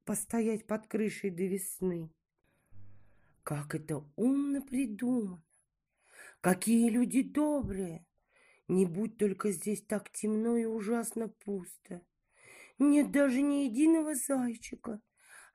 [0.06, 2.10] постоять под крышей до весны.
[3.42, 5.44] Как это умно придумано!
[6.40, 8.06] Какие люди добрые!
[8.66, 12.00] Не будь только здесь так темно и ужасно пусто.
[12.78, 15.02] Нет даже ни единого зайчика.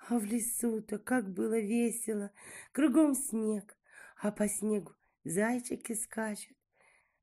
[0.07, 2.31] А в лесу-то как было весело.
[2.71, 3.77] Кругом снег,
[4.21, 4.93] а по снегу
[5.23, 6.57] зайчики скачут.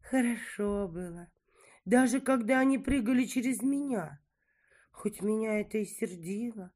[0.03, 1.31] Хорошо было.
[1.85, 4.21] Даже когда они прыгали через меня.
[4.91, 6.73] Хоть меня это и сердило.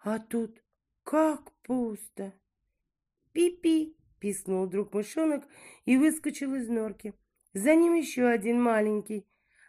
[0.00, 0.62] А тут
[1.02, 2.34] как пусто.
[3.32, 5.44] Пи-пи, писнул вдруг мышонок
[5.84, 7.14] и выскочил из норки.
[7.52, 9.26] За ним еще один маленький.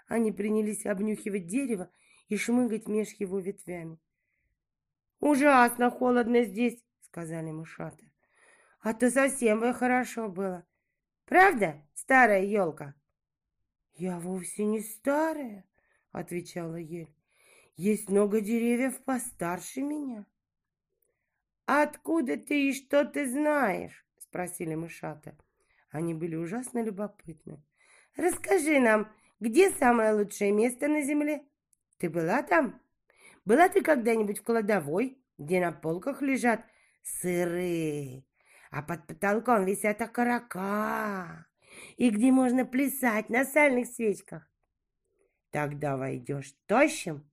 [0.07, 1.91] Они принялись обнюхивать дерево
[2.27, 3.99] и шмыгать меж его ветвями.
[5.19, 8.03] «Ужасно холодно здесь»,— сказали мышата.
[8.81, 10.65] «А то совсем бы хорошо было.
[11.25, 11.81] Правда,
[12.11, 12.93] старая елка?»
[13.93, 15.63] «Я вовсе не старая»,—
[16.11, 17.15] отвечала ель.
[17.77, 20.25] «Есть много деревьев постарше меня».
[21.65, 25.37] «Откуда ты и что ты знаешь?»— спросили мышата.
[25.89, 27.63] Они были ужасно любопытны.
[28.17, 29.09] «Расскажи нам,
[29.39, 31.45] где самое лучшее место на земле?»
[31.97, 32.81] Ты была там?
[33.45, 36.65] Была ты когда-нибудь в кладовой, где на полках лежат
[37.03, 38.25] сыры,
[38.69, 41.45] а под потолком висят окорока,
[41.97, 44.49] и где можно плясать на сальных свечках?
[45.49, 47.29] Тогда войдешь тощим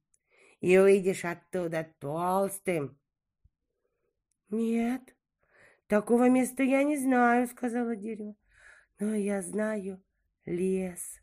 [0.61, 2.99] и выйдешь оттуда толстым.
[4.51, 5.15] Нет,
[5.87, 8.35] такого места я не знаю, сказала дерево,
[8.99, 10.03] но я знаю
[10.45, 11.21] лес,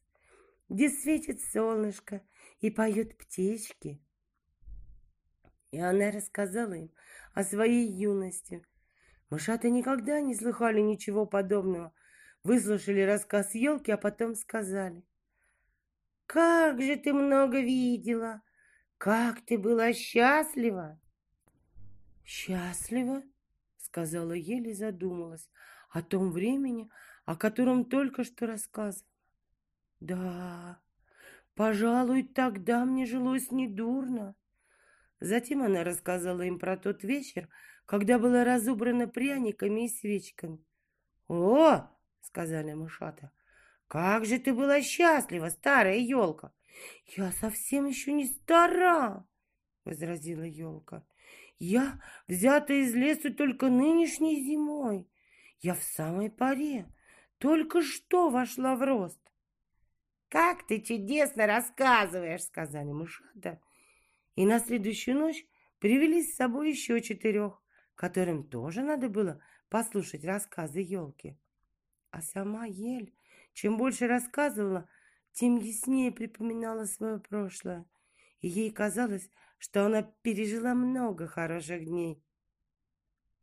[0.70, 2.22] где светит солнышко,
[2.60, 4.02] и поют птички.
[5.72, 6.92] И она рассказала им
[7.34, 8.66] о своей юности.
[9.30, 11.94] Мышата никогда не слыхали ничего подобного.
[12.46, 15.04] Выслушали рассказ елки, а потом сказали.
[16.28, 18.42] «Как же ты много видела!
[18.98, 21.00] Как ты была счастлива!»
[22.24, 23.24] «Счастлива?»—
[23.78, 25.50] сказала еле задумалась
[25.90, 26.90] о том времени,
[27.26, 29.10] о котором только что рассказывала.
[30.00, 30.80] «Да,
[31.56, 34.36] пожалуй, тогда мне жилось недурно».
[35.20, 37.50] Затем она рассказала им про тот вечер,
[37.86, 40.64] когда была разубрана пряниками и свечками.
[41.28, 41.90] «О!»—
[42.36, 43.32] сказали мышата.
[43.88, 46.52] «Как же ты была счастлива, старая елка!»
[47.16, 49.26] «Я совсем еще не стара!»—
[49.86, 51.06] возразила елка.
[51.60, 55.08] «Я взята из лесу только нынешней зимой.
[55.62, 56.92] Я в самой паре,
[57.38, 59.22] только что вошла в рост».
[60.28, 63.62] «Как ты чудесно рассказываешь!»— сказали мышата.
[64.36, 65.46] И на следующую ночь
[65.80, 67.64] привели с собой еще четырех,
[67.96, 69.40] которым тоже надо было
[69.70, 71.38] послушать рассказы елки.
[72.16, 73.14] А сама ель,
[73.52, 74.88] чем больше рассказывала,
[75.34, 77.86] тем яснее припоминала свое прошлое,
[78.40, 82.24] и ей казалось, что она пережила много хороших дней.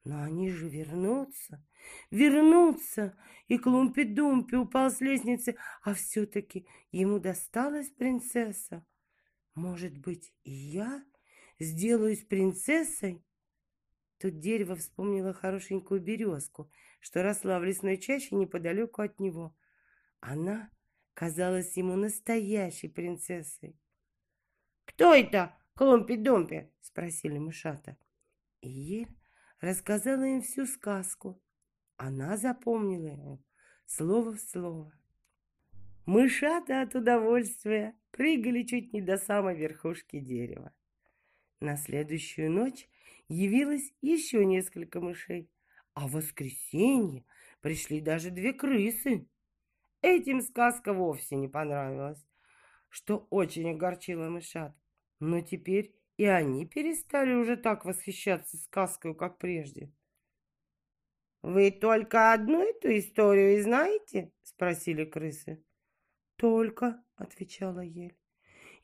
[0.05, 1.63] Но они же вернутся,
[2.11, 3.15] вернутся,
[3.47, 8.87] и Клумпи-Думпи упал с лестницы, а все-таки ему досталась принцесса.
[9.55, 11.05] Может быть, и я
[11.59, 13.23] сделаюсь принцессой?
[14.19, 16.71] Тут дерево вспомнило хорошенькую березку,
[17.03, 19.55] что росла в лесной чаще неподалеку от него.
[20.21, 20.71] Она
[21.15, 23.77] казалась ему настоящей принцессой.
[24.85, 27.97] «Кто это, Клумпи-Думпи?»— спросили мышата.
[28.61, 29.09] И Ель
[29.61, 31.43] рассказала им всю сказку.
[31.97, 33.45] Она запомнила его
[33.87, 34.93] слово в слово.
[36.07, 40.73] Мышата от удовольствия прыгали чуть не до самой верхушки дерева.
[41.59, 42.89] На следующую ночь
[43.29, 45.52] явилось еще несколько мышей,
[45.95, 47.25] а в воскресенье
[47.61, 49.27] пришли даже две крысы.
[50.01, 52.25] Этим сказка вовсе не понравилась,
[52.89, 54.75] что очень огорчило мышат.
[55.21, 59.93] Но теперь и они перестали уже так восхищаться сказкой, как прежде.
[61.43, 65.65] «Вы только одну эту историю и знаете?»— спросили крысы.
[66.37, 68.17] «Только»,— отвечала Ель.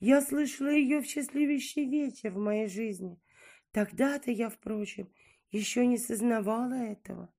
[0.01, 3.21] «Я слышала ее в счастливейший вечер в моей жизни.
[3.71, 5.13] Тогда-то я, впрочем,
[5.51, 7.33] еще не сознавала этого».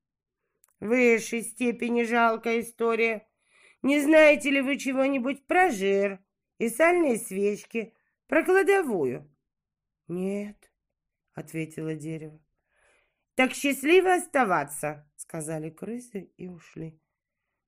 [0.79, 3.27] «В высшей степени жалкая история.
[3.81, 6.19] Не знаете ли вы чего-нибудь про жир
[6.57, 7.93] и сальные свечки,
[8.27, 9.29] про кладовую?»
[10.07, 10.71] «Нет»,—
[11.33, 12.39] ответила дерево.
[13.35, 16.99] «Так счастливо оставаться»,— сказали крысы и ушли.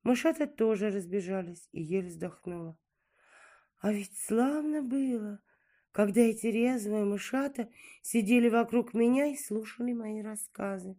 [0.04, 2.78] Мышата тоже разбежались и еле вздохнула.
[3.80, 5.40] А ведь славно было,
[5.92, 7.70] когда эти резвые мышата
[8.02, 10.96] сидели вокруг меня и слушали мои рассказы.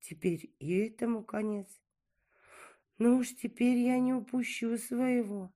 [0.00, 1.68] Теперь и этому конец.
[2.98, 5.52] Ну уж теперь я не упущу своего.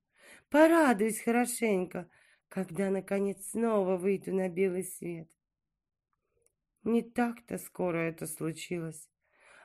[0.49, 2.09] Порадуюсь хорошенько,
[2.49, 5.29] когда, наконец, снова выйду на белый свет.
[6.83, 9.09] Не так-то скоро это случилось.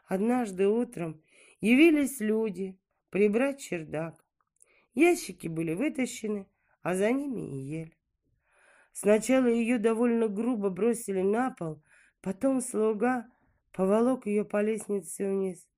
[0.07, 1.23] Однажды утром
[1.61, 2.79] явились люди,
[3.11, 4.25] прибрать чердак.
[4.95, 6.47] Ящики были вытащены,
[6.83, 7.96] а за ними и ель.
[8.99, 11.83] Сначала ее довольно грубо бросили на пол,
[12.23, 13.31] потом слуга
[13.71, 15.69] поволок ее по лестнице вниз.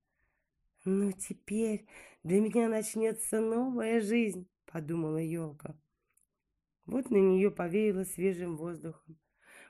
[0.85, 1.89] «Ну, теперь
[2.23, 5.77] для меня начнется новая жизнь»,— подумала елка.
[6.86, 9.19] Вот на нее повеяло свежим воздухом.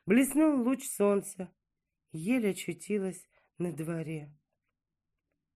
[0.04, 1.50] Блеснул луч солнца.
[2.12, 3.26] Еле очутилась
[3.56, 4.30] на дворе.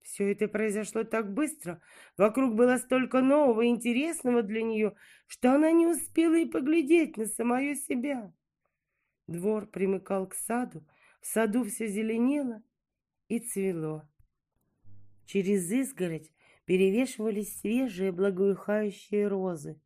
[0.03, 1.81] Все это произошло так быстро,
[2.17, 4.95] вокруг было столько нового и интересного для нее,
[5.27, 8.33] что она не успела и поглядеть на самое себя.
[9.27, 10.85] Двор примыкал к саду,
[11.21, 12.61] в саду все зеленело
[13.29, 14.07] и цвело.
[15.25, 16.29] Через изгородь
[16.65, 19.79] перевешивались свежие благоухающие розы.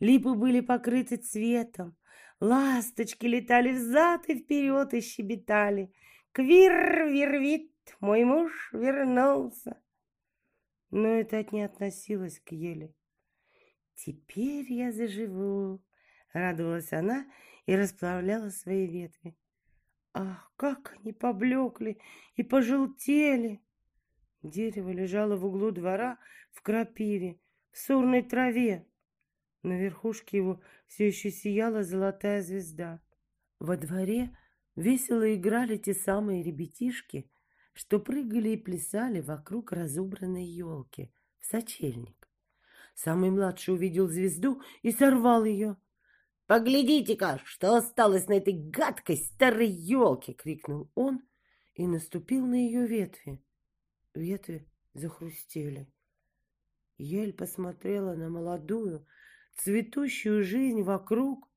[0.00, 1.94] Липы были покрыты цветом,
[2.40, 5.92] ласточки летали взад и вперед и щебетали.
[6.32, 7.69] Квир-вирвит
[8.00, 9.80] мой муж вернулся.
[10.90, 12.94] Но это не относилось к еле.
[13.94, 15.82] Теперь я заживу,
[16.32, 17.26] радовалась она
[17.66, 19.36] и расплавляла свои ветви.
[20.12, 21.98] Ах, как они поблекли
[22.34, 23.62] и пожелтели!
[24.42, 26.18] Дерево лежало в углу двора
[26.50, 27.38] в крапиве,
[27.70, 28.86] в сорной траве.
[29.62, 33.00] На верхушке его все еще сияла золотая звезда.
[33.58, 34.36] Во дворе
[34.74, 37.30] весело играли те самые ребятишки,
[37.80, 42.28] что прыгали и плясали вокруг разубранной елки в сочельник.
[42.94, 45.78] Самый младший увидел звезду и сорвал ее.
[46.46, 51.22] «Поглядите-ка, что осталось на этой гадкой старой елке!»— крикнул он
[51.72, 53.42] и наступил на ее ветви.
[54.12, 55.90] Ветви захрустели.
[56.98, 59.06] Ель посмотрела на молодую,
[59.56, 61.50] цветущую жизнь вокруг,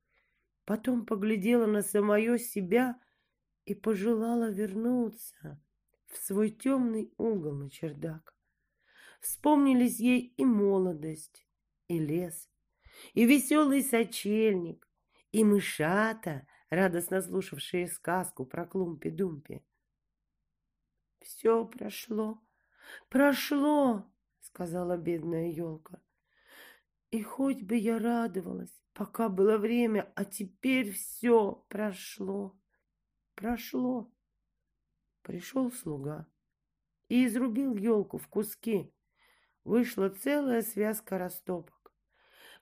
[0.63, 2.97] потом поглядела на самое себя
[3.65, 5.59] и пожелала вернуться
[6.13, 8.35] в свой темный угол на чердак.
[9.19, 11.47] Вспомнились ей и молодость,
[11.87, 12.49] и лес,
[13.13, 14.87] и веселый сочельник,
[15.31, 19.63] и мышата, радостно слушавшие сказку про Клумпи-Думпи.
[21.21, 22.41] Все прошло,
[23.09, 24.05] прошло,
[24.41, 26.01] сказала бедная елка.
[27.11, 32.59] И хоть бы я радовалась, пока было время, а теперь все прошло,
[33.35, 34.12] прошло.
[35.23, 36.27] Пришел слуга
[37.07, 38.93] и изрубил елку в куски.
[39.63, 41.93] Вышла целая связка растопок.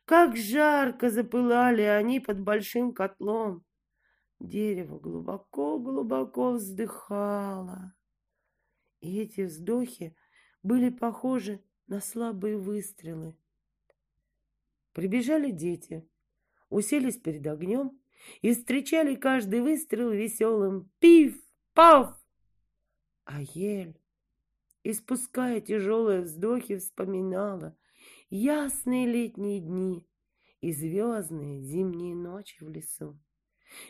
[0.06, 3.66] Как жарко запылали они под большим котлом.
[4.40, 7.96] Дерево глубоко-глубоко вздыхало.
[9.00, 10.16] И эти вздохи
[10.62, 13.36] были похожи на слабые выстрелы.
[14.94, 16.08] Прибежали дети,
[16.70, 18.00] уселись перед огнем
[18.42, 22.10] и встречали каждый выстрел веселым «пиф-паф!».
[22.10, 22.21] А
[23.40, 24.00] ель,
[24.84, 27.78] испуская тяжелые вздохи, вспоминала
[28.30, 30.08] ясные летние дни
[30.62, 33.20] и звездные зимние ночи в лесу,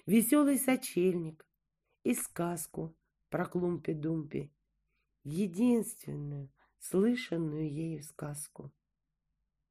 [0.05, 1.45] веселый сочельник
[2.03, 2.95] и сказку
[3.29, 4.51] про Клумпи-Думпи,
[5.23, 8.71] единственную, слышанную ею сказку.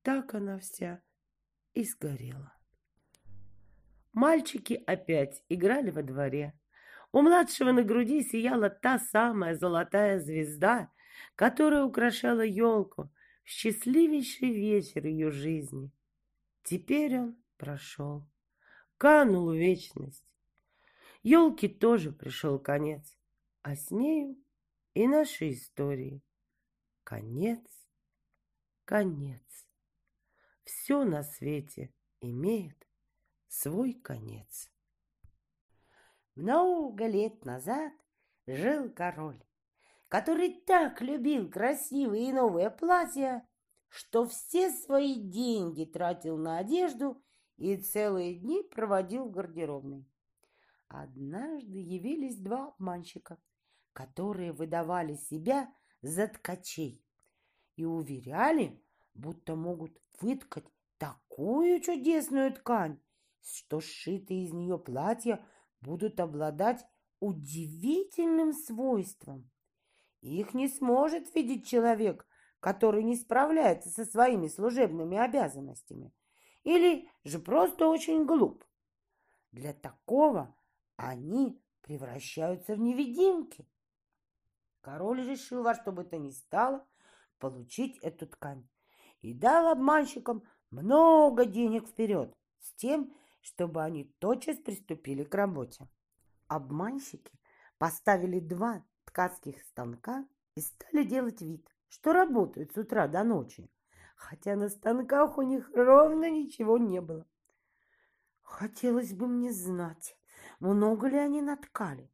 [0.03, 1.03] Так она вся
[1.75, 2.55] и сгорела.
[4.13, 6.59] Мальчики опять играли во дворе.
[7.12, 10.91] У младшего на груди сияла та самая золотая звезда,
[11.35, 13.11] которая украшала елку
[13.43, 15.91] в счастливейший вечер ее жизни.
[16.62, 18.28] Теперь он прошел,
[18.97, 20.24] канул в вечность.
[21.23, 23.16] Елке тоже пришел конец,
[23.62, 24.37] а с нею
[24.95, 26.23] и нашей истории.
[27.03, 27.66] Конец,
[28.85, 29.43] конец.
[30.62, 32.87] Все на свете имеет
[33.49, 34.70] свой конец.
[36.41, 37.93] Много лет назад
[38.47, 39.45] жил король,
[40.09, 43.47] который так любил красивые и новые платья,
[43.91, 47.23] что все свои деньги тратил на одежду
[47.59, 50.09] и целые дни проводил в гардеробной.
[50.89, 53.37] Однажды явились два обманщика,
[53.93, 57.05] которые выдавали себя за ткачей
[57.77, 59.93] и уверяли, будто могут
[60.23, 60.65] выткать
[60.97, 62.99] такую чудесную ткань,
[63.43, 65.45] что сшитые из нее платья
[65.81, 66.85] будут обладать
[67.20, 69.51] удивительным свойством.
[70.20, 72.27] Их не сможет видеть человек,
[72.61, 76.12] который не справляется со своими служебными обязанностями,
[76.62, 78.65] или же просто очень глуп.
[79.52, 80.55] Для такого
[80.97, 83.66] они превращаются в невидимки.
[84.81, 86.86] Король решил во что бы то ни стало
[87.39, 88.69] получить эту ткань
[89.20, 95.89] и дал обманщикам много денег вперед с тем, чтобы они тотчас приступили к работе.
[96.49, 97.33] Обманщики
[97.79, 103.71] поставили два ткацких станка и стали делать вид, что работают с утра до ночи,
[104.17, 107.27] хотя на станках у них ровно ничего не было.
[108.43, 110.17] Хотелось бы мне знать,
[110.59, 112.11] много ли они наткали.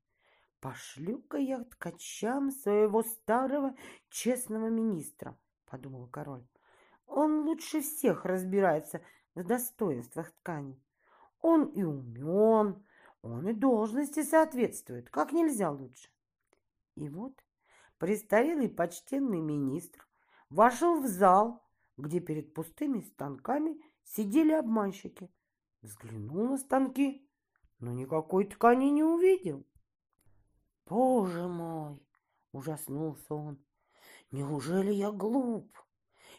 [0.60, 3.74] Пошлю-ка я ткачам своего старого
[4.08, 6.46] честного министра, подумал король.
[7.06, 9.00] Он лучше всех разбирается
[9.34, 10.80] в достоинствах ткани.
[11.48, 12.84] Он и умен,
[13.22, 16.08] он и должности соответствует, как нельзя лучше.
[16.96, 17.40] И вот
[17.98, 20.08] престарелый почтенный министр
[20.50, 21.64] вошел в зал,
[21.96, 25.30] где перед пустыми станками сидели обманщики.
[25.82, 27.30] Взглянул на станки,
[27.78, 29.64] но никакой ткани не увидел.
[30.84, 32.04] «Боже мой!»—
[32.50, 33.64] ужаснулся он.
[34.32, 35.78] «Неужели я глуп?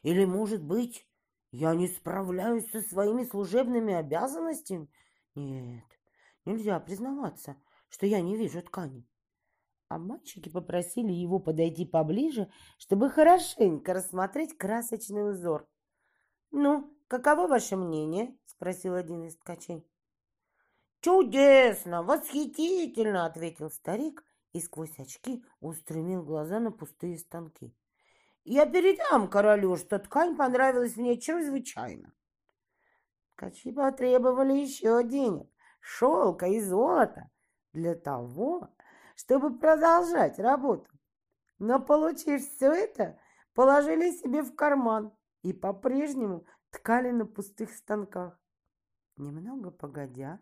[0.01, 1.06] Или, может быть,
[1.57, 4.91] я не справляюсь со своими служебными обязанностями?
[5.34, 5.85] Нет,
[6.45, 7.55] нельзя признаваться,
[7.89, 9.07] что я не вижу ткани».
[9.89, 15.67] А мальчики попросили его подойти поближе, чтобы хорошенько рассмотреть красочный узор.
[16.51, 19.84] «Ну, каково ваше мнение?»— спросил один из ткачей.
[20.99, 22.03] «Чудесно!
[22.03, 24.23] Восхитительно!»— ответил старик
[24.53, 27.73] и сквозь очки устремил глаза на пустые станки.
[28.49, 32.14] «Я передам королю, что ткань понравилась мне чрезвычайно».
[33.36, 35.49] Ткачи потребовали еще денег,
[35.82, 37.30] шелка и золота
[37.74, 38.69] для того,
[39.18, 40.90] чтобы продолжать работу.
[41.60, 43.19] Но, получив все это,
[43.53, 45.11] положили себе в карман
[45.41, 48.40] и по-прежнему ткали на пустых станках.
[49.18, 50.40] Немного погодя,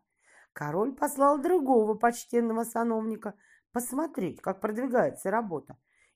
[0.53, 3.33] король послал другого почтенного сановника
[3.71, 5.75] посмотреть, как продвигается работа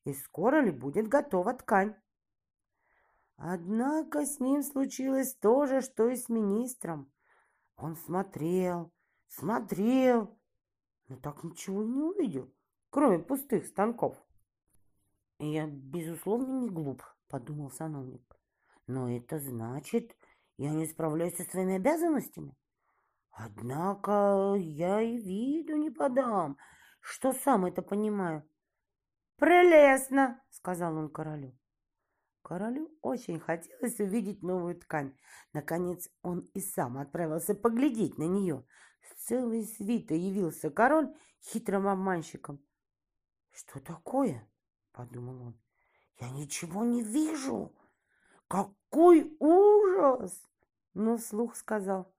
[0.09, 1.95] и скоро ли будет готова ткань.
[3.37, 7.11] Однако с ним случилось то же, что и с министром.
[7.77, 8.91] Он смотрел,
[9.27, 10.37] смотрел,
[11.07, 12.53] но так ничего не увидел,
[12.89, 14.17] кроме пустых станков.
[15.39, 18.37] «Я, безусловно, не глуп»,— подумал сановник.
[18.87, 20.17] «Но это значит,
[20.57, 22.57] я не справляюсь со своими обязанностями.
[23.31, 26.57] Однако я и виду не подам,
[26.99, 28.48] что сам это понимаю».
[29.39, 31.57] «Прелестно!»— сказал он королю.
[32.41, 35.15] Королю очень хотелось увидеть новую ткань.
[35.53, 38.65] Наконец он и сам отправился поглядеть на нее.
[39.01, 42.59] С целой свитой явился король хитрым обманщиком.
[43.51, 44.49] «Что такое?»—
[44.91, 45.61] подумал он.
[46.19, 47.73] «Я ничего не вижу!
[48.47, 50.43] Какой ужас!»
[50.93, 52.13] Но вслух сказал.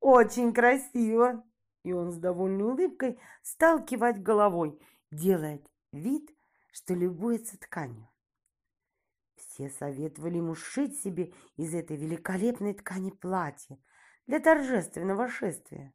[0.00, 1.44] «Очень красиво!»
[1.82, 5.58] И он с довольной улыбкой стал кивать головой, делая
[5.92, 6.34] вид,
[6.72, 8.08] что любуется тканью.
[9.36, 13.78] Все советовали ему сшить себе из этой великолепной ткани платье
[14.26, 15.94] для торжественного шествия.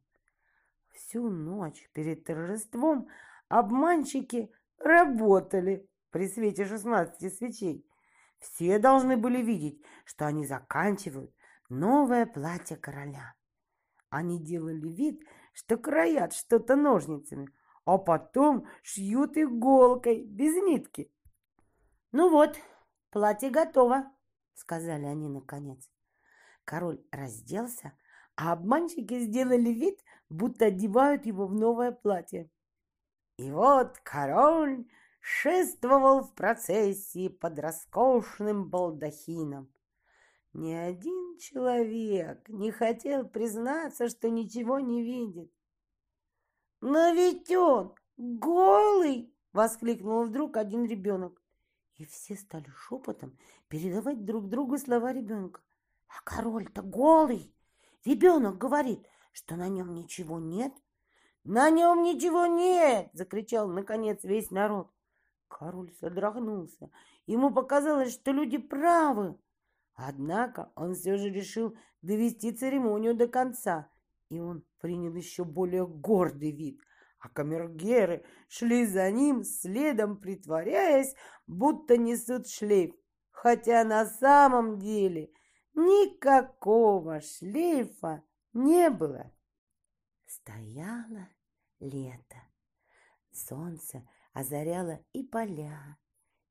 [0.90, 3.08] Всю ночь перед торжеством
[3.48, 7.86] обманщики работали при свете шестнадцати свечей.
[8.38, 11.32] Все должны были видеть, что они заканчивают
[11.68, 13.34] новое платье короля.
[14.10, 17.48] Они делали вид, что краят что-то ножницами,
[17.84, 21.10] а потом шьют иголкой без нитки.
[22.12, 22.56] Ну вот,
[23.12, 24.10] «Платье готово»,—
[24.54, 25.90] сказали они наконец.
[26.64, 27.92] Король разделся,
[28.36, 32.50] а обманщики сделали вид, будто одевают его в новое платье.
[33.36, 34.86] И вот король
[35.20, 39.70] шествовал в процессии под роскошным балдахином.
[40.54, 45.52] Ни один человек не хотел признаться, что ничего не видит.
[46.82, 51.40] «Но ведь он голый!»— воскликнул вдруг один ребенок.
[51.94, 53.38] И все стали шепотом
[53.68, 55.60] передавать друг другу слова ребенка.
[56.08, 57.54] А король-то голый.
[58.04, 60.72] Ребенок говорит, что на нем ничего нет.
[61.44, 64.90] На нем ничего нет, закричал наконец весь народ.
[65.46, 66.90] Король содрогнулся.
[67.26, 69.38] Ему показалось, что люди правы.
[69.94, 73.88] Однако он все же решил довести церемонию до конца,
[74.32, 76.80] и он принял еще более гордый вид–
[77.22, 81.14] а камергеры шли за ним, следом притворяясь,
[81.46, 82.92] будто несут шлейф,
[83.30, 85.30] хотя на самом деле
[85.74, 89.32] никакого шлейфа не было.
[90.26, 91.28] Стояло
[91.78, 92.42] лето.
[93.30, 95.96] Солнце озаряло и поля,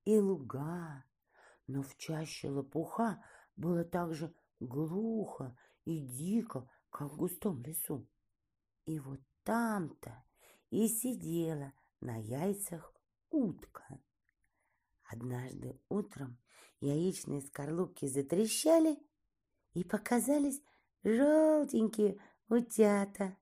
[0.06, 1.04] и луга,
[1.68, 3.22] но в чаще лопуха
[3.58, 5.54] было так же глухо
[5.84, 8.08] и дико, как в густом лесу.
[8.86, 10.24] И вот там-то
[10.70, 12.94] и сидела на яйцах
[13.30, 14.00] утка.
[15.04, 16.38] Однажды утром
[16.80, 18.98] яичные скорлупки затрещали,
[19.74, 20.62] и показались
[21.04, 22.20] желтенькие
[22.50, 23.38] утята,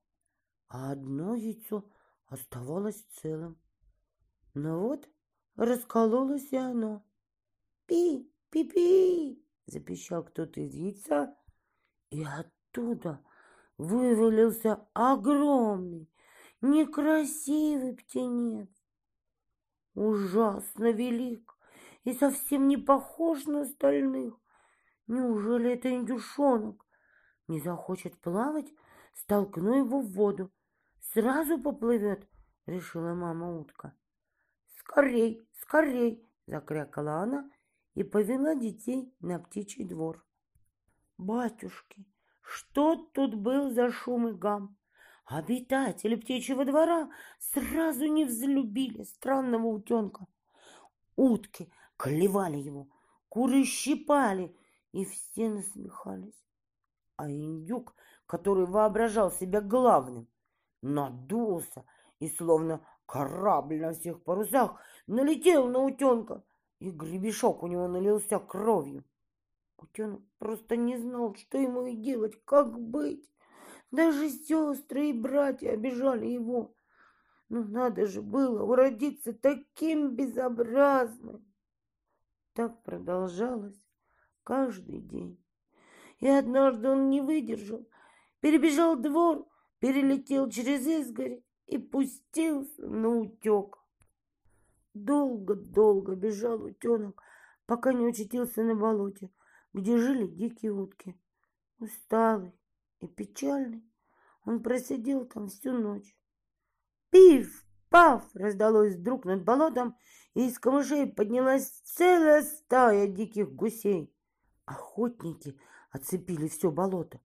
[0.68, 1.84] а одно яйцо
[2.26, 3.60] оставалось целым.
[4.54, 5.08] Но вот
[5.56, 7.04] раскололось и оно.
[7.86, 11.36] «Пи, пи-пи!»— запищал кто-то из яйца,
[12.10, 13.24] и оттуда
[13.80, 16.06] вывалился огромный
[16.60, 18.68] некрасивый птенец.
[19.94, 21.56] Ужасно велик
[22.04, 24.38] и совсем не похож на остальных.
[25.06, 26.86] Неужели это индюшонок?
[27.48, 28.72] Не захочет плавать?
[29.14, 30.52] Столкну его в воду.
[31.14, 32.28] Сразу поплывет,
[32.66, 33.94] решила мама утка.
[34.78, 37.50] Скорей, скорей, закрякала она
[37.94, 40.24] и повела детей на птичий двор.
[41.16, 42.06] Батюшки,
[42.50, 44.76] что тут был за шум и гам?
[45.24, 47.08] Обитатели птичьего двора
[47.38, 50.26] сразу не взлюбили странного утенка.
[51.14, 52.88] Утки клевали его,
[53.28, 54.56] куры щипали,
[54.90, 56.44] и все насмехались.
[57.14, 57.94] А индюк,
[58.26, 60.26] который воображал себя главным,
[60.82, 61.84] надулся
[62.18, 64.74] и, словно корабль на всех парусах,
[65.06, 66.42] налетел на утенка,
[66.80, 69.04] и гребешок у него налился кровью.
[69.82, 73.30] Утенок просто не знал, что ему и делать, как быть.
[73.90, 76.74] Даже сестры и братья обижали его.
[77.48, 81.44] Но надо же было уродиться таким безобразным.
[82.52, 83.80] Так продолжалось
[84.44, 85.42] каждый день.
[86.18, 87.88] И однажды он не выдержал,
[88.40, 89.48] перебежал двор,
[89.78, 93.78] перелетел через изгородь и пустился на утек.
[94.92, 97.22] Долго-долго бежал утенок,
[97.64, 99.30] пока не очутился на болоте,
[99.72, 101.18] где жили дикие утки.
[101.78, 102.52] Усталый,
[103.00, 103.84] и печальный.
[104.44, 106.16] Он просидел там всю ночь.
[107.10, 107.64] Пиф!
[107.88, 108.24] Паф!
[108.34, 109.96] раздалось вдруг над болотом,
[110.34, 114.14] и из камышей поднялась целая стая диких гусей.
[114.64, 115.58] Охотники
[115.90, 117.20] оцепили все болото.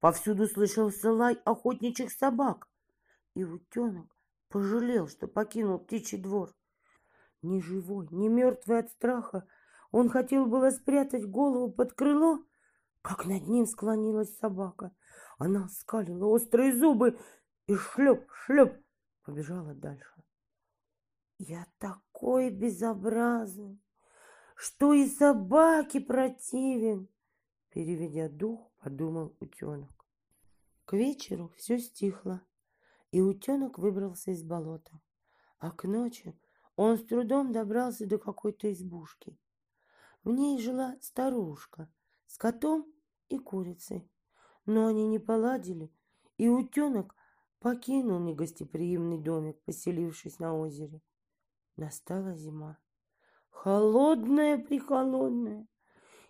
[0.00, 2.68] Повсюду слышался лай охотничьих собак.
[3.34, 4.14] И утенок
[4.48, 6.54] пожалел, что покинул птичий двор.
[7.42, 9.46] Ни живой, ни мертвый от страха,
[9.90, 12.44] он хотел было спрятать голову под крыло,
[13.02, 14.94] как над ним склонилась собака.
[15.38, 17.18] Она скалила острые зубы
[17.66, 18.82] и шлеп-шлеп
[19.24, 20.24] побежала дальше.
[21.38, 23.80] Я такой безобразный,
[24.56, 27.08] что и собаке противен,
[27.70, 30.06] переведя дух, подумал утенок.
[30.84, 32.42] К вечеру все стихло,
[33.12, 35.00] и утенок выбрался из болота.
[35.58, 36.38] А к ночи
[36.76, 39.38] он с трудом добрался до какой-то избушки.
[40.24, 41.88] В ней жила старушка
[42.26, 42.92] с котом
[43.28, 44.10] и курицей.
[44.66, 45.90] Но они не поладили,
[46.36, 47.16] и утенок
[47.58, 51.00] покинул негостеприимный домик, поселившись на озере.
[51.76, 52.78] Настала зима.
[53.48, 55.66] Холодная-прихолодная.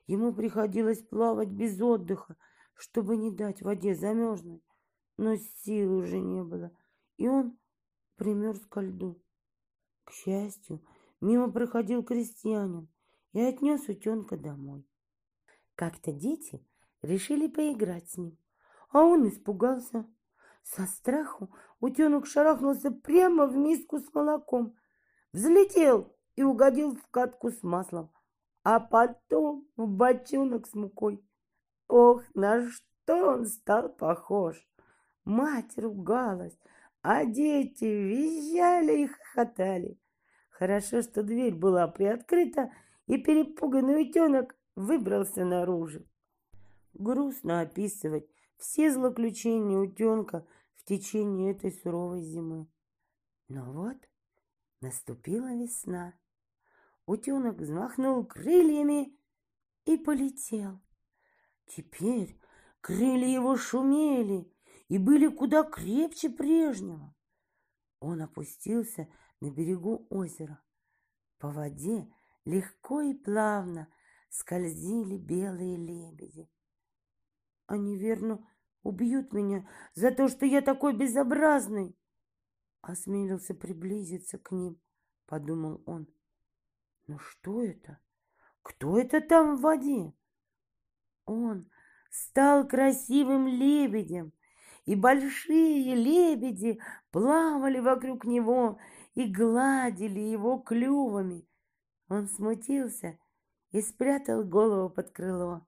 [0.07, 2.37] Ему приходилось плавать без отдыха,
[2.75, 4.63] чтобы не дать воде замерзнуть.
[5.17, 6.71] Но сил уже не было,
[7.17, 7.59] и он
[8.17, 9.21] примерз ко льду.
[10.05, 10.85] К счастью,
[11.21, 12.89] мимо проходил крестьянин
[13.33, 14.87] и отнес утенка домой.
[15.75, 16.67] Как-то дети
[17.03, 18.39] решили поиграть с ним,
[18.91, 20.07] а он испугался.
[20.63, 21.51] Со страху
[21.81, 24.77] утенок шарахнулся прямо в миску с молоком,
[25.33, 28.13] взлетел и угодил в катку с маслом,
[28.63, 31.25] а потом в бочонок с мукой.
[31.89, 34.65] Ох, на что он стал похож!
[35.25, 36.59] Мать ругалась,
[37.03, 39.99] а дети визжали и хохотали.
[40.51, 42.71] Хорошо, что дверь была приоткрыта,
[43.11, 46.07] и перепуганный утенок выбрался наружу.
[46.93, 50.47] Грустно описывать все злоключения утенка
[50.77, 52.69] в течение этой суровой зимы.
[53.49, 53.97] Но вот
[54.81, 56.15] наступила весна.
[57.05, 59.13] Утенок взмахнул крыльями
[59.87, 60.81] и полетел.
[61.67, 62.39] Теперь
[62.81, 64.55] крылья его шумели
[64.87, 67.13] и были куда крепче прежнего.
[67.99, 69.09] Он опустился
[69.41, 70.63] на берегу озера.
[71.39, 72.09] По воде
[72.51, 73.89] легко и плавно
[74.29, 76.51] скользили белые лебеди.
[77.67, 78.45] Они, верно,
[78.83, 81.97] убьют меня за то, что я такой безобразный.
[82.81, 84.81] Осмелился приблизиться к ним,
[85.27, 86.09] подумал он.
[87.07, 87.99] Но что это?
[88.63, 90.13] Кто это там в воде?
[91.27, 91.71] Он
[92.11, 94.33] стал красивым лебедем,
[94.87, 98.79] и большие лебеди плавали вокруг него
[99.15, 101.47] и гладили его клювами.
[102.11, 103.21] Он смутился
[103.71, 105.65] и спрятал голову под крыло.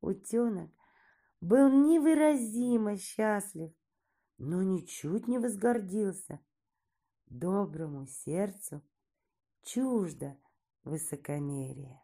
[0.00, 0.70] Утенок
[1.40, 3.72] был невыразимо счастлив,
[4.36, 6.40] но ничуть не возгордился.
[7.26, 8.82] Доброму сердцу
[9.62, 10.36] чуждо
[10.82, 12.02] высокомерие.